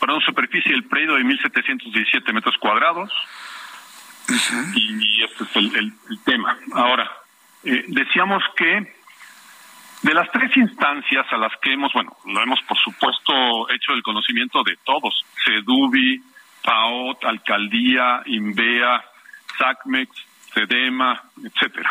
[0.00, 3.10] para una superficie del predio de 1.717 metros cuadrados.
[4.74, 6.58] Y este es el, el- el tema.
[6.74, 7.10] Ahora,
[7.64, 8.94] eh, decíamos que
[10.02, 14.02] de las tres instancias a las que hemos, bueno, lo hemos por supuesto hecho el
[14.02, 16.22] conocimiento de todos, CEDUBI,
[16.62, 19.04] PAOT, Alcaldía, INVEA,
[19.58, 20.10] SACMEX,
[20.54, 21.90] CEDEMA, etcétera.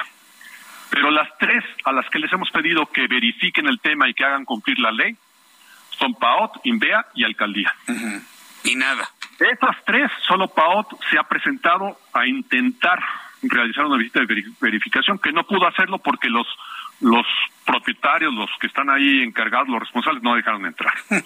[0.89, 4.23] Pero las tres a las que les hemos pedido que verifiquen el tema y que
[4.23, 5.15] hagan cumplir la ley
[5.99, 7.73] son PAOT, INVEA y Alcaldía.
[8.64, 9.10] Y nada.
[9.39, 12.99] De esas tres, solo PAOT se ha presentado a intentar
[13.43, 16.47] realizar una visita de veri- verificación que no pudo hacerlo porque los
[16.99, 17.27] los
[17.64, 20.91] propietarios, los que están ahí encargados, los responsables, no dejaron entrar.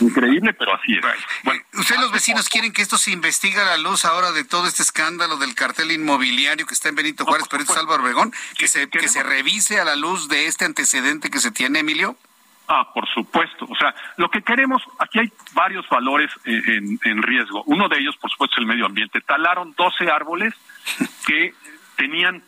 [0.00, 1.00] Increíble, pero así es.
[1.44, 4.66] Bueno, ¿Ustedes los vecinos quieren que esto se investigue a la luz ahora de todo
[4.66, 8.32] este escándalo del cartel inmobiliario que está en Benito Juárez, pero este es Álvaro Obregón?
[8.58, 12.16] Que se, que se revise a la luz de este antecedente que se tiene, Emilio.
[12.68, 13.64] Ah, por supuesto.
[13.70, 17.62] O sea, lo que queremos, aquí hay varios valores en, en- en riesgo.
[17.64, 19.22] Uno de ellos, por supuesto, es el medio ambiente.
[19.22, 20.52] Talaron 12 árboles
[21.26, 21.54] que
[21.96, 22.42] tenían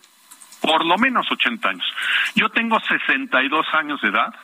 [0.61, 1.87] por lo menos 80 años.
[2.35, 4.35] Yo tengo 62 años de edad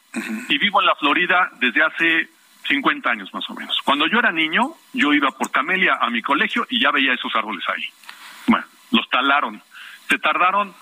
[0.48, 2.28] y vivo en la Florida desde hace
[2.68, 3.76] 50 años más o menos.
[3.84, 7.34] Cuando yo era niño, yo iba por Camelia a mi colegio y ya veía esos
[7.34, 7.84] árboles ahí.
[8.46, 9.60] Bueno, los talaron.
[10.08, 10.74] Se tardaron,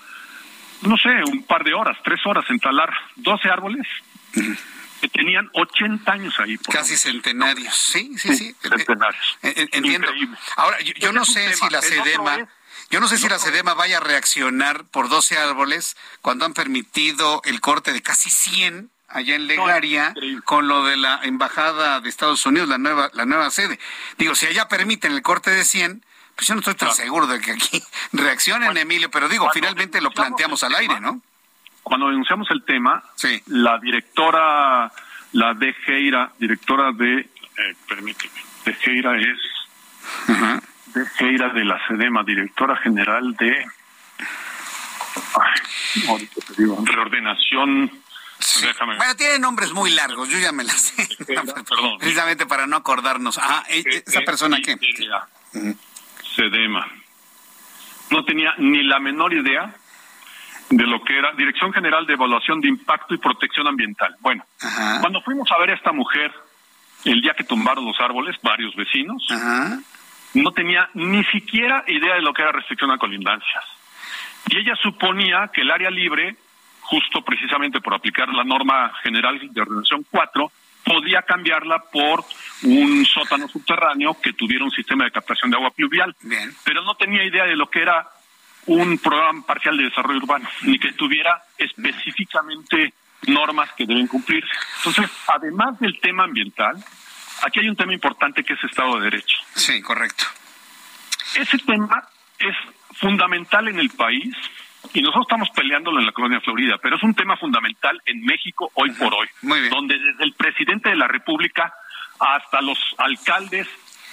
[0.83, 3.87] no sé, un par de horas, tres horas en talar 12 árboles
[5.01, 6.57] que tenían 80 años ahí.
[6.57, 7.75] por Casi centenarios.
[7.75, 8.55] Sí, sí, sí.
[8.61, 9.37] Centenarios.
[9.41, 10.07] Entiendo.
[10.07, 10.37] Increíble.
[10.55, 12.47] Ahora, yo, no sé si la SEDEMA, es-
[12.93, 17.41] yo no sé si la SEDEMA vaya a reaccionar por 12 árboles cuando han permitido
[17.43, 20.13] el corte de casi 100 allá en Legaria
[20.45, 23.79] con lo de la embajada de Estados Unidos, la nueva la nueva sede.
[24.19, 26.05] Digo, si allá permiten el corte de 100,
[26.35, 27.81] pues yo no estoy tan seguro de que aquí
[28.13, 31.21] reaccionen, Emilio, pero digo, finalmente lo planteamos al aire, tema, ¿no?
[31.81, 33.03] Cuando denunciamos el tema,
[33.47, 34.91] la directora,
[35.31, 39.39] la de Geira, directora de, eh, permíteme, de Geira es
[40.93, 43.65] de Geira de la SEDEMA, directora general de
[45.35, 47.91] ay, ahorita te digo, reordenación
[48.97, 51.07] Bueno, tiene nombres muy largos, yo ya me las sé.
[51.25, 51.65] Perdón.
[51.99, 53.37] Precisamente para no acordarnos.
[53.37, 54.77] Ah, ¿esa persona qué?
[56.35, 56.85] Sedema.
[58.09, 59.73] No tenía ni la menor idea
[60.69, 64.15] de lo que era Dirección General de Evaluación de Impacto y Protección Ambiental.
[64.19, 64.45] Bueno,
[65.01, 66.31] cuando fuimos a ver a esta mujer
[67.05, 69.25] el día que tumbaron los árboles, varios vecinos,
[70.33, 73.63] no tenía ni siquiera idea de lo que era restricción a colindancias.
[74.49, 76.35] Y ella suponía que el área libre,
[76.81, 80.51] justo precisamente por aplicar la norma general de ordenación 4,
[80.83, 82.23] podía cambiarla por
[82.63, 86.15] un sótano subterráneo que tuviera un sistema de captación de agua pluvial.
[86.63, 88.07] Pero no tenía idea de lo que era
[88.65, 92.93] un programa parcial de desarrollo urbano, ni que tuviera específicamente
[93.27, 94.51] normas que deben cumplirse.
[94.77, 96.83] Entonces, además del tema ambiental,
[97.45, 99.37] aquí hay un tema importante que es Estado de Derecho.
[99.55, 100.25] Sí, correcto.
[101.35, 102.07] Ese tema
[102.39, 102.55] es
[102.97, 104.35] fundamental en el país
[104.93, 108.71] y nosotros estamos peleándolo en la colonia Florida, pero es un tema fundamental en México
[108.75, 109.27] hoy por hoy,
[109.69, 111.73] donde desde el presidente de la República
[112.19, 113.67] hasta los alcaldes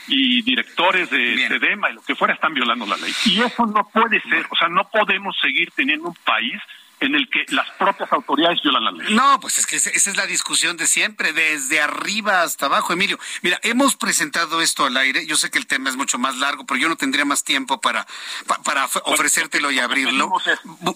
[0.09, 3.13] y directores de SEDEMA y lo que fuera están violando la ley.
[3.27, 6.61] Y eso no puede ser, o sea, no podemos seguir teniendo un país
[7.01, 9.15] en el que las propias autoridades violan la ley.
[9.15, 13.19] No, pues es que esa es la discusión de siempre, desde arriba hasta abajo, Emilio.
[13.43, 16.67] Mira, hemos presentado esto al aire, yo sé que el tema es mucho más largo,
[16.67, 18.07] pero yo no tendría más tiempo para,
[18.65, 20.31] para ofrecértelo y abrirlo.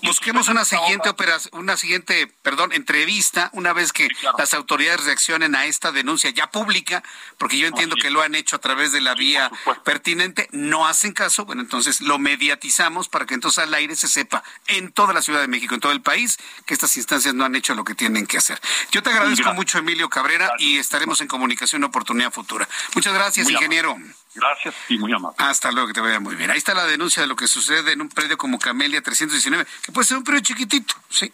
[0.02, 4.08] Busquemos una siguiente operación, una siguiente, perdón, entrevista, una vez que
[4.38, 7.02] las autoridades reaccionen a esta denuncia ya pública,
[7.38, 9.50] porque yo entiendo que lo han hecho a través de la vía
[9.84, 14.42] pertinente, no hacen caso, bueno, entonces lo mediatizamos para que entonces al aire se sepa
[14.66, 17.54] en toda la Ciudad de México, en todo el país, que estas instancias no han
[17.54, 18.60] hecho lo que tienen que hacer.
[18.90, 22.68] Yo te agradezco mucho, Emilio Cabrera, y estaremos en comunicación en oportunidad futura.
[22.94, 23.96] Muchas gracias, ingeniero.
[24.34, 25.36] Gracias y muy amable.
[25.38, 26.50] Hasta luego, que te vaya muy bien.
[26.50, 29.92] Ahí está la denuncia de lo que sucede en un predio como Camelia 319, que
[29.92, 31.32] puede ser un predio chiquitito, sí,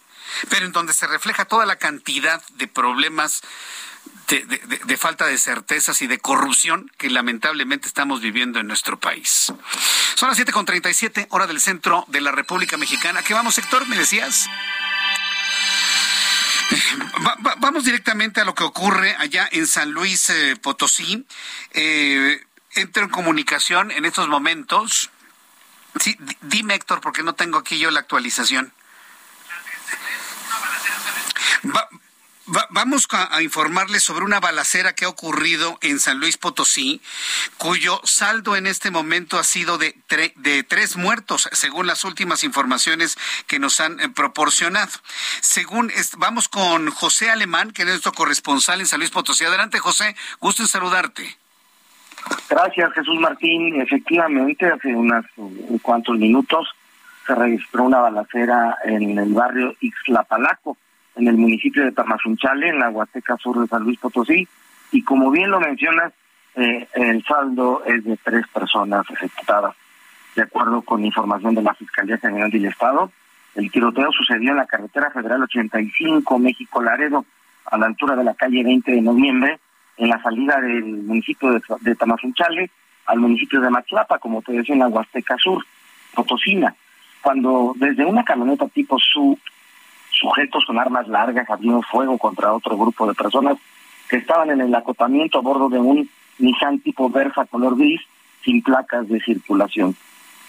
[0.49, 3.41] pero en donde se refleja toda la cantidad de problemas
[4.39, 9.51] de, falta de certezas y de corrupción que lamentablemente estamos viviendo en nuestro país.
[10.15, 13.23] Son las 7.37, hora del centro de la República Mexicana.
[13.23, 13.87] ¿Qué vamos, sector?
[13.87, 14.49] ¿Me decías?
[17.57, 21.25] vamos directamente a lo que ocurre allá en San Luis eh, Potosí.
[21.71, 22.45] Eh,
[22.75, 25.09] entro en comunicación en estos momentos.
[25.99, 28.73] Sí, dime Héctor, porque no tengo aquí yo la actualización.
[31.65, 31.89] Va,
[32.69, 37.01] vamos a, informarles sobre una balacera que ha ocurrido en San Luis Potosí,
[37.57, 39.95] cuyo saldo en este momento ha sido de,
[40.35, 44.91] de tres muertos, según las últimas informaciones que nos han eh, proporcionado.
[45.41, 49.45] Según vamos con José Alemán, que es nuestro corresponsal en San Luis Potosí.
[49.45, 51.37] Adelante, José, gusto en saludarte.
[52.49, 53.81] Gracias, Jesús Martín.
[53.81, 55.25] Efectivamente, hace unos
[55.81, 56.67] cuantos minutos
[57.25, 60.77] se registró una balacera en el barrio Ixlapalaco
[61.21, 64.47] en el municipio de Tamazunchale, en la Huasteca Sur de San Luis Potosí,
[64.91, 66.13] y como bien lo mencionas,
[66.55, 69.75] eh, el saldo es de tres personas ejecutadas.
[70.35, 73.11] De acuerdo con información de la Fiscalía General del Estado,
[73.55, 77.25] el tiroteo sucedió en la carretera federal 85 México-Laredo,
[77.65, 79.59] a la altura de la calle 20 de noviembre,
[79.97, 82.71] en la salida del municipio de, de Tamazunchale
[83.05, 85.63] al municipio de Matlapa, como te decía, en la Huasteca Sur,
[86.15, 86.73] Potosina,
[87.21, 89.37] cuando desde una camioneta tipo SU
[90.21, 93.57] sujetos con armas largas abrieron fuego contra otro grupo de personas
[94.07, 98.01] que estaban en el acotamiento a bordo de un Nissan tipo Versa color gris
[98.43, 99.95] sin placas de circulación.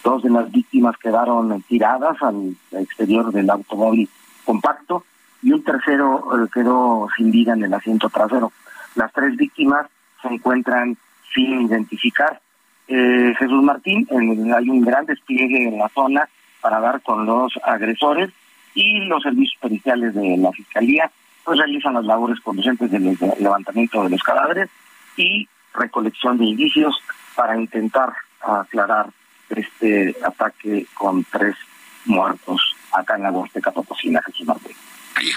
[0.05, 4.09] Dos de las víctimas quedaron tiradas al exterior del automóvil
[4.45, 5.05] compacto
[5.43, 8.53] y un tercero eh, quedó sin vida en el asiento trasero.
[8.95, 9.87] Las tres víctimas
[10.21, 10.97] se encuentran
[11.35, 12.41] sin identificar.
[12.89, 16.29] Eh, Jesús Martín, hay un gran despliegue en la zona
[16.61, 18.31] para dar con los agresores
[18.75, 21.11] y los servicios periciales de la Fiscalía
[21.45, 24.71] pues realizan las labores conducentes del levantamiento de los cadáveres
[25.17, 26.97] y recolección de indicios
[27.35, 29.07] para intentar aclarar
[29.51, 31.57] este ataque con tres
[32.05, 32.61] muertos
[32.93, 34.49] acá en la Huasteca Potosina, Jesús.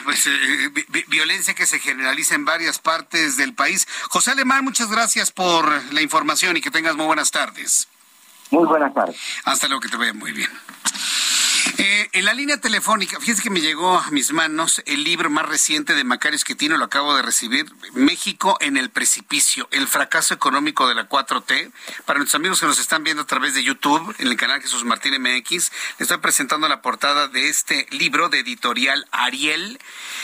[0.04, 3.88] Pues, eh, violencia que se generaliza en varias partes del país.
[4.10, 7.88] José Alemán, muchas gracias por la información y que tengas muy buenas tardes.
[8.52, 9.18] Muy buenas tardes.
[9.44, 10.50] Hasta luego, que te vaya muy bien.
[11.78, 15.46] Eh, en la línea telefónica, fíjense que me llegó a mis manos el libro más
[15.46, 20.88] reciente de Macario Esquetino, lo acabo de recibir, México en el precipicio, el fracaso económico
[20.88, 21.72] de la 4T.
[22.06, 24.86] Para nuestros amigos que nos están viendo a través de YouTube, en el canal Jesús
[24.86, 29.80] Martín MX, les estoy presentando la portada de este libro de editorial Ariel,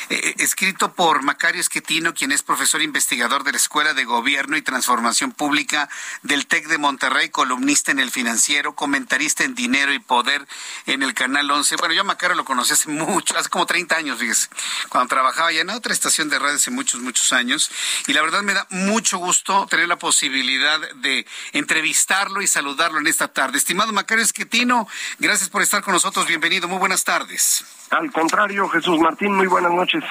[0.09, 4.61] eh, escrito por Macario Esquetino, quien es profesor investigador de la Escuela de Gobierno y
[4.61, 5.89] Transformación Pública
[6.23, 10.47] del TEC de Monterrey, columnista en El Financiero, comentarista en Dinero y Poder
[10.85, 11.75] en el canal 11.
[11.77, 14.49] Bueno, yo a Macario lo conocí hace mucho, hace como 30 años, fíjese,
[14.89, 17.71] cuando trabajaba ya en otra estación de radio hace muchos, muchos años.
[18.07, 23.07] Y la verdad me da mucho gusto tener la posibilidad de entrevistarlo y saludarlo en
[23.07, 23.57] esta tarde.
[23.57, 24.87] Estimado Macario Esquetino,
[25.19, 26.27] gracias por estar con nosotros.
[26.27, 27.63] Bienvenido, muy buenas tardes.
[27.91, 30.01] Al contrario, Jesús Martín, muy buenas noches.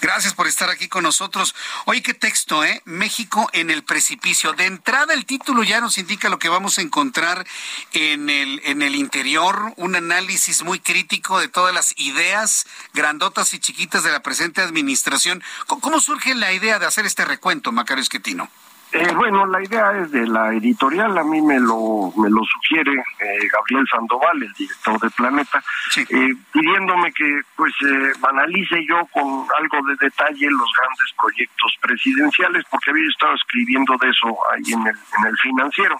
[0.00, 1.54] Gracias por estar aquí con nosotros.
[1.84, 2.80] Oye, qué texto, ¿eh?
[2.86, 4.54] México en el precipicio.
[4.54, 7.46] De entrada, el título ya nos indica lo que vamos a encontrar
[7.92, 13.58] en el, en el interior, un análisis muy crítico de todas las ideas grandotas y
[13.58, 15.42] chiquitas de la presente administración.
[15.66, 18.48] ¿Cómo, surge la idea de hacer este recuento, Macario Esquetino?
[18.90, 22.92] Eh, bueno, la idea es de la editorial, a mí me lo, me lo sugiere
[22.92, 25.62] eh, Gabriel Sandoval, el director de Planeta,
[25.96, 27.74] eh, pidiéndome que pues
[28.22, 34.08] analice yo con algo de detalle los grandes proyectos presidenciales, porque había estado escribiendo de
[34.08, 35.98] eso ahí en el, en el financiero.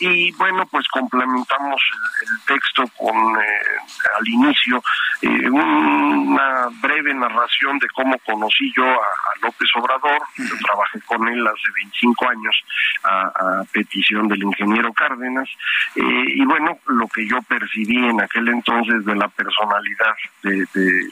[0.00, 1.80] y bueno, pues complementamos
[2.22, 4.82] el, texto con al inicio
[5.22, 9.06] una breve narración de cómo conocí yo a,
[9.40, 12.64] López Obrador, yo trabajé con él hace 25 años
[13.04, 15.48] a, petición del ingeniero Cárdenas.
[15.96, 20.66] Eh, y bueno, lo que yo percibí en aquel entonces de la personalidad de,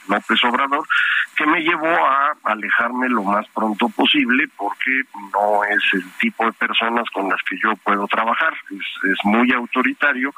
[0.09, 0.87] López Obrador,
[1.37, 5.03] que me llevó a alejarme lo más pronto posible porque
[5.33, 8.55] no es el tipo de personas con las que yo puedo trabajar.
[8.71, 10.35] Es muy autoritario,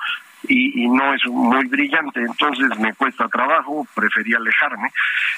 [0.49, 4.89] y, no es muy brillante, entonces me cuesta trabajo, preferí alejarme.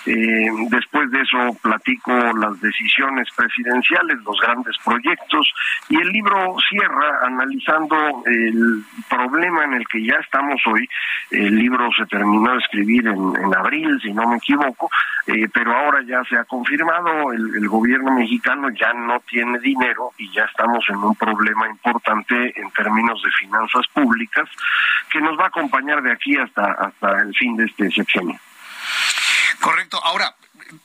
[0.06, 5.52] Eh, después de eso platico las decisiones presidenciales, los grandes proyectos
[5.88, 10.88] y el libro cierra analizando el problema en el que ya estamos hoy.
[11.30, 14.90] El libro se terminó de escribir en, abril, si no me equivoco,
[15.26, 20.30] eh, pero ahora ya se ha confirmado, el gobierno mexicano ya no tiene dinero y
[20.32, 24.48] ya estamos en un problema importante en términos de finanzas públicas
[25.10, 28.39] que nos va a acompañar de aquí hasta, hasta el fin de este sexenio.
[29.60, 30.01] Correcto.
[30.05, 30.35] Ahora,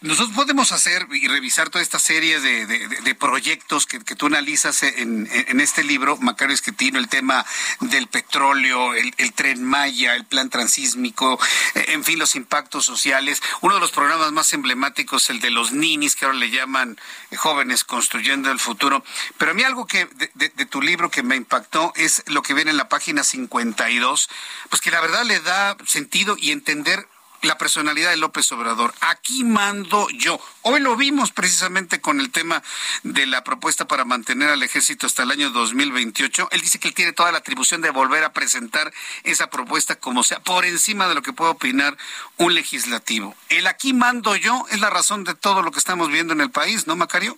[0.02, 5.28] nosotros podemos hacer y revisar toda esta serie de, proyectos que, tú analizas en,
[5.60, 7.45] este libro, Macario Esquetino, el tema
[7.80, 11.40] del petróleo, el, tren Maya, el plan transísmico,
[11.76, 13.41] eh, en fin, los impactos sociales.
[13.62, 16.99] Uno de los programas más emblemáticos, el de los ninis, que ahora le llaman
[17.38, 19.03] jóvenes construyendo el futuro.
[19.38, 22.72] Pero a mí algo que de, tu libro que me impactó es lo que viene
[22.72, 24.30] en la página 52,
[24.70, 27.08] pues que la verdad le da sentido y entender
[27.41, 28.93] la personalidad de López Obrador.
[29.01, 30.39] Aquí mando yo.
[30.61, 32.61] Hoy lo vimos precisamente con el tema
[33.03, 36.49] de la propuesta para mantener al ejército hasta el año 2028.
[36.51, 38.93] Él dice que él tiene toda la atribución de volver a presentar
[39.23, 41.97] esa propuesta como sea, por encima de lo que puede opinar
[42.38, 43.35] un legislativo.
[43.49, 46.51] El aquí mando yo es la razón de todo lo que estamos viendo en el
[46.51, 47.38] país, ¿no, Macario?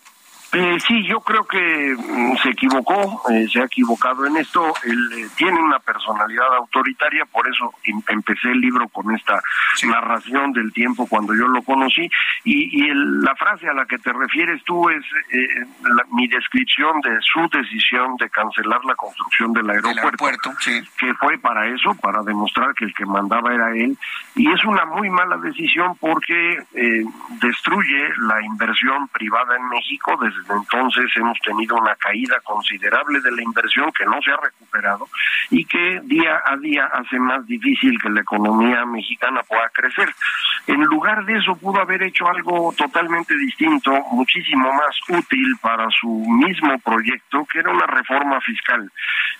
[0.54, 4.72] Eh, sí, yo creo que mm, se equivocó, eh, se ha equivocado en esto.
[4.84, 9.42] Él eh, tiene una personalidad autoritaria, por eso em, empecé el libro con esta
[9.88, 12.08] narración del tiempo cuando yo lo conocí.
[12.44, 15.66] Y, la frase a la que te refieres tú es eh,
[16.12, 20.52] mi descripción de su decisión de cancelar la construcción del aeropuerto,
[20.98, 23.98] que fue para eso, para demostrar que el que mandaba era él.
[24.36, 26.58] Y es una muy mala decisión porque
[27.42, 33.42] destruye la inversión privada en México desde entonces hemos tenido una caída considerable de la
[33.42, 35.08] inversión que no se ha recuperado
[35.50, 40.14] y que día a día hace más difícil que la economía mexicana pueda crecer.
[40.68, 46.08] En lugar de eso pudo haber hecho algo totalmente distinto, muchísimo más útil para su
[46.08, 48.90] mismo proyecto, que era una reforma fiscal.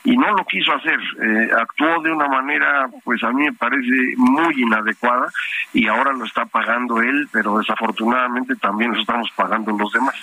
[0.04, 4.16] Y no lo quiso hacer, eh, actuó de una manera, pues a mí me parece
[4.18, 5.32] muy inadecuada
[5.72, 10.16] y ahora lo está pagando él, pero desafortunadamente también lo estamos pagando los demás.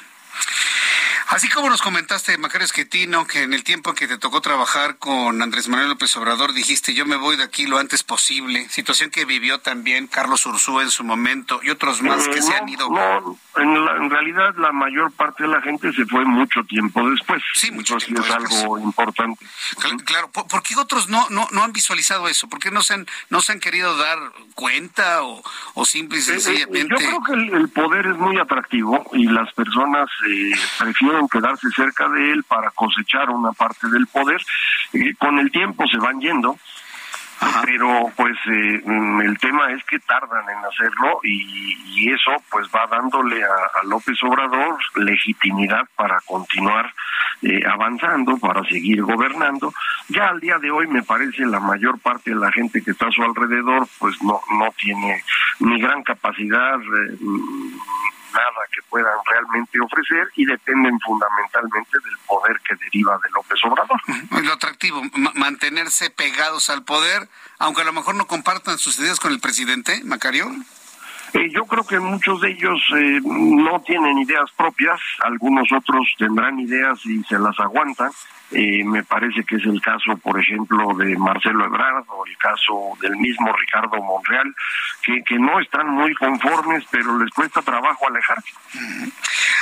[1.30, 5.40] Así como nos comentaste, Macario Esquetino, que en el tiempo que te tocó trabajar con
[5.42, 9.24] Andrés Manuel López Obrador dijiste yo me voy de aquí lo antes posible, situación que
[9.24, 12.90] vivió también Carlos Ursúa en su momento y otros más que se han ido.
[12.90, 17.40] No, en, realidad la mayor parte de la gente se fue mucho tiempo después.
[17.54, 19.46] Sí, mucho tiempo es algo importante.
[20.04, 22.48] Claro, ¿por, qué otros no, no, no han visualizado eso?
[22.48, 24.18] ¿Por qué no se han, no se han querido dar
[24.56, 25.42] cuenta o,
[25.74, 26.88] o simple y eh, eh, sencillamente?
[26.90, 30.52] yo creo que el, poder es muy atractivo y las personas eh,
[31.28, 34.40] quedarse cerca de él para cosechar una parte del poder.
[35.18, 36.56] con el tiempo se van yendo,
[37.64, 42.86] pero pues eh, mm, el tema es que tardan en hacerlo y, eso pues va
[42.86, 46.92] dándole a, López Obrador legitimidad para continuar
[47.42, 49.72] eh, avanzando, para seguir gobernando.
[50.08, 53.06] Ya al día de hoy me parece la mayor parte de la gente que está
[53.06, 55.22] a su alrededor pues no, no tiene
[55.60, 56.80] ni gran capacidad.
[56.80, 57.18] Eh,
[58.32, 64.00] nada que puedan realmente ofrecer y dependen fundamentalmente del poder que deriva de López Obrador.
[64.44, 65.02] Lo atractivo,
[65.34, 67.28] mantenerse pegados al poder,
[67.58, 70.50] aunque a lo mejor no compartan sus ideas con el presidente, Macario.
[71.32, 76.58] Eh, yo creo que muchos de ellos eh, no tienen ideas propias, algunos otros tendrán
[76.58, 78.10] ideas y se las aguantan,
[78.52, 82.96] eh, me parece que es el caso, por ejemplo, de Marcelo Ebrard o el caso
[83.00, 84.52] del mismo Ricardo Monreal,
[85.02, 88.52] que, que no están muy conformes, pero les cuesta trabajo alejarse.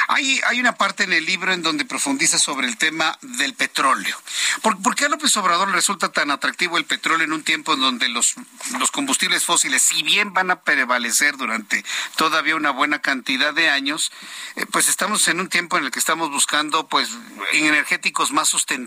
[0.09, 4.17] Hay, hay una parte en el libro en donde profundiza sobre el tema del petróleo.
[4.63, 7.75] ¿Por, ¿Por, qué a López Obrador le resulta tan atractivo el petróleo en un tiempo
[7.75, 8.37] en donde los,
[8.79, 11.85] los combustibles fósiles, si bien van a prevalecer durante
[12.17, 14.11] todavía una buena cantidad de años,
[14.57, 17.11] eh, pues estamos en un tiempo en el que estamos buscando pues
[17.53, 18.78] energéticos más sustentables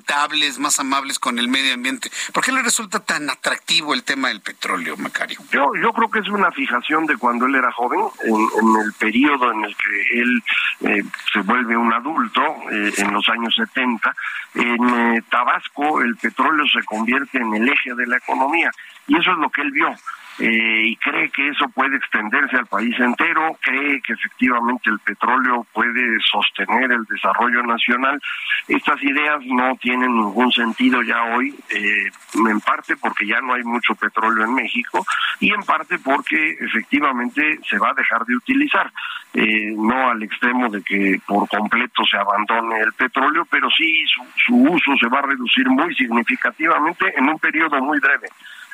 [0.59, 2.09] más amables con el medio ambiente.
[2.34, 5.39] ¿Por qué le resulta tan atractivo el tema del petróleo, Macario?
[5.51, 9.51] Yo, yo creo que es una fijación de cuando él era joven, en, el periodo
[9.51, 10.43] en el que él
[10.81, 11.03] eh,
[11.34, 12.41] se vuelve un adulto,
[12.72, 14.15] eh, en los años 70.
[14.55, 18.72] En eh, Tabasco el petróleo se convierte en el eje de la economía
[19.07, 19.93] y eso es lo que él vio.
[20.40, 25.68] Eh, y cree que eso puede extenderse al país entero, cree que efectivamente el petróleo
[25.74, 28.20] puede sostener el desarrollo nacional.
[28.68, 33.64] Estas ideas no tienen ningún sentido ya hoy, eh, en parte porque ya no hay
[33.64, 35.06] mucho petróleo en México
[35.40, 38.91] y en parte porque efectivamente se va a dejar de utilizar.
[39.34, 44.26] Eh, no al extremo de que por completo se abandone el petróleo, pero sí su,
[44.45, 48.28] su uso se va a reducir muy significativamente en un periodo muy breve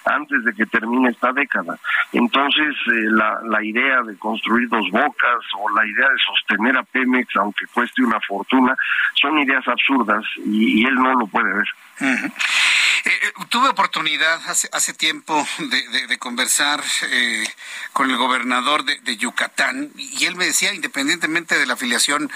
[0.08, 1.78] antes de que termine esta década.
[2.14, 6.84] Entonces, eh, la, la idea de construir dos bocas o la idea de sostener a
[6.84, 8.76] Pemex, aunque cueste una fortuna,
[9.16, 11.68] son ideas absurdas y, él no lo puede ver.
[12.00, 12.32] Eh,
[13.06, 17.46] eh, tuve oportunidad hace, tiempo de, conversar eh,
[17.94, 22.32] con el gobernador de, Yucatán y él me decía, independientemente de la afiliación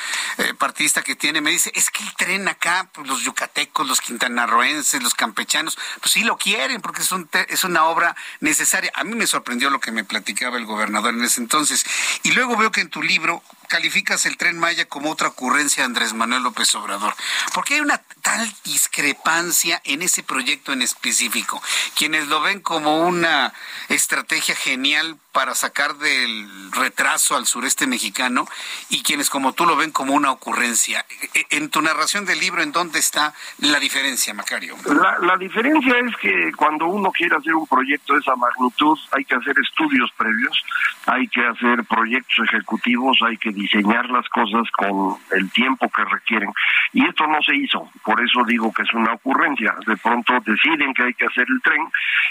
[0.58, 5.04] partidista que tiene, me dice, es que el tren acá, pues, los yucatecos, los quintanarroenses,
[5.04, 8.92] los campechanos, pues sí lo quieren porque es, un es una obra necesaria.
[8.96, 11.86] A mí me sorprendió lo que me platicaba el gobernador en ese entonces.
[12.24, 15.86] Y luego veo que en tu libro calificas el tren Maya como otra ocurrencia de
[15.86, 17.16] Andrés Manuel López Obrador.
[17.54, 21.64] ¿Por qué hay una tal discrepancia en ese proyecto en específico?
[21.96, 23.54] Quienes lo ven como una
[23.88, 28.46] estrategia genial para sacar del retraso al sureste mexicano
[28.90, 31.06] y quienes como tú lo ven como una ocurrencia.
[31.34, 34.76] E, en tu narración del libro, ¿en dónde está la diferencia, Macario?
[35.22, 39.36] La, diferencia es que cuando uno quiere hacer un proyecto de esa magnitud, hay que
[39.36, 40.64] hacer estudios previos,
[41.06, 46.52] hay que hacer proyectos ejecutivos, hay que diseñar las cosas con el tiempo que requieren.
[46.94, 49.74] Y esto no se hizo, por eso digo que es una ocurrencia.
[49.88, 51.88] De pronto deciden que hay que hacer el tren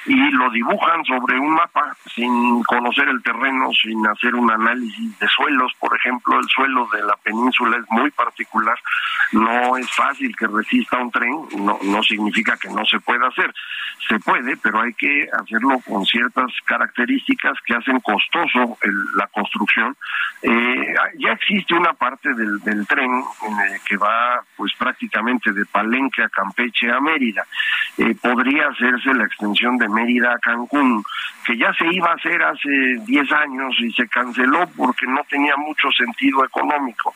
[0.06, 5.29] y lo dibujan sobre un mapa sin conocer el terreno, sin hacer un análisis de
[5.29, 8.79] suelos, por ejemplo, el suelo de la península es muy particular,
[9.33, 13.53] no es fácil que resista un tren, no, no significa que no se pueda hacer,
[14.09, 18.77] se puede, pero hay que hacerlo con ciertas características que hacen costoso
[19.17, 19.97] la construcción.
[20.43, 26.23] Eh, ya existe una parte del, del tren eh, que va pues prácticamente de Palenque
[26.23, 27.47] a Campeche a Mérida.
[27.99, 31.05] Eh, podría hacerse la extensión de Mérida a Cancún,
[31.45, 32.71] que ya se iba a hacer hace
[33.07, 37.15] 10 años y se canceló porque no tenía mucho sentido económico.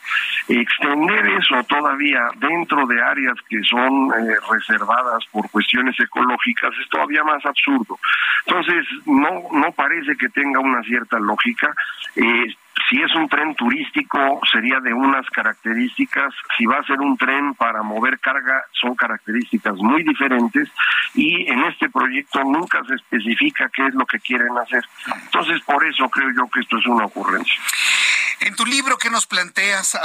[0.49, 7.25] Extender eso todavía dentro de áreas que son eh, reservadas por cuestiones ecológicas es todavía
[7.25, 7.99] más absurdo.
[8.47, 11.75] Entonces, no, no parece que tenga una cierta lógica.
[12.17, 12.55] Eh,
[12.89, 16.35] si es un tren turístico, sería de unas características.
[16.59, 20.69] Si va a ser un tren para mover carga, son características muy diferentes.
[21.15, 24.85] Y en este proyecto nunca se especifica qué es lo que quieren hacer.
[25.25, 27.55] Entonces, por eso creo yo que esto es una ocurrencia.
[28.41, 29.97] En tu libro, ¿qué nos planteas,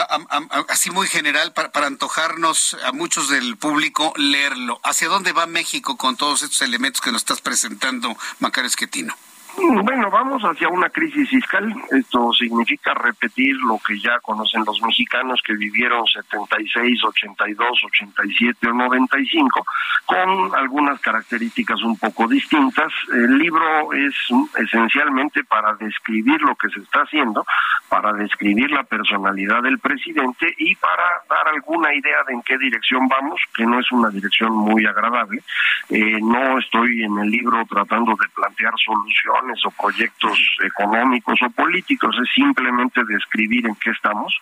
[0.70, 4.80] así muy general, para, antojarnos a muchos del público leerlo?
[4.84, 9.16] ¿Hacia dónde va México con todos estos elementos que nos estás presentando, Macario Esquetino?
[9.58, 11.74] Bueno, vamos hacia una crisis fiscal.
[11.92, 18.74] Esto significa repetir lo que ya conocen los mexicanos que vivieron 76, 82, 87 o
[18.74, 19.66] 95,
[20.06, 22.92] con algunas características un poco distintas.
[23.12, 24.16] El libro es
[24.56, 27.46] esencialmente para describir lo que se está haciendo,
[27.90, 33.08] para describir la personalidad del presidente y para dar alguna idea de en qué dirección
[33.08, 35.42] vamos, que no es una dirección muy agradable.
[35.90, 42.16] Eh, no estoy en el libro tratando de plantear soluciones o proyectos económicos o políticos,
[42.22, 44.34] es simplemente describir en qué estamos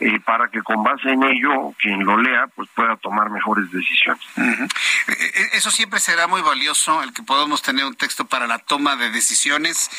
[0.00, 4.24] eh, para que con base en ello quien lo lea pues pueda tomar mejores decisiones.
[4.36, 4.68] Eh,
[5.08, 8.96] eh, eso siempre será muy valioso, el que podamos tener un texto para la toma
[8.96, 9.90] de decisiones.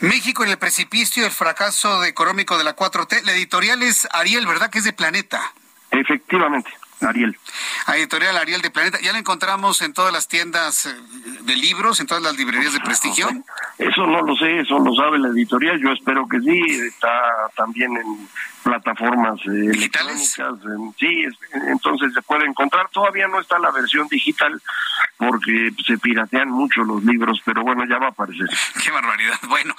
[0.00, 4.70] México en el precipicio, el fracaso económico de la 4T, la editorial es Ariel, ¿verdad?
[4.70, 5.40] Que es de Planeta.
[5.90, 6.70] Efectivamente.
[7.02, 7.36] Ariel.
[7.86, 8.98] A Editorial Ariel de Planeta.
[9.00, 10.94] ¿Ya la encontramos en todas las tiendas eh,
[11.42, 13.28] de libros, en todas las librerías de prestigio?
[13.78, 15.80] Eso no lo sé, eso lo sabe la editorial.
[15.80, 16.60] Yo espero que sí.
[16.86, 17.10] Está
[17.56, 18.28] también en
[18.62, 20.36] plataformas eh, digitales.
[20.98, 21.26] sí,
[21.68, 22.88] entonces se puede encontrar.
[22.90, 24.60] Todavía no está la versión digital
[25.16, 28.48] porque se piratean mucho los libros, pero bueno, ya va a aparecer.
[28.82, 29.38] Qué barbaridad.
[29.52, 29.76] Bueno,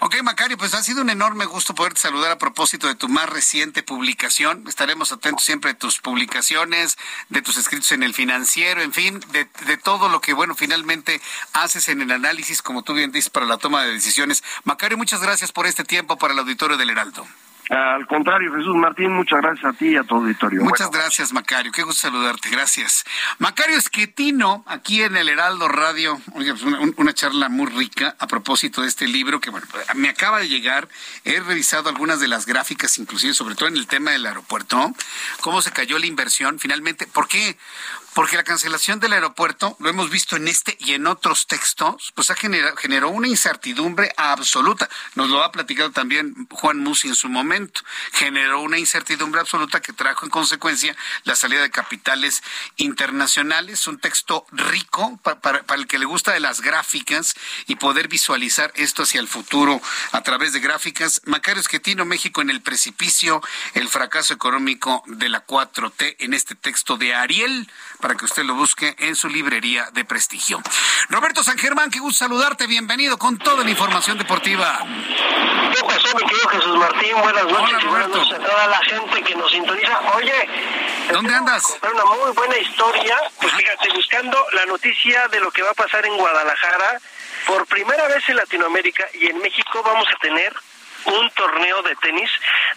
[0.00, 3.28] ok, Macario, pues ha sido un enorme gusto poderte saludar a propósito de tu más
[3.28, 4.64] reciente publicación.
[4.66, 6.98] Estaremos atentos siempre a tus publicaciones,
[7.28, 11.20] de tus escritos en el financiero, en fin, de, de todo lo que, bueno, finalmente
[11.52, 14.42] haces en el análisis, como tú bien dices, para la toma de decisiones.
[14.64, 17.24] Macario, muchas gracias por este tiempo para el auditorio del Heraldo.
[17.70, 20.62] Al contrario, Jesús Martín, muchas gracias a ti y a tu auditorio.
[20.62, 21.70] Muchas gracias, Macario.
[21.70, 22.50] Qué gusto saludarte.
[22.50, 23.04] Gracias.
[23.38, 26.20] Macario Esquetino, aquí en el Heraldo Radio.
[26.32, 30.48] Pues una, charla muy rica a propósito de este libro que, bueno, me acaba de
[30.48, 30.88] llegar.
[31.24, 34.92] He revisado algunas de las gráficas, inclusive, sobre todo en el tema del aeropuerto.
[35.40, 37.06] Cómo se cayó la inversión finalmente.
[37.06, 37.56] ¿Por qué?
[38.14, 42.30] Porque la cancelación del aeropuerto, lo hemos visto en este y en otros textos, pues
[42.30, 44.88] ha generado, generó una incertidumbre absoluta.
[45.14, 47.80] Nos lo ha platicado también Juan Musi en su momento.
[48.12, 50.94] Generó una incertidumbre absoluta que trajo en consecuencia
[51.24, 52.42] la salida de capitales
[52.76, 53.86] internacionales.
[53.86, 57.34] Un texto rico para, el que le gusta de las gráficas
[57.66, 59.80] y poder visualizar esto hacia el futuro
[60.12, 61.22] a través de gráficas.
[61.24, 63.40] Macario Esquetino, México en el precipicio,
[63.72, 67.70] el fracaso económico de la 4T en este texto de Ariel
[68.02, 70.60] para que usted lo busque en su librería de prestigio.
[71.08, 74.80] Roberto San Germán, qué gusto saludarte, bienvenido con toda la información deportiva.
[75.72, 77.12] ¿Qué pasó, mi querido Jesús Martín?
[77.22, 80.00] Buenas noches, buenas noches a toda la gente que nos sintoniza.
[80.16, 80.48] Oye,
[81.12, 81.78] ¿dónde andas?
[81.80, 86.04] Una muy buena historia, pues fíjate, buscando la noticia de lo que va a pasar
[86.04, 86.98] en Guadalajara.
[87.46, 90.52] Por primera vez en Latinoamérica y en México vamos a tener
[91.06, 92.30] un torneo de tenis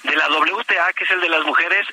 [0.04, 1.88] de la WTA, que es el de las mujeres,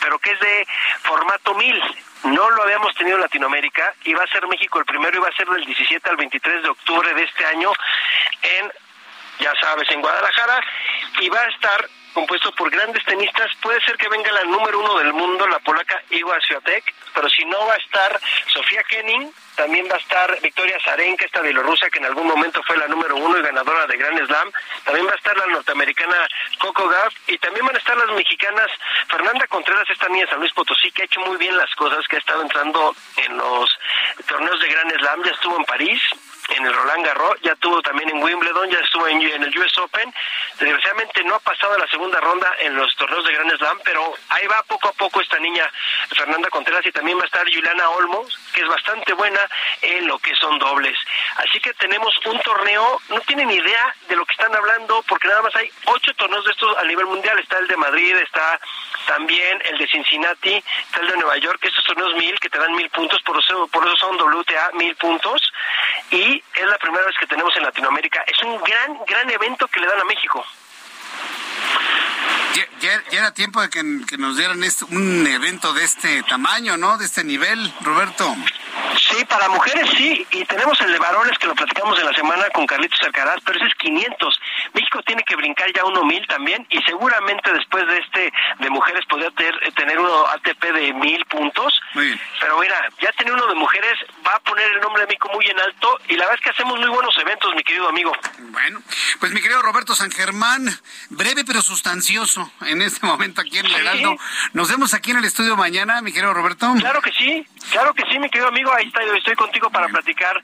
[0.00, 0.66] pero que es de
[1.02, 1.82] formato 1000
[2.24, 5.46] no lo habíamos tenido en Latinoamérica, iba a ser México el primero, iba a ser
[5.48, 7.72] del 17 al 23 de octubre de este año
[8.42, 8.72] en,
[9.40, 10.60] ya sabes, en Guadalajara,
[11.20, 13.50] y va a estar compuesto por grandes tenistas.
[13.62, 17.44] Puede ser que venga la número uno del mundo, la polaca Iga Swiatek, pero si
[17.44, 21.98] no va a estar Sofía Kenning, también va a estar Victoria Zarenka, esta bielorrusa que
[21.98, 24.52] en algún momento fue la número uno y ganadora de Grand Slam.
[24.84, 26.14] También va a estar la norteamericana
[26.60, 28.70] Coco Gauff y también van a estar las mexicanas
[29.10, 32.06] Fernanda Contreras, esta niña de San Luis Potosí, que ha hecho muy bien las cosas,
[32.06, 33.78] que ha estado entrando en los
[34.28, 36.00] torneos de Grand Slam, ya estuvo en París,
[36.48, 40.12] en el Roland Garros, ya tuvo también en Wimbledon, ya estuvo en, el US Open.
[40.58, 44.14] Desgraciadamente no ha pasado a la segunda ronda en los torneos de Grand Slam, pero
[44.30, 45.70] ahí va poco a poco esta niña
[46.16, 49.40] Fernanda Contreras y también va a estar Juliana Olmos, que es bastante buena
[49.82, 50.96] en lo que son dobles.
[51.36, 55.42] Así que tenemos un torneo, no tienen idea de lo que están hablando, porque nada
[55.42, 57.38] más hay ocho torneos de estos a nivel mundial.
[57.38, 58.58] Está el de Madrid, está
[59.06, 62.74] también el de Cincinnati, está el de Nueva York, estos torneos mil que te dan
[62.74, 65.52] mil puntos, por eso, por eso son WTA mil puntos.
[66.10, 68.22] Y es la primera vez que tenemos en Latinoamérica.
[68.26, 70.44] Es un gran, gran evento que le dan a México.
[72.80, 73.82] Ya, era tiempo de que,
[74.18, 76.96] nos dieran este, un evento de este tamaño, ¿no?
[76.96, 78.36] De este nivel, Roberto.
[79.10, 82.44] Sí, para mujeres sí, y tenemos el de varones que lo platicamos en la semana
[82.50, 84.40] con Carlitos Alcaraz, pero ese es 500.
[84.74, 89.04] México tiene que brincar ya uno mil también, y seguramente después de este de mujeres
[89.06, 91.80] podría tener, uno ATP de mil puntos.
[91.94, 92.20] Muy bien.
[92.40, 95.46] Pero mira, ya tiene uno de mujeres, va a poner el nombre de México muy
[95.46, 98.12] en alto, y la verdad es que hacemos muy buenos eventos, mi querido amigo.
[98.38, 98.80] Bueno,
[99.18, 100.68] pues mi querido Roberto San Germán,
[101.10, 102.17] breve pero sustancioso
[102.62, 104.16] en este momento aquí en el Heraldo.
[104.52, 106.72] Nos vemos aquí en el estudio mañana, mi querido Roberto.
[106.78, 109.88] Claro que sí, claro que sí, mi querido amigo, ahí está, yo estoy contigo para
[109.88, 110.42] platicar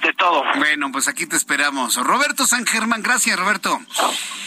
[0.00, 0.42] de todo.
[0.56, 1.96] Bueno, pues aquí te esperamos.
[1.96, 3.80] Roberto San Germán, gracias Roberto.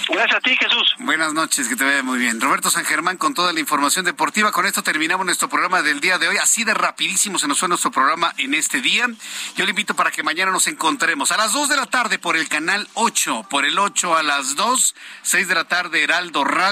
[0.07, 0.95] Gracias a ti, Jesús.
[0.99, 2.39] Buenas noches, que te vaya muy bien.
[2.39, 4.51] Roberto San Germán con toda la información deportiva.
[4.51, 6.37] Con esto terminamos nuestro programa del día de hoy.
[6.37, 9.07] Así de rapidísimo se nos fue nuestro programa en este día.
[9.55, 12.37] Yo le invito para que mañana nos encontremos a las 2 de la tarde por
[12.37, 16.64] el canal 8, por el 8 a las 2, 6 de la tarde Heraldo Radio.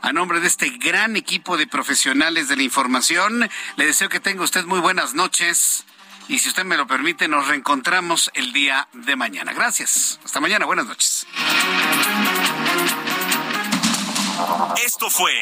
[0.00, 4.42] A nombre de este gran equipo de profesionales de la información, le deseo que tenga
[4.42, 5.84] usted muy buenas noches.
[6.28, 9.52] Y si usted me lo permite, nos reencontramos el día de mañana.
[9.52, 10.18] Gracias.
[10.24, 10.64] Hasta mañana.
[10.64, 11.26] Buenas noches.
[14.82, 15.34] Esto fue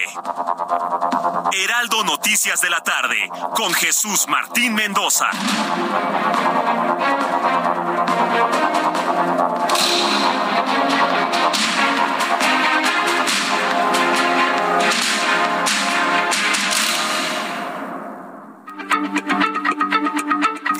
[1.52, 5.30] Heraldo Noticias de la tarde con Jesús Martín Mendoza.